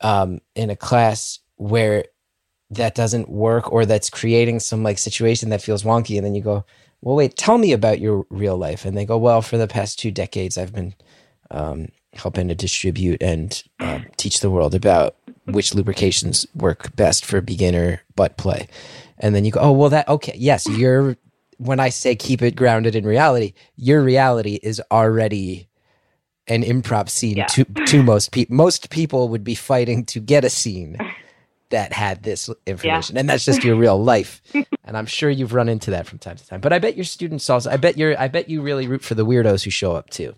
um, 0.00 0.40
in 0.54 0.70
a 0.70 0.76
class 0.76 1.40
where 1.56 2.04
that 2.70 2.94
doesn't 2.94 3.28
work 3.28 3.72
or 3.72 3.84
that's 3.84 4.10
creating 4.10 4.60
some 4.60 4.82
like 4.82 4.98
situation 4.98 5.50
that 5.50 5.62
feels 5.62 5.82
wonky 5.82 6.16
and 6.16 6.24
then 6.26 6.34
you 6.34 6.42
go 6.42 6.64
well 7.00 7.16
wait 7.16 7.36
tell 7.36 7.58
me 7.58 7.72
about 7.72 8.00
your 8.00 8.24
real 8.30 8.56
life 8.56 8.84
and 8.84 8.96
they 8.96 9.04
go 9.04 9.18
well 9.18 9.42
for 9.42 9.58
the 9.58 9.68
past 9.68 9.98
two 9.98 10.10
decades 10.10 10.56
i've 10.56 10.72
been 10.72 10.94
um, 11.50 11.88
helping 12.14 12.48
to 12.48 12.54
distribute 12.54 13.22
and 13.22 13.62
uh, 13.80 14.00
teach 14.16 14.40
the 14.40 14.50
world 14.50 14.74
about 14.74 15.16
which 15.46 15.74
lubrications 15.74 16.46
work 16.54 16.94
best 16.94 17.24
for 17.24 17.40
beginner 17.40 18.00
butt 18.16 18.36
play. 18.36 18.68
And 19.18 19.34
then 19.34 19.44
you 19.44 19.50
go 19.52 19.60
oh 19.60 19.72
well 19.72 19.90
that 19.90 20.08
okay 20.08 20.34
yes 20.36 20.66
you're 20.68 21.16
when 21.58 21.78
i 21.80 21.88
say 21.90 22.16
keep 22.16 22.42
it 22.42 22.56
grounded 22.56 22.94
in 22.96 23.04
reality 23.04 23.52
your 23.76 24.02
reality 24.02 24.58
is 24.62 24.82
already 24.90 25.68
an 26.48 26.62
improv 26.64 27.08
scene 27.08 27.36
Yeah. 27.36 27.46
to 27.46 27.64
to 27.86 28.02
most 28.02 28.32
people 28.32 28.56
most 28.56 28.90
people 28.90 29.28
would 29.28 29.44
be 29.44 29.54
fighting 29.54 30.04
to 30.06 30.18
get 30.20 30.44
a 30.44 30.50
scene 30.50 30.96
that 31.70 31.92
had 31.94 32.22
this 32.22 32.50
information. 32.66 33.16
And 33.16 33.30
that's 33.30 33.46
just 33.46 33.64
your 33.64 33.76
real 33.76 34.02
life. 34.12 34.42
And 34.84 34.96
i'm 34.96 35.06
sure 35.06 35.30
you've 35.30 35.54
run 35.54 35.68
into 35.70 35.92
that 35.92 36.06
from 36.06 36.18
time 36.18 36.36
to 36.36 36.46
time. 36.46 36.60
But 36.60 36.72
i 36.72 36.78
bet 36.78 36.96
your 36.96 37.04
students 37.04 37.48
also 37.48 37.70
i 37.70 37.76
bet 37.76 37.96
you're 37.96 38.18
i 38.20 38.28
bet 38.28 38.48
you 38.50 38.60
really 38.60 38.86
root 38.88 39.02
for 39.02 39.14
the 39.14 39.24
weirdos 39.24 39.62
who 39.64 39.70
show 39.70 39.94
up 39.94 40.10
too 40.10 40.34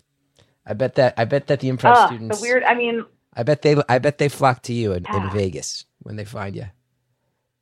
i 0.65 0.73
bet 0.73 0.95
that 0.95 1.13
i 1.17 1.25
bet 1.25 1.47
that 1.47 1.59
the 1.59 1.69
improv 1.69 1.93
Oh, 1.95 2.07
students 2.07 2.37
the 2.37 2.41
weird. 2.41 2.63
I 2.63 2.75
mean, 2.75 3.05
i 3.33 3.43
bet 3.43 3.61
they 3.61 3.75
i 3.89 3.99
bet 3.99 4.17
they 4.17 4.29
flock 4.29 4.61
to 4.63 4.73
you 4.73 4.93
in, 4.93 5.05
in 5.13 5.29
vegas 5.31 5.85
when 5.99 6.15
they 6.15 6.25
find 6.25 6.55
you 6.55 6.65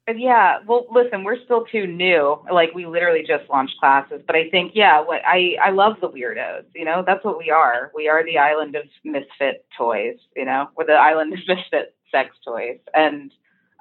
Yeah, 0.07 0.59
well, 0.67 0.85
listen, 0.91 1.23
we're 1.23 1.41
still 1.45 1.63
too 1.71 1.87
new. 1.87 2.37
Like 2.51 2.75
we 2.75 2.85
literally 2.85 3.23
just 3.25 3.49
launched 3.49 3.79
classes, 3.79 4.21
but 4.27 4.35
I 4.35 4.49
think 4.49 4.73
yeah, 4.75 4.99
what 4.99 5.21
I 5.25 5.55
I 5.61 5.71
love 5.71 5.95
the 6.01 6.09
weirdos. 6.09 6.65
You 6.75 6.83
know, 6.83 7.03
that's 7.07 7.23
what 7.23 7.37
we 7.37 7.49
are. 7.49 7.89
We 7.95 8.09
are 8.09 8.21
the 8.23 8.37
island 8.37 8.75
of 8.75 8.83
misfit 9.05 9.65
toys. 9.77 10.17
You 10.35 10.43
know, 10.43 10.69
we're 10.75 10.85
the 10.85 10.93
island 10.93 11.31
of 11.33 11.39
misfit 11.47 11.95
sex 12.11 12.35
toys, 12.45 12.79
and 12.93 13.31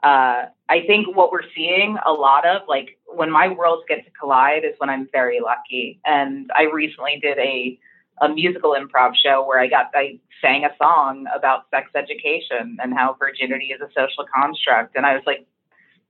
uh, 0.03 0.47
I 0.69 0.83
think 0.87 1.17
what 1.17 1.31
we're 1.33 1.49
seeing 1.55 1.97
a 2.07 2.13
lot 2.13 2.47
of, 2.47 2.63
like 2.69 2.99
when 3.07 3.31
my 3.31 3.49
worlds 3.49 3.83
get 3.89 4.05
to 4.05 4.11
collide, 4.19 4.65
is 4.65 4.75
when 4.79 4.91
I'm 4.91 5.09
very 5.13 5.41
lucky. 5.41 6.01
And 6.05 6.51
I 6.57 6.65
recently 6.65 7.19
did 7.21 7.39
a 7.39 7.79
a 8.23 8.29
musical 8.29 8.75
improv 8.75 9.13
show 9.23 9.45
where 9.47 9.61
I 9.61 9.67
got 9.67 9.91
I 9.95 10.19
sang 10.41 10.65
a 10.65 10.71
song 10.83 11.27
about 11.35 11.67
sex 11.71 11.91
education 11.95 12.79
and 12.81 12.95
how 12.95 13.17
virginity 13.19 13.67
is 13.75 13.81
a 13.81 13.89
social 13.89 14.25
construct, 14.35 14.97
and 14.97 15.05
I 15.05 15.15
was 15.15 15.23
like 15.27 15.47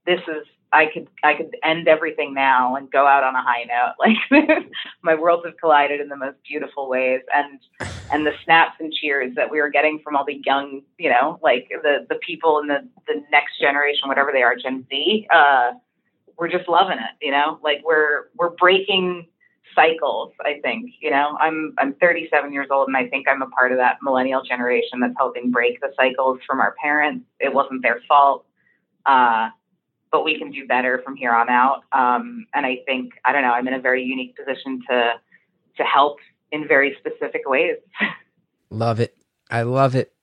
this 0.05 0.21
is 0.27 0.45
I 0.73 0.87
could 0.91 1.07
I 1.23 1.35
could 1.35 1.55
end 1.63 1.87
everything 1.87 2.33
now 2.33 2.75
and 2.75 2.91
go 2.91 3.05
out 3.05 3.23
on 3.23 3.35
a 3.35 3.41
high 3.41 3.65
note. 3.65 3.93
Like 4.33 4.67
my 5.01 5.15
worlds 5.15 5.45
have 5.45 5.57
collided 5.57 6.01
in 6.01 6.09
the 6.09 6.15
most 6.15 6.37
beautiful 6.47 6.89
ways, 6.89 7.21
and 7.33 7.59
and 8.11 8.25
the 8.25 8.33
snaps 8.43 8.75
and 8.79 8.91
cheers 8.91 9.33
that 9.35 9.49
we 9.49 9.61
were 9.61 9.69
getting 9.69 9.99
from 10.03 10.15
all 10.15 10.25
the 10.25 10.41
young, 10.45 10.81
you 10.97 11.09
know, 11.09 11.39
like 11.41 11.67
the 11.83 12.05
the 12.09 12.15
people 12.15 12.59
in 12.59 12.67
the 12.67 12.87
the 13.07 13.21
next 13.31 13.59
generation, 13.59 14.07
whatever 14.07 14.31
they 14.31 14.41
are, 14.41 14.55
Gen 14.55 14.85
Z. 14.89 15.27
Uh, 15.33 15.71
we're 16.37 16.49
just 16.49 16.67
loving 16.67 16.97
it, 16.97 17.25
you 17.25 17.31
know. 17.31 17.59
Like 17.63 17.81
we're 17.85 18.29
we're 18.35 18.49
breaking 18.51 19.27
cycles. 19.75 20.33
I 20.41 20.59
think, 20.61 20.91
you 21.01 21.11
know, 21.11 21.37
I'm 21.39 21.73
I'm 21.77 21.93
37 21.95 22.53
years 22.53 22.67
old, 22.71 22.87
and 22.87 22.97
I 22.97 23.07
think 23.07 23.27
I'm 23.27 23.41
a 23.41 23.47
part 23.47 23.71
of 23.71 23.77
that 23.77 23.97
millennial 24.01 24.43
generation 24.43 24.99
that's 24.99 25.15
helping 25.17 25.51
break 25.51 25.79
the 25.81 25.91
cycles 25.97 26.39
from 26.47 26.59
our 26.59 26.75
parents. 26.81 27.25
It 27.39 27.53
wasn't 27.53 27.81
their 27.81 28.01
fault. 28.07 28.45
Uh, 29.05 29.49
but 30.13 30.23
we 30.23 30.37
can 30.37 30.51
do 30.51 30.65
better 30.67 31.01
from 31.03 31.15
here 31.15 31.33
on 31.33 31.49
out. 31.49 31.81
Um, 31.91 32.45
and 32.53 32.65
I 32.65 32.77
think 32.85 33.13
I 33.25 33.33
don't 33.33 33.41
know. 33.41 33.51
I'm 33.51 33.67
in 33.67 33.73
a 33.73 33.81
very 33.81 34.03
unique 34.03 34.37
position 34.37 34.79
to 34.89 35.13
to 35.77 35.83
help 35.83 36.19
in 36.51 36.67
very 36.67 36.95
specific 36.99 37.41
ways. 37.45 37.77
Love 38.69 38.99
it. 38.99 39.17
I 39.49 39.63
love 39.63 39.93
it. 39.95 40.13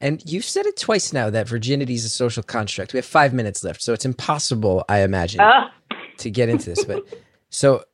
And 0.00 0.22
you've 0.24 0.44
said 0.44 0.64
it 0.64 0.76
twice 0.76 1.12
now 1.12 1.28
that 1.28 1.48
virginity 1.48 1.94
is 1.94 2.04
a 2.04 2.08
social 2.08 2.42
construct. 2.42 2.92
We 2.92 2.98
have 2.98 3.04
five 3.04 3.34
minutes 3.34 3.64
left, 3.64 3.82
so 3.82 3.92
it's 3.92 4.04
impossible, 4.04 4.84
I 4.88 5.00
imagine, 5.00 5.40
Ah, 5.40 5.72
to 6.18 6.30
get 6.30 6.48
into 6.48 6.70
this. 6.70 6.84
But 6.84 7.04
so 7.50 7.84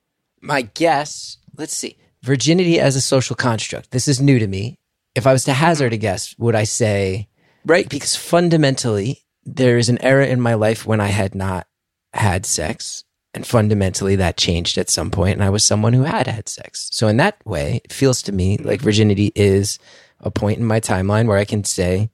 my 0.44 0.62
guess, 0.62 1.38
let's 1.56 1.76
see, 1.76 1.96
virginity 2.22 2.78
as 2.78 2.96
a 2.96 3.00
social 3.00 3.34
construct. 3.34 3.90
This 3.90 4.08
is 4.08 4.20
new 4.20 4.38
to 4.38 4.46
me. 4.46 4.78
If 5.14 5.26
I 5.26 5.32
was 5.32 5.44
to 5.44 5.52
hazard 5.52 5.92
a 5.92 5.96
guess, 5.96 6.34
would 6.38 6.54
I 6.54 6.64
say 6.64 7.28
right? 7.64 7.88
Because 7.88 8.16
fundamentally, 8.16 9.24
there 9.44 9.78
is 9.78 9.88
an 9.88 10.02
era 10.02 10.26
in 10.26 10.40
my 10.40 10.54
life 10.54 10.86
when 10.86 11.00
I 11.00 11.08
had 11.08 11.34
not 11.34 11.66
had 12.12 12.46
sex. 12.46 13.04
And 13.32 13.46
fundamentally, 13.46 14.14
that 14.16 14.36
changed 14.36 14.78
at 14.78 14.88
some 14.88 15.10
point, 15.10 15.34
and 15.34 15.42
I 15.42 15.50
was 15.50 15.64
someone 15.64 15.92
who 15.92 16.04
had 16.04 16.28
had 16.28 16.48
sex. 16.48 16.88
So, 16.92 17.08
in 17.08 17.16
that 17.16 17.44
way, 17.44 17.80
it 17.84 17.92
feels 17.92 18.22
to 18.22 18.32
me 18.32 18.58
like 18.58 18.80
virginity 18.80 19.32
is 19.34 19.80
a 20.20 20.30
point 20.30 20.58
in 20.58 20.64
my 20.64 20.78
timeline 20.78 21.26
where 21.26 21.38
I 21.38 21.44
can 21.44 21.64
say, 21.64 22.10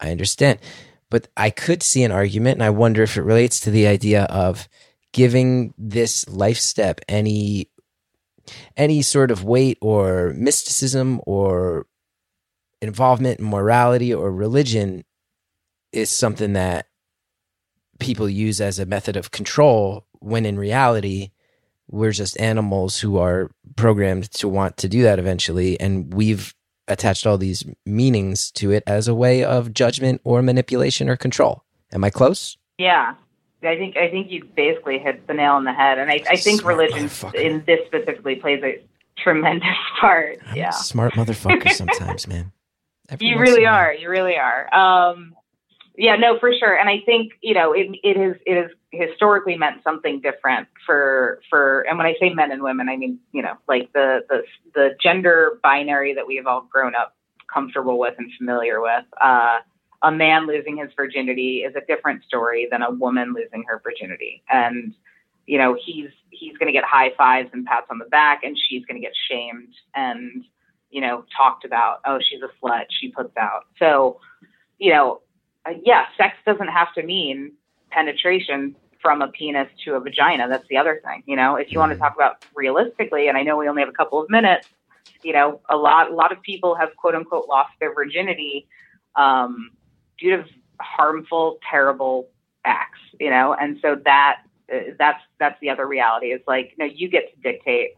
I 0.00 0.10
understand. 0.10 0.58
But 1.08 1.28
I 1.36 1.50
could 1.50 1.84
see 1.84 2.02
an 2.02 2.10
argument, 2.10 2.56
and 2.56 2.64
I 2.64 2.70
wonder 2.70 3.04
if 3.04 3.16
it 3.16 3.22
relates 3.22 3.60
to 3.60 3.70
the 3.70 3.86
idea 3.86 4.24
of 4.24 4.68
giving 5.12 5.74
this 5.76 6.28
life 6.28 6.58
step 6.58 7.00
any 7.08 7.68
any 8.76 9.02
sort 9.02 9.30
of 9.30 9.44
weight 9.44 9.78
or 9.80 10.32
mysticism 10.36 11.20
or 11.26 11.86
involvement 12.82 13.38
in 13.38 13.46
morality 13.46 14.12
or 14.12 14.32
religion 14.32 15.04
is 15.92 16.10
something 16.10 16.54
that 16.54 16.86
people 17.98 18.28
use 18.28 18.60
as 18.60 18.78
a 18.78 18.86
method 18.86 19.16
of 19.16 19.30
control 19.30 20.06
when 20.20 20.46
in 20.46 20.58
reality 20.58 21.30
we're 21.90 22.12
just 22.12 22.40
animals 22.40 23.00
who 23.00 23.18
are 23.18 23.50
programmed 23.76 24.30
to 24.30 24.48
want 24.48 24.76
to 24.78 24.88
do 24.88 25.02
that 25.02 25.18
eventually. 25.18 25.78
And 25.80 26.12
we've 26.14 26.54
attached 26.88 27.26
all 27.26 27.36
these 27.38 27.64
meanings 27.84 28.50
to 28.52 28.70
it 28.70 28.82
as 28.86 29.08
a 29.08 29.14
way 29.14 29.44
of 29.44 29.74
judgment 29.74 30.20
or 30.24 30.42
manipulation 30.42 31.08
or 31.08 31.16
control. 31.16 31.64
Am 31.92 32.04
i 32.04 32.10
close? 32.10 32.56
Yeah. 32.78 33.14
I 33.62 33.76
think 33.76 33.96
I 33.96 34.10
think 34.10 34.30
you 34.30 34.44
basically 34.56 34.98
hit 34.98 35.26
the 35.26 35.34
nail 35.34 35.52
on 35.52 35.64
the 35.64 35.72
head, 35.72 35.98
and 35.98 36.10
I, 36.10 36.22
I 36.30 36.36
think 36.36 36.60
Smart 36.60 36.76
religion 36.76 37.10
in 37.34 37.62
this 37.66 37.80
specifically 37.86 38.36
plays 38.36 38.62
a 38.62 38.82
tremendous 39.18 39.68
part. 40.00 40.38
I'm 40.46 40.56
yeah. 40.56 40.70
smart 40.70 41.12
motherfucker 41.14 41.70
sometimes 41.72 42.26
man 42.26 42.52
Every 43.10 43.26
You 43.26 43.38
really 43.38 43.66
are. 43.66 43.92
You 43.92 44.08
really 44.08 44.36
are. 44.36 44.72
Um, 44.72 45.34
yeah, 45.96 46.16
no, 46.16 46.38
for 46.38 46.52
sure. 46.58 46.78
And 46.78 46.88
I 46.88 47.00
think 47.04 47.32
you 47.42 47.54
know 47.54 47.72
it. 47.72 47.88
It 48.04 48.16
is. 48.16 48.36
It 48.46 48.56
has 48.56 48.70
historically 48.92 49.56
meant 49.56 49.82
something 49.82 50.20
different 50.20 50.68
for 50.86 51.40
for. 51.50 51.82
And 51.82 51.98
when 51.98 52.06
I 52.06 52.14
say 52.20 52.30
men 52.30 52.52
and 52.52 52.62
women, 52.62 52.88
I 52.88 52.96
mean 52.96 53.18
you 53.32 53.42
know 53.42 53.54
like 53.68 53.92
the 53.92 54.20
the 54.28 54.42
the 54.74 54.90
gender 55.02 55.58
binary 55.62 56.14
that 56.14 56.26
we 56.26 56.36
have 56.36 56.46
all 56.46 56.68
grown 56.72 56.94
up 56.94 57.16
comfortable 57.52 57.98
with 57.98 58.14
and 58.18 58.30
familiar 58.38 58.80
with. 58.80 59.04
Uh, 59.20 59.58
a 60.02 60.10
man 60.10 60.46
losing 60.46 60.76
his 60.76 60.90
virginity 60.96 61.58
is 61.58 61.74
a 61.76 61.84
different 61.86 62.24
story 62.24 62.68
than 62.70 62.82
a 62.82 62.90
woman 62.90 63.34
losing 63.34 63.64
her 63.68 63.80
virginity. 63.84 64.42
And 64.50 64.94
you 65.46 65.58
know 65.58 65.76
he's 65.84 66.10
he's 66.30 66.56
going 66.58 66.68
to 66.68 66.72
get 66.72 66.84
high 66.84 67.12
fives 67.16 67.50
and 67.52 67.66
pats 67.66 67.86
on 67.90 67.98
the 67.98 68.04
back, 68.06 68.44
and 68.44 68.56
she's 68.68 68.84
going 68.84 69.00
to 69.00 69.06
get 69.06 69.14
shamed 69.28 69.74
and 69.94 70.44
you 70.90 71.00
know, 71.00 71.24
talked 71.36 71.64
about, 71.64 72.00
oh, 72.04 72.18
she's 72.20 72.40
a 72.42 72.48
slut, 72.62 72.84
she 73.00 73.10
puts 73.10 73.36
out. 73.36 73.66
So, 73.78 74.20
you 74.78 74.92
know, 74.92 75.22
uh, 75.66 75.72
yeah, 75.84 76.06
sex 76.16 76.34
doesn't 76.44 76.68
have 76.68 76.92
to 76.94 77.02
mean 77.02 77.52
penetration 77.90 78.74
from 79.00 79.22
a 79.22 79.28
penis 79.28 79.68
to 79.84 79.94
a 79.94 80.00
vagina. 80.00 80.48
That's 80.48 80.66
the 80.68 80.76
other 80.76 81.00
thing. 81.04 81.22
You 81.26 81.36
know, 81.36 81.56
if 81.56 81.72
you 81.72 81.78
want 81.78 81.92
to 81.92 81.98
talk 81.98 82.14
about 82.14 82.44
realistically, 82.54 83.28
and 83.28 83.38
I 83.38 83.42
know 83.42 83.56
we 83.56 83.68
only 83.68 83.82
have 83.82 83.88
a 83.88 83.92
couple 83.92 84.20
of 84.20 84.28
minutes, 84.28 84.68
you 85.22 85.32
know, 85.32 85.60
a 85.70 85.76
lot, 85.76 86.10
a 86.10 86.14
lot 86.14 86.32
of 86.32 86.42
people 86.42 86.74
have 86.74 86.90
quote 86.96 87.14
unquote 87.14 87.48
lost 87.48 87.70
their 87.78 87.94
virginity 87.94 88.66
um, 89.16 89.70
due 90.20 90.36
to 90.36 90.44
harmful, 90.80 91.58
terrible 91.68 92.28
acts. 92.64 93.00
You 93.18 93.30
know, 93.30 93.54
and 93.54 93.78
so 93.82 93.96
that 94.04 94.42
uh, 94.72 94.92
that's 94.98 95.22
that's 95.38 95.58
the 95.60 95.70
other 95.70 95.86
reality. 95.86 96.28
Is 96.28 96.40
like, 96.46 96.74
you 96.76 96.86
know, 96.86 96.92
you 96.92 97.08
get 97.08 97.34
to 97.34 97.40
dictate 97.40 97.92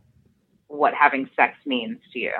what 0.68 0.94
having 0.94 1.28
sex 1.36 1.56
means 1.66 1.98
to 2.12 2.18
you. 2.18 2.32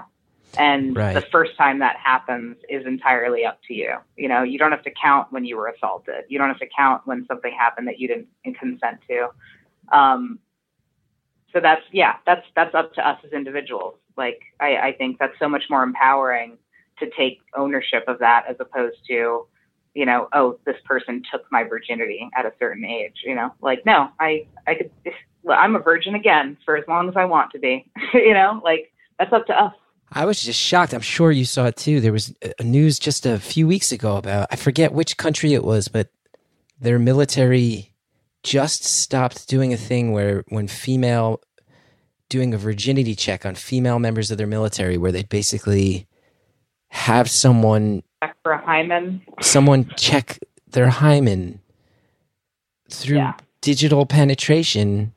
And 0.58 0.96
Right. 0.96 1.14
the 1.14 1.22
first 1.32 1.56
time 1.56 1.78
that 1.78 1.96
happens 1.96 2.56
is 2.68 2.84
entirely 2.86 3.44
up 3.44 3.60
to 3.68 3.74
you. 3.74 3.94
You 4.16 4.28
know, 4.28 4.42
you 4.42 4.58
don't 4.58 4.70
have 4.70 4.82
to 4.84 4.90
count 4.90 5.32
when 5.32 5.44
you 5.44 5.56
were 5.56 5.68
assaulted. 5.68 6.24
You 6.28 6.38
don't 6.38 6.48
have 6.48 6.58
to 6.58 6.68
count 6.76 7.06
when 7.06 7.24
something 7.26 7.52
happened 7.52 7.88
that 7.88 7.98
you 7.98 8.08
didn't 8.08 8.28
consent 8.58 8.98
to. 9.08 9.28
Um, 9.96 10.38
so 11.52 11.60
that's 11.60 11.82
yeah, 11.92 12.16
that's 12.26 12.46
that's 12.54 12.74
up 12.74 12.94
to 12.94 13.06
us 13.06 13.18
as 13.24 13.32
individuals. 13.32 13.94
Like 14.16 14.40
I, 14.60 14.76
I 14.76 14.92
think 14.92 15.18
that's 15.18 15.38
so 15.38 15.48
much 15.48 15.64
more 15.70 15.82
empowering 15.82 16.58
to 16.98 17.10
take 17.16 17.40
ownership 17.56 18.04
of 18.06 18.18
that 18.18 18.44
as 18.48 18.56
opposed 18.60 18.98
to, 19.08 19.46
you 19.94 20.06
know, 20.06 20.28
oh, 20.32 20.58
this 20.64 20.76
person 20.84 21.22
took 21.30 21.44
my 21.50 21.64
virginity 21.64 22.28
at 22.36 22.46
a 22.46 22.52
certain 22.58 22.84
age. 22.84 23.22
You 23.24 23.34
know, 23.34 23.52
like 23.60 23.84
no, 23.86 24.08
I 24.18 24.46
I 24.66 24.74
could. 24.74 24.90
I'm 25.48 25.74
a 25.74 25.80
virgin 25.80 26.14
again 26.14 26.56
for 26.64 26.76
as 26.76 26.84
long 26.86 27.08
as 27.08 27.16
I 27.16 27.24
want 27.24 27.50
to 27.52 27.58
be. 27.58 27.90
you 28.14 28.34
know, 28.34 28.60
like 28.64 28.92
that's 29.18 29.32
up 29.32 29.46
to 29.46 29.60
us. 29.60 29.74
I 30.14 30.26
was 30.26 30.42
just 30.42 30.60
shocked. 30.60 30.92
I'm 30.92 31.00
sure 31.00 31.32
you 31.32 31.44
saw 31.44 31.66
it 31.66 31.76
too. 31.76 32.00
There 32.00 32.12
was 32.12 32.34
a 32.58 32.62
news 32.62 32.98
just 32.98 33.24
a 33.24 33.38
few 33.38 33.66
weeks 33.66 33.92
ago 33.92 34.16
about 34.16 34.48
I 34.50 34.56
forget 34.56 34.92
which 34.92 35.16
country 35.16 35.54
it 35.54 35.64
was, 35.64 35.88
but 35.88 36.08
their 36.78 36.98
military 36.98 37.94
just 38.42 38.84
stopped 38.84 39.48
doing 39.48 39.72
a 39.72 39.76
thing 39.76 40.12
where 40.12 40.44
when 40.48 40.68
female 40.68 41.40
doing 42.28 42.52
a 42.54 42.58
virginity 42.58 43.14
check 43.14 43.46
on 43.46 43.54
female 43.54 43.98
members 43.98 44.30
of 44.30 44.38
their 44.38 44.46
military 44.46 44.98
where 44.98 45.12
they 45.12 45.22
basically 45.22 46.06
have 46.88 47.30
someone 47.30 48.02
for 48.42 48.52
a 48.52 48.64
hymen. 48.64 49.22
someone 49.40 49.90
check 49.96 50.38
their 50.70 50.88
hymen 50.88 51.60
through 52.90 53.18
Yeah. 53.18 53.34
digital 53.60 54.06
penetration 54.06 55.12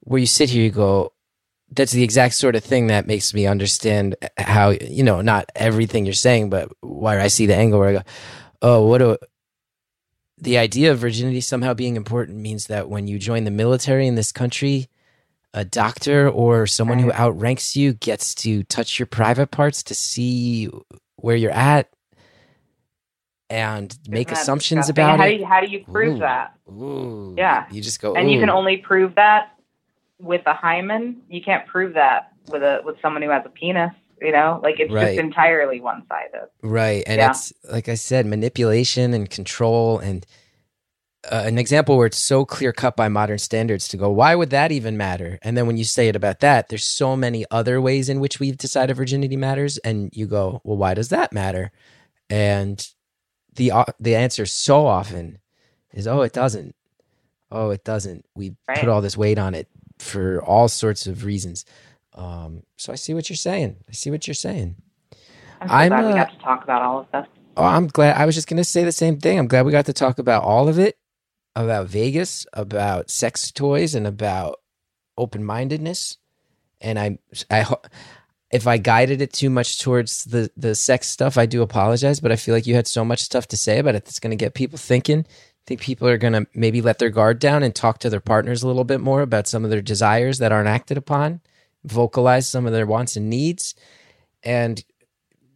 where 0.00 0.20
you 0.20 0.26
sit 0.26 0.50
here 0.50 0.62
you 0.62 0.70
go 0.70 1.12
that's 1.72 1.92
the 1.92 2.02
exact 2.04 2.34
sort 2.34 2.54
of 2.54 2.62
thing 2.64 2.86
that 2.86 3.06
makes 3.06 3.34
me 3.34 3.46
understand 3.46 4.14
how 4.38 4.70
you 4.70 5.02
know 5.02 5.20
not 5.20 5.50
everything 5.54 6.04
you're 6.06 6.14
saying 6.14 6.48
but 6.48 6.70
where 6.82 7.20
i 7.20 7.26
see 7.28 7.44
the 7.46 7.54
angle 7.54 7.78
where 7.80 7.88
i 7.88 7.92
go 7.92 8.02
oh 8.62 8.86
what 8.86 8.98
do 8.98 9.16
the 10.38 10.58
idea 10.58 10.92
of 10.92 10.98
virginity 10.98 11.40
somehow 11.40 11.74
being 11.74 11.96
important 11.96 12.38
means 12.38 12.66
that 12.68 12.88
when 12.88 13.06
you 13.08 13.18
join 13.18 13.44
the 13.44 13.50
military 13.50 14.06
in 14.06 14.14
this 14.14 14.32
country 14.32 14.88
a 15.52 15.64
doctor 15.64 16.28
or 16.28 16.66
someone 16.66 16.98
who 16.98 17.10
outranks 17.12 17.74
you 17.76 17.94
gets 17.94 18.34
to 18.34 18.62
touch 18.64 18.98
your 18.98 19.06
private 19.06 19.50
parts 19.50 19.82
to 19.82 19.94
see 19.94 20.68
where 21.16 21.36
you're 21.36 21.50
at 21.50 21.88
and 23.50 23.96
make 24.08 24.30
assumptions 24.32 24.86
disgusting? 24.86 25.04
about 25.04 25.18
how 25.18 25.24
it. 25.26 25.30
Do 25.32 25.36
you, 25.38 25.46
how 25.46 25.60
do 25.60 25.66
you 25.68 25.84
prove 25.84 26.16
Ooh. 26.16 26.20
that? 26.20 26.54
Ooh, 26.68 27.34
Yeah. 27.36 27.66
you 27.70 27.80
just 27.80 28.00
go. 28.00 28.14
And 28.14 28.30
you 28.30 28.40
can 28.40 28.50
only 28.50 28.78
prove 28.78 29.14
that 29.16 29.52
with 30.20 30.42
a 30.46 30.54
hymen. 30.54 31.22
You 31.28 31.42
can't 31.42 31.66
prove 31.66 31.94
that 31.94 32.32
with 32.48 32.62
a 32.62 32.80
with 32.84 32.96
someone 33.02 33.22
who 33.22 33.30
has 33.30 33.42
a 33.46 33.50
penis. 33.50 33.92
You 34.20 34.32
know, 34.32 34.60
like 34.62 34.80
it's 34.80 34.90
Right. 34.90 35.08
just 35.08 35.18
entirely 35.20 35.80
one 35.80 36.02
sided. 36.08 36.48
Right. 36.62 37.04
And 37.06 37.18
Yeah. 37.18 37.30
it's, 37.30 37.52
like 37.70 37.88
I 37.90 37.96
said, 37.96 38.24
manipulation 38.24 39.12
and 39.12 39.28
control. 39.28 39.98
And 39.98 40.24
uh, 41.30 41.42
an 41.44 41.58
example 41.58 41.98
where 41.98 42.06
it's 42.06 42.16
so 42.16 42.46
clear 42.46 42.72
cut 42.72 42.96
by 42.96 43.08
modern 43.08 43.36
standards 43.36 43.88
to 43.88 43.98
go, 43.98 44.08
why 44.10 44.34
would 44.34 44.48
that 44.50 44.72
even 44.72 44.96
matter? 44.96 45.38
And 45.42 45.54
then 45.54 45.66
when 45.66 45.76
you 45.76 45.84
say 45.84 46.08
it 46.08 46.16
about 46.16 46.40
that, 46.40 46.70
there's 46.70 46.84
so 46.84 47.14
many 47.14 47.44
other 47.50 47.78
ways 47.78 48.08
in 48.08 48.18
which 48.20 48.40
we've 48.40 48.56
decided 48.56 48.96
virginity 48.96 49.36
matters. 49.36 49.76
And 49.78 50.08
you 50.14 50.26
go, 50.26 50.62
well, 50.64 50.78
why 50.78 50.94
does 50.94 51.10
that 51.10 51.32
matter? 51.34 51.70
And 52.30 52.88
the, 53.56 53.72
uh, 53.72 53.84
the 54.00 54.16
answer 54.16 54.46
so 54.46 54.86
often 54.86 55.38
is, 55.92 56.06
oh, 56.06 56.22
it 56.22 56.32
doesn't. 56.32 56.74
Oh, 57.50 57.70
it 57.70 57.84
doesn't. 57.84 58.24
We 58.34 58.56
Right. 58.68 58.78
put 58.80 58.88
all 58.88 59.00
this 59.00 59.16
weight 59.16 59.38
on 59.38 59.54
it 59.54 59.68
for 59.98 60.42
all 60.42 60.68
sorts 60.68 61.06
of 61.06 61.24
reasons. 61.24 61.64
Um, 62.14 62.62
so 62.76 62.92
I 62.92 62.96
see 62.96 63.14
what 63.14 63.28
you're 63.28 63.36
saying. 63.36 63.76
I 63.88 63.92
see 63.92 64.10
what 64.10 64.26
you're 64.26 64.34
saying. 64.34 64.76
I'm 65.60 65.68
so 65.68 65.74
I'm, 65.74 65.88
glad 65.88 66.04
we 66.06 66.12
uh, 66.12 66.14
got 66.14 66.30
to 66.30 66.38
talk 66.38 66.64
about 66.64 66.82
all 66.82 67.00
of 67.00 67.06
this. 67.12 67.26
Oh, 67.56 67.64
I'm 67.64 67.86
glad. 67.86 68.16
I 68.16 68.26
was 68.26 68.34
just 68.34 68.48
going 68.48 68.58
to 68.58 68.64
say 68.64 68.84
the 68.84 68.92
same 68.92 69.18
thing. 69.18 69.38
I'm 69.38 69.48
glad 69.48 69.64
we 69.64 69.72
got 69.72 69.86
to 69.86 69.92
talk 69.92 70.18
about 70.18 70.42
all 70.42 70.68
of 70.68 70.78
it 70.78 70.98
about 71.54 71.88
Vegas, 71.88 72.46
about 72.52 73.10
sex 73.10 73.50
toys, 73.50 73.94
and 73.94 74.06
about 74.06 74.56
open 75.16 75.42
mindedness. 75.42 76.18
And 76.80 76.98
I, 76.98 77.18
I, 77.50 77.74
if 78.50 78.66
I 78.66 78.78
guided 78.78 79.20
it 79.20 79.32
too 79.32 79.50
much 79.50 79.80
towards 79.80 80.24
the 80.24 80.50
the 80.56 80.74
sex 80.74 81.08
stuff, 81.08 81.36
I 81.36 81.46
do 81.46 81.62
apologize. 81.62 82.20
But 82.20 82.32
I 82.32 82.36
feel 82.36 82.54
like 82.54 82.66
you 82.66 82.74
had 82.74 82.86
so 82.86 83.04
much 83.04 83.20
stuff 83.20 83.48
to 83.48 83.56
say 83.56 83.78
about 83.78 83.94
it 83.94 84.04
that's 84.04 84.20
going 84.20 84.30
to 84.30 84.36
get 84.36 84.54
people 84.54 84.78
thinking. 84.78 85.20
I 85.20 85.64
think 85.66 85.80
people 85.80 86.06
are 86.06 86.18
going 86.18 86.32
to 86.32 86.46
maybe 86.54 86.80
let 86.80 87.00
their 87.00 87.10
guard 87.10 87.40
down 87.40 87.64
and 87.64 87.74
talk 87.74 87.98
to 87.98 88.10
their 88.10 88.20
partners 88.20 88.62
a 88.62 88.68
little 88.68 88.84
bit 88.84 89.00
more 89.00 89.22
about 89.22 89.48
some 89.48 89.64
of 89.64 89.70
their 89.70 89.82
desires 89.82 90.38
that 90.38 90.52
aren't 90.52 90.68
acted 90.68 90.96
upon, 90.96 91.40
vocalize 91.84 92.46
some 92.48 92.66
of 92.66 92.72
their 92.72 92.86
wants 92.86 93.16
and 93.16 93.28
needs, 93.28 93.74
and 94.44 94.84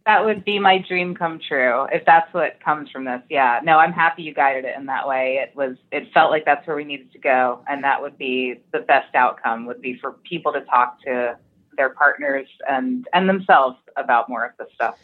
That 0.05 0.25
would 0.25 0.43
be 0.43 0.59
my 0.59 0.79
dream 0.85 1.15
come 1.15 1.39
true 1.39 1.85
if 1.93 2.03
that's 2.05 2.33
what 2.33 2.59
comes 2.63 2.89
from 2.89 3.05
this. 3.05 3.21
Yeah. 3.29 3.61
No, 3.63 3.77
I'm 3.77 3.93
happy 3.93 4.23
you 4.23 4.33
guided 4.33 4.65
it 4.65 4.75
in 4.77 4.87
that 4.87 5.07
way. 5.07 5.39
It 5.41 5.55
was 5.55 5.77
it 5.91 6.11
felt 6.13 6.31
like 6.31 6.43
that's 6.43 6.67
where 6.67 6.75
we 6.75 6.83
needed 6.83 7.11
to 7.13 7.19
go 7.19 7.63
and 7.69 7.83
that 7.83 8.01
would 8.01 8.17
be 8.17 8.55
the 8.73 8.79
best 8.79 9.15
outcome 9.15 9.65
would 9.67 9.81
be 9.81 9.97
for 10.01 10.13
people 10.29 10.51
to 10.53 10.61
talk 10.61 11.01
to 11.03 11.37
their 11.77 11.89
partners 11.89 12.47
and 12.69 13.07
and 13.13 13.27
themselves 13.27 13.77
about 13.97 14.29
more 14.29 14.45
of 14.45 14.51
this 14.57 14.67
stuff. 14.73 14.95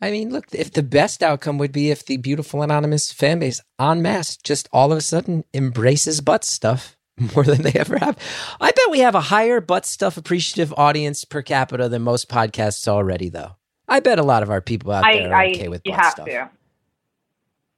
I 0.00 0.10
mean, 0.10 0.30
look, 0.30 0.46
if 0.52 0.72
the 0.72 0.82
best 0.82 1.22
outcome 1.22 1.56
would 1.58 1.72
be 1.72 1.90
if 1.90 2.04
the 2.04 2.16
beautiful 2.16 2.62
anonymous 2.62 3.12
fan 3.12 3.38
base 3.38 3.60
en 3.80 4.02
masse 4.02 4.36
just 4.36 4.68
all 4.72 4.92
of 4.92 4.98
a 4.98 5.00
sudden 5.00 5.44
embraces 5.54 6.20
butt 6.20 6.44
stuff 6.44 6.96
more 7.34 7.44
than 7.44 7.62
they 7.62 7.72
ever 7.72 7.98
have. 7.98 8.18
I 8.60 8.70
bet 8.70 8.90
we 8.90 9.00
have 9.00 9.14
a 9.14 9.20
higher 9.20 9.60
butt 9.60 9.86
stuff 9.86 10.16
appreciative 10.16 10.74
audience 10.76 11.24
per 11.24 11.42
capita 11.42 11.88
than 11.88 12.02
most 12.02 12.28
podcasts 12.28 12.88
already, 12.88 13.28
though. 13.28 13.56
I 13.88 14.00
bet 14.00 14.18
a 14.18 14.22
lot 14.22 14.42
of 14.42 14.50
our 14.50 14.60
people 14.60 14.92
out 14.92 15.04
I, 15.04 15.18
there 15.18 15.30
are 15.32 15.34
I 15.34 15.50
okay 15.50 15.68
with 15.68 15.82
you 15.84 15.92
butt 15.92 16.00
have 16.00 16.12
stuff. 16.12 16.26
to. 16.26 16.50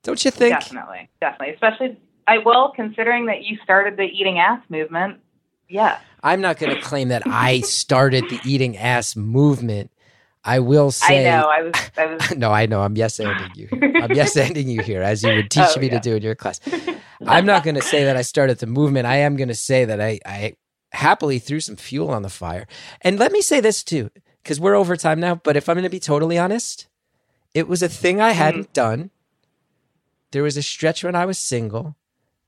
Don't 0.05 0.24
you 0.24 0.30
think? 0.30 0.59
Definitely. 0.59 1.11
Definitely. 1.20 1.55
Especially 1.55 1.99
I 2.28 2.38
will 2.38 2.72
considering 2.74 3.26
that 3.26 3.42
you 3.44 3.59
started 3.62 3.97
the 3.97 4.05
eating 4.05 4.38
ass 4.38 4.61
movement. 4.68 5.18
Yes. 5.68 6.00
I'm 6.22 6.40
not 6.40 6.58
going 6.58 6.74
to 6.74 6.80
claim 6.80 7.08
that 7.08 7.22
I 7.26 7.60
started 7.60 8.24
the 8.28 8.40
eating 8.44 8.76
ass 8.76 9.16
movement. 9.16 9.90
I 10.44 10.60
will 10.60 10.92
say. 10.92 11.28
I 11.28 11.30
know. 11.30 11.48
I 11.48 11.62
was 11.62 11.74
I 11.96 12.06
was 12.06 12.30
no, 12.36 12.52
I 12.52 12.66
know. 12.66 12.82
I'm 12.82 12.96
yes 12.96 13.18
ending 13.18 13.50
you. 13.54 13.68
Here. 13.68 13.92
I'm 13.96 14.12
yes 14.12 14.36
ending 14.36 14.68
you 14.68 14.80
here, 14.80 15.02
as 15.02 15.22
you 15.22 15.34
would 15.34 15.50
teach 15.50 15.64
Oh, 15.76 15.80
me 15.80 15.88
yeah. 15.88 15.98
to 15.98 16.00
do 16.00 16.16
in 16.16 16.22
your 16.22 16.36
class. 16.36 16.60
I'm 17.26 17.46
not 17.46 17.64
going 17.64 17.74
to 17.74 17.82
say 17.82 18.04
that 18.04 18.16
I 18.16 18.22
started 18.22 18.58
the 18.58 18.66
movement. 18.66 19.06
I 19.06 19.16
am 19.16 19.36
going 19.36 19.48
to 19.48 19.54
say 19.54 19.84
that 19.84 20.00
I, 20.00 20.20
I 20.24 20.54
happily 20.92 21.38
threw 21.38 21.60
some 21.60 21.76
fuel 21.76 22.10
on 22.10 22.22
the 22.22 22.28
fire. 22.28 22.66
And 23.02 23.18
let 23.18 23.32
me 23.32 23.42
say 23.42 23.60
this 23.60 23.82
too, 23.82 24.10
because 24.42 24.60
we're 24.60 24.74
over 24.74 24.96
time 24.96 25.18
now. 25.18 25.34
But 25.34 25.56
if 25.56 25.68
I'm 25.68 25.74
going 25.74 25.84
to 25.84 25.90
be 25.90 26.00
totally 26.00 26.38
honest, 26.38 26.86
it 27.54 27.66
was 27.66 27.82
a 27.82 27.88
thing 27.88 28.20
I 28.20 28.32
hadn't 28.32 28.64
mm-hmm. 28.64 28.72
done. 28.72 29.10
There 30.30 30.42
was 30.42 30.56
a 30.56 30.62
stretch 30.62 31.02
when 31.02 31.14
I 31.14 31.24
was 31.24 31.38
single, 31.38 31.96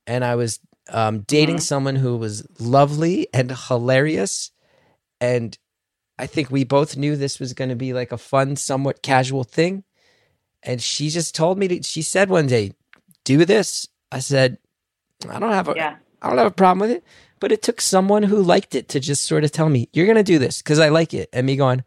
and 0.06 0.24
I 0.24 0.34
was 0.34 0.60
um, 0.91 1.20
dating 1.20 1.57
Mhm. 1.57 1.62
someone 1.62 1.97
who 1.97 2.16
was 2.16 2.47
lovely 2.59 3.28
and 3.32 3.51
hilarious, 3.51 4.51
and 5.20 5.57
I 6.18 6.26
think 6.26 6.51
we 6.51 6.64
both 6.64 6.97
knew 6.97 7.16
this 7.16 7.39
was 7.39 7.53
going 7.53 7.70
to 7.70 7.76
be 7.76 7.93
like 7.93 8.12
a 8.12 8.18
fun, 8.18 8.57
somewhat 8.57 9.03
casual 9.03 9.45
thing. 9.45 9.84
And 10.62 10.82
she 10.82 11.11
just 11.11 11.34
told 11.34 11.59
me 11.59 11.68
to, 11.68 11.82
she 11.82 12.03
said 12.03 12.28
one 12.28 12.47
day, 12.49 12.72
do 13.24 13.45
this. 13.45 13.86
I 14.11 14.18
said, 14.18 14.59
I 15.28 15.39
don't 15.39 15.53
have 15.53 15.68
a, 15.68 15.74
yeah. 15.76 15.97
I 16.20 16.28
don't 16.28 16.39
have 16.39 16.49
a 16.49 16.51
problem 16.51 16.80
with 16.80 16.91
it. 16.91 17.05
But 17.41 17.53
it 17.53 17.62
took 17.62 17.80
someone 17.80 18.24
who 18.24 18.43
liked 18.43 18.74
it 18.74 18.89
to 18.89 19.01
just 19.01 19.24
sort 19.24 19.45
of 19.45 19.53
tell 19.53 19.68
me, 19.68 19.89
you're 19.93 20.07
going 20.07 20.16
to 20.16 20.24
do 20.24 20.41
this 20.41 20.61
because 20.61 20.80
I 20.80 20.89
like 20.89 21.14
it. 21.14 21.28
And 21.32 21.47
me 21.47 21.55
going, 21.55 21.84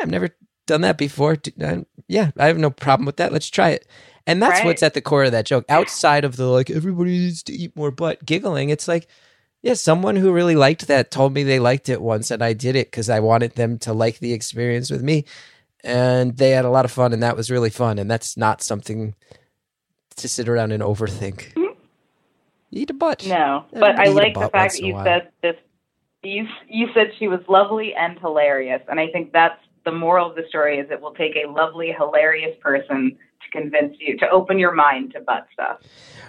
I've 0.00 0.10
never 0.10 0.36
done 0.66 0.82
that 0.82 0.98
before. 0.98 1.38
Yeah, 2.06 2.30
I 2.38 2.46
have 2.46 2.58
no 2.58 2.70
problem 2.70 3.06
with 3.06 3.16
that. 3.16 3.32
Let's 3.32 3.48
try 3.48 3.70
it. 3.70 3.86
And 4.26 4.42
that's 4.42 4.60
Right. 4.60 4.66
what's 4.66 4.82
at 4.82 4.94
the 4.94 5.00
core 5.00 5.24
of 5.24 5.32
that 5.32 5.46
joke. 5.46 5.64
Outside 5.68 6.24
of 6.24 6.36
the 6.36 6.46
like, 6.46 6.70
everybody 6.70 7.10
needs 7.18 7.42
to 7.44 7.52
eat 7.52 7.76
more 7.76 7.90
butt 7.90 8.24
giggling, 8.24 8.70
it's 8.70 8.88
like, 8.88 9.06
yeah, 9.62 9.74
someone 9.74 10.16
who 10.16 10.32
really 10.32 10.56
liked 10.56 10.86
that 10.88 11.10
told 11.10 11.34
me 11.34 11.42
they 11.42 11.58
liked 11.58 11.88
it 11.88 12.00
once 12.00 12.30
and 12.30 12.42
I 12.42 12.52
did 12.52 12.76
it 12.76 12.90
because 12.90 13.10
I 13.10 13.20
wanted 13.20 13.54
them 13.56 13.78
to 13.80 13.92
like 13.92 14.18
the 14.18 14.32
experience 14.32 14.90
with 14.90 15.02
me. 15.02 15.24
And 15.84 16.36
they 16.36 16.50
had 16.50 16.64
a 16.64 16.70
lot 16.70 16.84
of 16.84 16.90
fun 16.90 17.12
and 17.12 17.22
that 17.22 17.36
was 17.36 17.50
really 17.50 17.70
fun. 17.70 17.98
And 17.98 18.10
that's 18.10 18.36
not 18.36 18.62
something 18.62 19.14
to 20.16 20.28
sit 20.28 20.48
around 20.48 20.72
and 20.72 20.82
overthink. 20.82 21.52
Mm-hmm. 21.54 21.74
Eat 22.72 22.90
a 22.90 22.94
butt. 22.94 23.26
No, 23.26 23.64
uh, 23.74 23.80
but 23.80 23.98
I 23.98 24.06
Everybody 24.06 24.14
like 24.14 24.34
the 24.34 24.48
fact 24.48 24.74
that 24.74 24.82
you 24.82 25.00
said 25.02 25.30
this. 25.42 25.56
You 26.22 26.46
you 26.68 26.88
said 26.92 27.12
she 27.18 27.28
was 27.28 27.40
lovely 27.48 27.94
and 27.94 28.18
hilarious, 28.18 28.82
and 28.88 29.00
I 29.00 29.08
think 29.08 29.32
that's 29.32 29.58
the 29.84 29.90
moral 29.90 30.28
of 30.30 30.36
the 30.36 30.44
story. 30.48 30.78
Is 30.78 30.90
it 30.90 31.00
will 31.00 31.14
take 31.14 31.34
a 31.34 31.48
lovely, 31.48 31.92
hilarious 31.96 32.56
person 32.60 33.16
to 33.42 33.50
convince 33.50 33.96
you 33.98 34.16
to 34.18 34.28
open 34.30 34.58
your 34.58 34.72
mind 34.72 35.12
to 35.14 35.20
butt 35.20 35.46
stuff, 35.52 35.78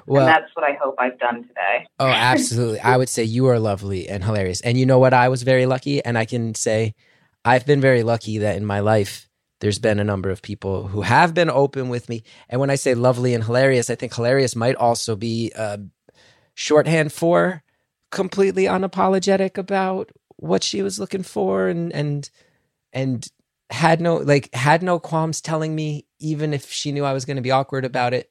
Well, 0.05 0.21
and 0.21 0.29
that's 0.29 0.55
what 0.55 0.63
I 0.63 0.77
hope 0.81 0.95
I've 0.99 1.19
done 1.19 1.43
today. 1.47 1.87
Oh, 1.99 2.07
absolutely. 2.09 2.79
I 2.79 2.97
would 2.97 3.09
say 3.09 3.23
you 3.23 3.47
are 3.47 3.59
lovely 3.59 4.09
and 4.09 4.23
hilarious. 4.23 4.61
And 4.61 4.77
you 4.77 4.85
know 4.85 4.99
what? 4.99 5.13
I 5.13 5.29
was 5.29 5.43
very 5.43 5.65
lucky. 5.65 6.03
And 6.03 6.17
I 6.17 6.25
can 6.25 6.55
say 6.55 6.95
I've 7.43 7.65
been 7.65 7.81
very 7.81 8.03
lucky 8.03 8.39
that 8.39 8.57
in 8.57 8.65
my 8.65 8.79
life, 8.79 9.27
there's 9.59 9.79
been 9.79 9.99
a 9.99 10.03
number 10.03 10.29
of 10.29 10.41
people 10.41 10.87
who 10.87 11.01
have 11.01 11.33
been 11.33 11.49
open 11.49 11.89
with 11.89 12.09
me. 12.09 12.23
And 12.49 12.59
when 12.59 12.69
I 12.69 12.75
say 12.75 12.95
lovely 12.95 13.33
and 13.33 13.43
hilarious, 13.43 13.89
I 13.89 13.95
think 13.95 14.13
hilarious 14.13 14.55
might 14.55 14.75
also 14.75 15.15
be 15.15 15.51
uh, 15.55 15.77
shorthand 16.55 17.13
for 17.13 17.63
completely 18.09 18.65
unapologetic 18.65 19.57
about 19.57 20.11
what 20.37 20.63
she 20.63 20.81
was 20.81 20.99
looking 20.99 21.23
for 21.23 21.67
and, 21.67 21.93
and, 21.93 22.29
and, 22.91 23.27
had 23.71 24.01
no 24.01 24.17
like 24.17 24.53
had 24.53 24.83
no 24.83 24.99
qualms 24.99 25.41
telling 25.41 25.73
me 25.73 26.05
even 26.19 26.53
if 26.53 26.71
she 26.71 26.91
knew 26.91 27.05
I 27.05 27.13
was 27.13 27.25
going 27.25 27.37
to 27.37 27.41
be 27.41 27.51
awkward 27.51 27.85
about 27.85 28.13
it. 28.13 28.29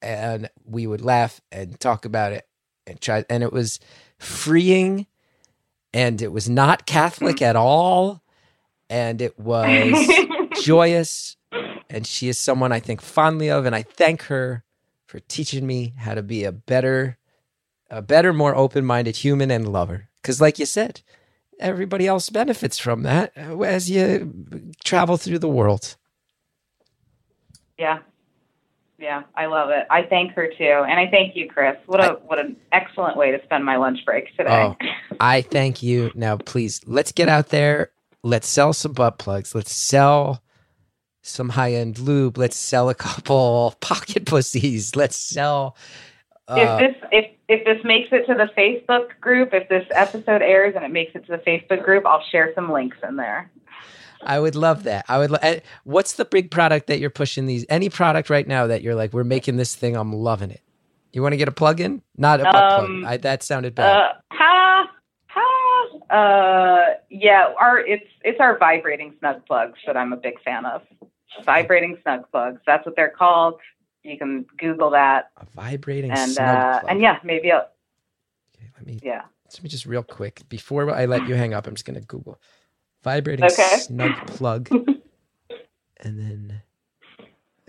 And 0.00 0.48
we 0.64 0.86
would 0.86 1.00
laugh 1.00 1.40
and 1.50 1.78
talk 1.80 2.04
about 2.04 2.32
it 2.32 2.46
and 2.86 3.00
try 3.00 3.24
and 3.28 3.42
it 3.42 3.52
was 3.52 3.80
freeing 4.18 5.06
and 5.92 6.22
it 6.22 6.30
was 6.30 6.48
not 6.48 6.86
catholic 6.86 7.42
at 7.42 7.56
all. 7.56 8.22
And 8.90 9.20
it 9.20 9.38
was 9.38 9.94
joyous. 10.62 11.36
And 11.90 12.06
she 12.06 12.28
is 12.28 12.38
someone 12.38 12.70
i 12.70 12.80
think 12.80 13.00
fondly 13.00 13.50
of 13.50 13.64
and 13.64 13.74
i 13.74 13.82
thank 13.82 14.22
her 14.24 14.64
for 15.06 15.20
teaching 15.20 15.66
me 15.66 15.94
how 15.96 16.14
to 16.14 16.22
be 16.22 16.44
a 16.44 16.52
better 16.52 17.16
a 17.90 18.02
better 18.02 18.34
more 18.34 18.54
open-minded 18.54 19.16
human 19.16 19.50
and 19.50 19.72
lover. 19.72 20.08
Because 20.20 20.40
like 20.40 20.58
you 20.58 20.66
said 20.66 21.00
everybody 21.60 22.06
else 22.06 22.30
benefits 22.30 22.78
from 22.78 23.02
that 23.02 23.32
uh, 23.36 23.60
as 23.60 23.90
you 23.90 24.32
travel 24.84 25.16
through 25.16 25.38
the 25.38 25.48
world 25.48 25.96
yeah, 27.78 28.00
Yeah, 28.98 29.22
I 29.36 29.46
love 29.46 29.70
it. 29.70 29.86
I 29.90 30.02
thank 30.02 30.32
her 30.32 30.48
too, 30.48 30.84
and 30.88 30.98
I 30.98 31.08
thank 31.08 31.36
you, 31.36 31.48
Chris. 31.48 31.76
What 31.86 32.04
a 32.04 32.14
what 32.26 32.40
an 32.40 32.56
excellent 32.72 33.16
way 33.16 33.30
to 33.30 33.42
spend 33.44 33.64
my 33.64 33.76
lunch 33.76 34.00
break 34.04 34.36
today. 34.36 34.50
Oh, 34.50 34.76
I 35.20 35.42
thank 35.42 35.82
you. 35.82 36.10
Now, 36.16 36.36
please, 36.36 36.80
let's 36.86 37.12
get 37.12 37.28
out 37.28 37.50
there. 37.50 37.92
Let's 38.24 38.48
sell 38.48 38.72
some 38.72 38.92
butt 38.92 39.18
plugs. 39.18 39.54
Let's 39.54 39.72
sell 39.72 40.42
some 41.22 41.50
high 41.50 41.74
end 41.74 42.00
lube. 42.00 42.36
Let's 42.36 42.56
sell 42.56 42.88
a 42.88 42.94
couple 42.94 43.76
pocket 43.80 44.26
pussies. 44.26 44.96
Let's 44.96 45.16
sell. 45.16 45.76
Uh, 46.48 46.78
if 46.82 46.96
this 47.00 47.08
if 47.12 47.37
if 47.48 47.64
this 47.64 47.82
makes 47.84 48.08
it 48.12 48.26
to 48.26 48.34
the 48.34 48.50
Facebook 48.56 49.18
group, 49.20 49.54
if 49.54 49.68
this 49.68 49.86
episode 49.92 50.42
airs 50.42 50.74
and 50.76 50.84
it 50.84 50.90
makes 50.90 51.14
it 51.14 51.24
to 51.26 51.32
the 51.32 51.38
Facebook 51.38 51.82
group, 51.84 52.04
I'll 52.06 52.22
share 52.30 52.52
some 52.54 52.70
links 52.70 52.98
in 53.06 53.16
there. 53.16 53.50
I 54.22 54.40
would 54.40 54.56
love 54.56 54.82
that. 54.82 55.04
I 55.08 55.18
would. 55.18 55.30
lo- 55.30 55.38
eh, 55.42 55.60
What's 55.84 56.14
the 56.14 56.24
big 56.24 56.50
product 56.50 56.88
that 56.88 56.98
you're 56.98 57.08
pushing 57.10 57.46
these? 57.46 57.64
Any 57.68 57.88
product 57.88 58.30
right 58.30 58.46
now 58.46 58.66
that 58.66 58.82
you're 58.82 58.96
like, 58.96 59.12
we're 59.12 59.22
making 59.24 59.56
this 59.56 59.74
thing. 59.76 59.96
I'm 59.96 60.12
loving 60.12 60.50
it. 60.50 60.60
You 61.12 61.22
want 61.22 61.32
to 61.34 61.36
get 61.36 61.48
a 61.48 61.52
plug 61.52 61.80
in? 61.80 62.02
Not 62.16 62.40
a 62.40 62.48
Um, 62.48 63.02
plug. 63.02 63.12
I, 63.12 63.16
that 63.18 63.42
sounded 63.42 63.74
bad. 63.76 63.96
Uh, 63.96 64.12
ha 64.32 64.90
ha. 65.28 65.84
Uh, 66.10 66.94
yeah, 67.10 67.52
our 67.60 67.78
it's 67.78 68.04
it's 68.24 68.40
our 68.40 68.58
vibrating 68.58 69.14
snug 69.20 69.46
plugs 69.46 69.78
that 69.86 69.96
I'm 69.96 70.12
a 70.12 70.16
big 70.16 70.40
fan 70.42 70.66
of. 70.66 70.82
Vibrating 71.44 71.96
snug 72.02 72.24
plugs. 72.32 72.60
That's 72.66 72.84
what 72.84 72.96
they're 72.96 73.10
called. 73.16 73.60
You 74.04 74.18
can 74.18 74.46
Google 74.58 74.90
that, 74.90 75.32
a 75.38 75.46
vibrating 75.54 76.12
and 76.12 76.32
snug 76.32 76.64
uh, 76.64 76.80
plug. 76.80 76.92
and 76.92 77.00
yeah, 77.02 77.18
maybe 77.24 77.52
I'll, 77.52 77.68
Okay, 78.56 78.70
let 78.76 78.86
me 78.86 79.02
yeah. 79.02 79.22
let 79.54 79.62
me 79.62 79.68
just 79.68 79.86
real 79.86 80.02
quick 80.04 80.48
before 80.48 80.90
I 80.90 81.06
let 81.06 81.26
you 81.26 81.34
hang 81.36 81.54
up. 81.54 81.66
I'm 81.66 81.74
just 81.74 81.86
gonna 81.86 82.00
Google 82.02 82.40
vibrating 83.04 83.48
Okay. 83.48 83.86
snug 83.86 84.24
plug, 84.26 84.70
and 85.98 86.18
then 86.18 86.62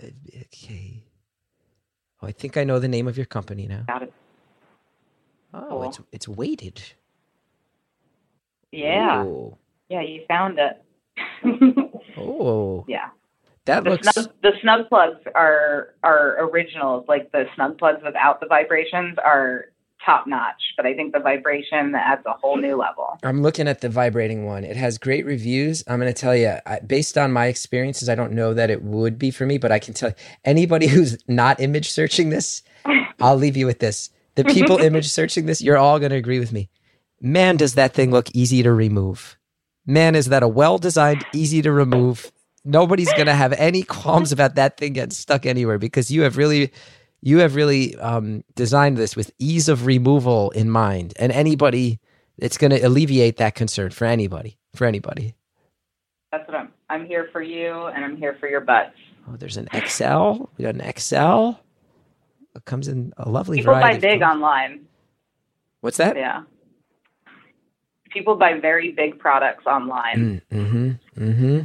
okay. 0.02 1.04
Oh, 2.22 2.26
I 2.28 2.32
think 2.32 2.56
I 2.56 2.64
know 2.64 2.78
the 2.78 2.88
name 2.88 3.08
of 3.08 3.16
your 3.16 3.26
company 3.26 3.66
now. 3.66 3.88
Got 3.88 4.04
it. 4.04 4.14
Oh, 5.54 5.68
Cool. 5.70 5.82
it's 5.82 6.00
it's 6.12 6.28
weighted. 6.28 6.82
Yeah, 8.72 9.26
Oh, 9.26 9.58
yeah, 9.88 10.02
you 10.02 10.22
found 10.28 10.58
it. 10.58 10.82
oh, 12.16 12.88
yeah. 12.88 13.08
That 13.66 13.84
The 13.84 13.90
looks. 13.90 14.08
snug, 14.08 14.30
the 14.42 14.52
snug 14.62 14.88
plugs 14.88 15.20
are 15.34 15.94
are 16.02 16.36
originals. 16.48 17.04
Like 17.08 17.30
the 17.32 17.44
snug 17.54 17.78
plugs 17.78 18.00
without 18.04 18.40
the 18.40 18.46
vibrations 18.46 19.16
are 19.24 19.66
top 20.04 20.26
notch, 20.26 20.62
but 20.78 20.86
I 20.86 20.94
think 20.94 21.12
the 21.12 21.20
vibration 21.20 21.94
adds 21.94 22.22
a 22.24 22.32
whole 22.32 22.56
new 22.56 22.74
level. 22.74 23.18
I'm 23.22 23.42
looking 23.42 23.68
at 23.68 23.82
the 23.82 23.90
vibrating 23.90 24.46
one. 24.46 24.64
It 24.64 24.76
has 24.76 24.96
great 24.96 25.26
reviews. 25.26 25.84
I'm 25.86 26.00
going 26.00 26.10
to 26.12 26.18
tell 26.18 26.34
you, 26.34 26.54
I, 26.64 26.80
based 26.80 27.18
on 27.18 27.32
my 27.32 27.46
experiences, 27.48 28.08
I 28.08 28.14
don't 28.14 28.32
know 28.32 28.54
that 28.54 28.70
it 28.70 28.82
would 28.82 29.18
be 29.18 29.30
for 29.30 29.44
me, 29.44 29.58
but 29.58 29.70
I 29.70 29.78
can 29.78 29.92
tell 29.92 30.14
anybody 30.42 30.86
who's 30.86 31.18
not 31.28 31.60
image 31.60 31.90
searching 31.90 32.30
this, 32.30 32.62
I'll 33.20 33.36
leave 33.36 33.58
you 33.58 33.66
with 33.66 33.80
this. 33.80 34.08
The 34.36 34.44
people 34.44 34.78
image 34.80 35.06
searching 35.06 35.44
this, 35.44 35.60
you're 35.60 35.76
all 35.76 35.98
going 35.98 36.12
to 36.12 36.16
agree 36.16 36.38
with 36.38 36.50
me. 36.52 36.70
Man, 37.20 37.58
does 37.58 37.74
that 37.74 37.92
thing 37.92 38.10
look 38.10 38.30
easy 38.34 38.62
to 38.62 38.72
remove. 38.72 39.36
Man, 39.84 40.14
is 40.14 40.26
that 40.26 40.42
a 40.42 40.48
well 40.48 40.78
designed, 40.78 41.26
easy 41.34 41.60
to 41.60 41.70
remove. 41.72 42.32
Nobody's 42.64 43.12
going 43.14 43.26
to 43.26 43.34
have 43.34 43.52
any 43.54 43.82
qualms 43.98 44.32
about 44.32 44.56
that 44.56 44.76
thing 44.76 44.94
getting 44.94 45.10
stuck 45.10 45.46
anywhere 45.46 45.78
because 45.78 46.10
you 46.10 46.22
have 46.22 46.36
really. 46.36 46.72
You 47.22 47.40
have 47.40 47.54
really 47.54 47.94
um, 47.96 48.44
designed 48.54 48.96
this 48.96 49.14
with 49.14 49.30
ease 49.38 49.68
of 49.68 49.84
removal 49.84 50.52
in 50.52 50.70
mind, 50.70 51.12
and 51.18 51.30
anybody 51.32 52.00
it's 52.40 52.56
going 52.56 52.70
to 52.70 52.80
alleviate 52.80 53.36
that 53.36 53.54
concern 53.54 53.90
for 53.90 54.06
anybody. 54.06 54.58
For 54.74 54.86
anybody. 54.86 55.34
That's 56.32 56.46
what 56.48 56.56
I'm. 56.56 56.72
I'm 56.88 57.06
here 57.06 57.28
for 57.32 57.42
you, 57.42 57.86
and 57.86 58.04
I'm 58.04 58.16
here 58.16 58.36
for 58.40 58.48
your 58.48 58.60
butts. 58.60 58.96
Oh, 59.28 59.36
there's 59.36 59.56
an 59.56 59.68
XL. 59.74 60.44
We 60.56 60.64
got 60.64 60.74
an 60.74 60.92
XL. 60.96 61.60
It 62.56 62.64
comes 62.64 62.88
in 62.88 63.12
a 63.16 63.28
lovely 63.28 63.58
People 63.58 63.74
variety. 63.74 63.98
buy 63.98 64.00
big 64.00 64.22
online. 64.22 64.86
What's 65.82 65.98
that? 65.98 66.16
Yeah. 66.16 66.42
People 68.10 68.36
buy 68.36 68.58
very 68.58 68.92
big 68.92 69.18
products 69.18 69.66
online. 69.66 70.42
Mm, 70.50 70.58
mm-hmm. 70.58 71.22
Mm-hmm. 71.22 71.60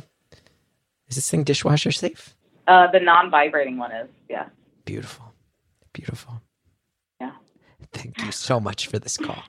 Is 1.10 1.16
this 1.16 1.30
thing 1.30 1.44
dishwasher 1.44 1.92
safe? 1.92 2.36
Uh, 2.68 2.90
the 2.92 3.00
non-vibrating 3.00 3.78
one 3.78 3.92
is. 3.92 4.10
Yeah. 4.30 4.48
Beautiful. 4.86 5.34
Beautiful. 5.94 6.42
Yeah. 7.22 7.32
Thank 7.94 8.22
you 8.24 8.32
so 8.32 8.60
much 8.60 8.88
for 8.88 9.00
this 9.00 9.18
call. 9.18 9.44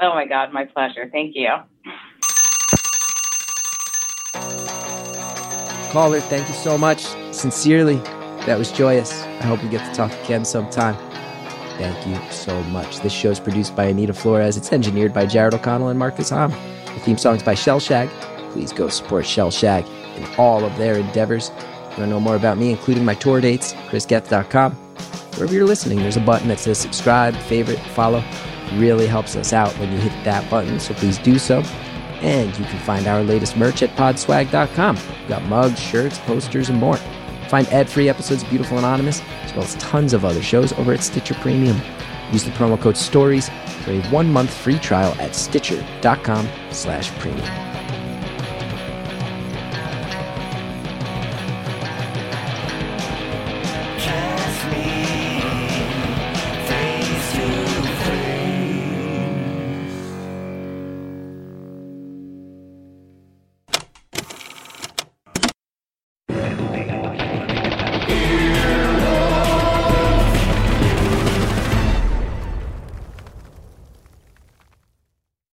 Oh 0.00 0.14
my 0.14 0.26
God, 0.26 0.52
my 0.52 0.64
pleasure. 0.64 1.08
Thank 1.10 1.34
you. 1.34 1.48
Caller, 5.92 6.20
thank 6.20 6.48
you 6.48 6.54
so 6.54 6.78
much. 6.78 7.00
Sincerely, 7.32 7.96
that 8.46 8.58
was 8.58 8.72
joyous. 8.72 9.22
I 9.22 9.42
hope 9.42 9.62
we 9.62 9.68
get 9.68 9.86
to 9.86 9.94
talk 9.94 10.12
again 10.24 10.44
sometime. 10.44 10.96
Thank 11.78 12.06
you 12.06 12.32
so 12.32 12.62
much. 12.64 13.00
This 13.00 13.12
show 13.12 13.30
is 13.30 13.40
produced 13.40 13.74
by 13.76 13.84
Anita 13.84 14.14
Flores. 14.14 14.56
It's 14.56 14.72
engineered 14.72 15.12
by 15.12 15.26
Jared 15.26 15.54
O'Connell 15.54 15.88
and 15.88 15.98
Marcus 15.98 16.30
Hom. 16.30 16.50
The 16.50 17.00
theme 17.00 17.18
song 17.18 17.36
is 17.36 17.42
by 17.42 17.54
Shellshag. 17.54 18.08
Please 18.52 18.72
go 18.72 18.88
support 18.88 19.24
Shellshag 19.24 19.86
all 20.38 20.64
of 20.64 20.76
their 20.76 20.96
endeavors. 20.96 21.50
If 21.50 21.58
you 21.58 21.88
want 21.88 21.96
to 21.96 22.06
know 22.06 22.20
more 22.20 22.36
about 22.36 22.58
me, 22.58 22.70
including 22.70 23.04
my 23.04 23.14
tour 23.14 23.40
dates, 23.40 23.74
chrisgethard.com. 23.74 24.72
Wherever 24.72 25.54
you're 25.54 25.66
listening, 25.66 25.98
there's 25.98 26.16
a 26.16 26.20
button 26.20 26.48
that 26.48 26.58
says 26.58 26.78
subscribe, 26.78 27.34
favorite, 27.34 27.78
follow. 27.78 28.18
It 28.18 28.78
really 28.78 29.06
helps 29.06 29.36
us 29.36 29.52
out 29.52 29.72
when 29.78 29.92
you 29.92 29.98
hit 29.98 30.12
that 30.24 30.48
button, 30.50 30.78
so 30.80 30.94
please 30.94 31.18
do 31.18 31.38
so. 31.38 31.60
And 32.20 32.56
you 32.56 32.64
can 32.64 32.78
find 32.80 33.06
our 33.06 33.22
latest 33.22 33.56
merch 33.56 33.82
at 33.82 33.90
podswag.com. 33.96 34.96
We've 34.96 35.28
got 35.28 35.42
mugs, 35.44 35.80
shirts, 35.80 36.18
posters, 36.20 36.68
and 36.68 36.78
more. 36.78 36.96
Find 37.48 37.66
ad-free 37.68 38.08
episodes 38.08 38.42
of 38.42 38.50
Beautiful 38.50 38.78
Anonymous, 38.78 39.20
as 39.42 39.52
well 39.52 39.64
as 39.64 39.74
tons 39.74 40.12
of 40.12 40.24
other 40.24 40.42
shows 40.42 40.72
over 40.74 40.92
at 40.92 41.02
Stitcher 41.02 41.34
Premium. 41.34 41.78
Use 42.30 42.44
the 42.44 42.50
promo 42.52 42.80
code 42.80 42.96
STORIES 42.96 43.50
for 43.82 43.90
a 43.90 44.00
one-month 44.04 44.52
free 44.52 44.78
trial 44.78 45.14
at 45.20 45.34
stitcher.com 45.34 46.48
slash 46.70 47.10
premium. 47.18 47.71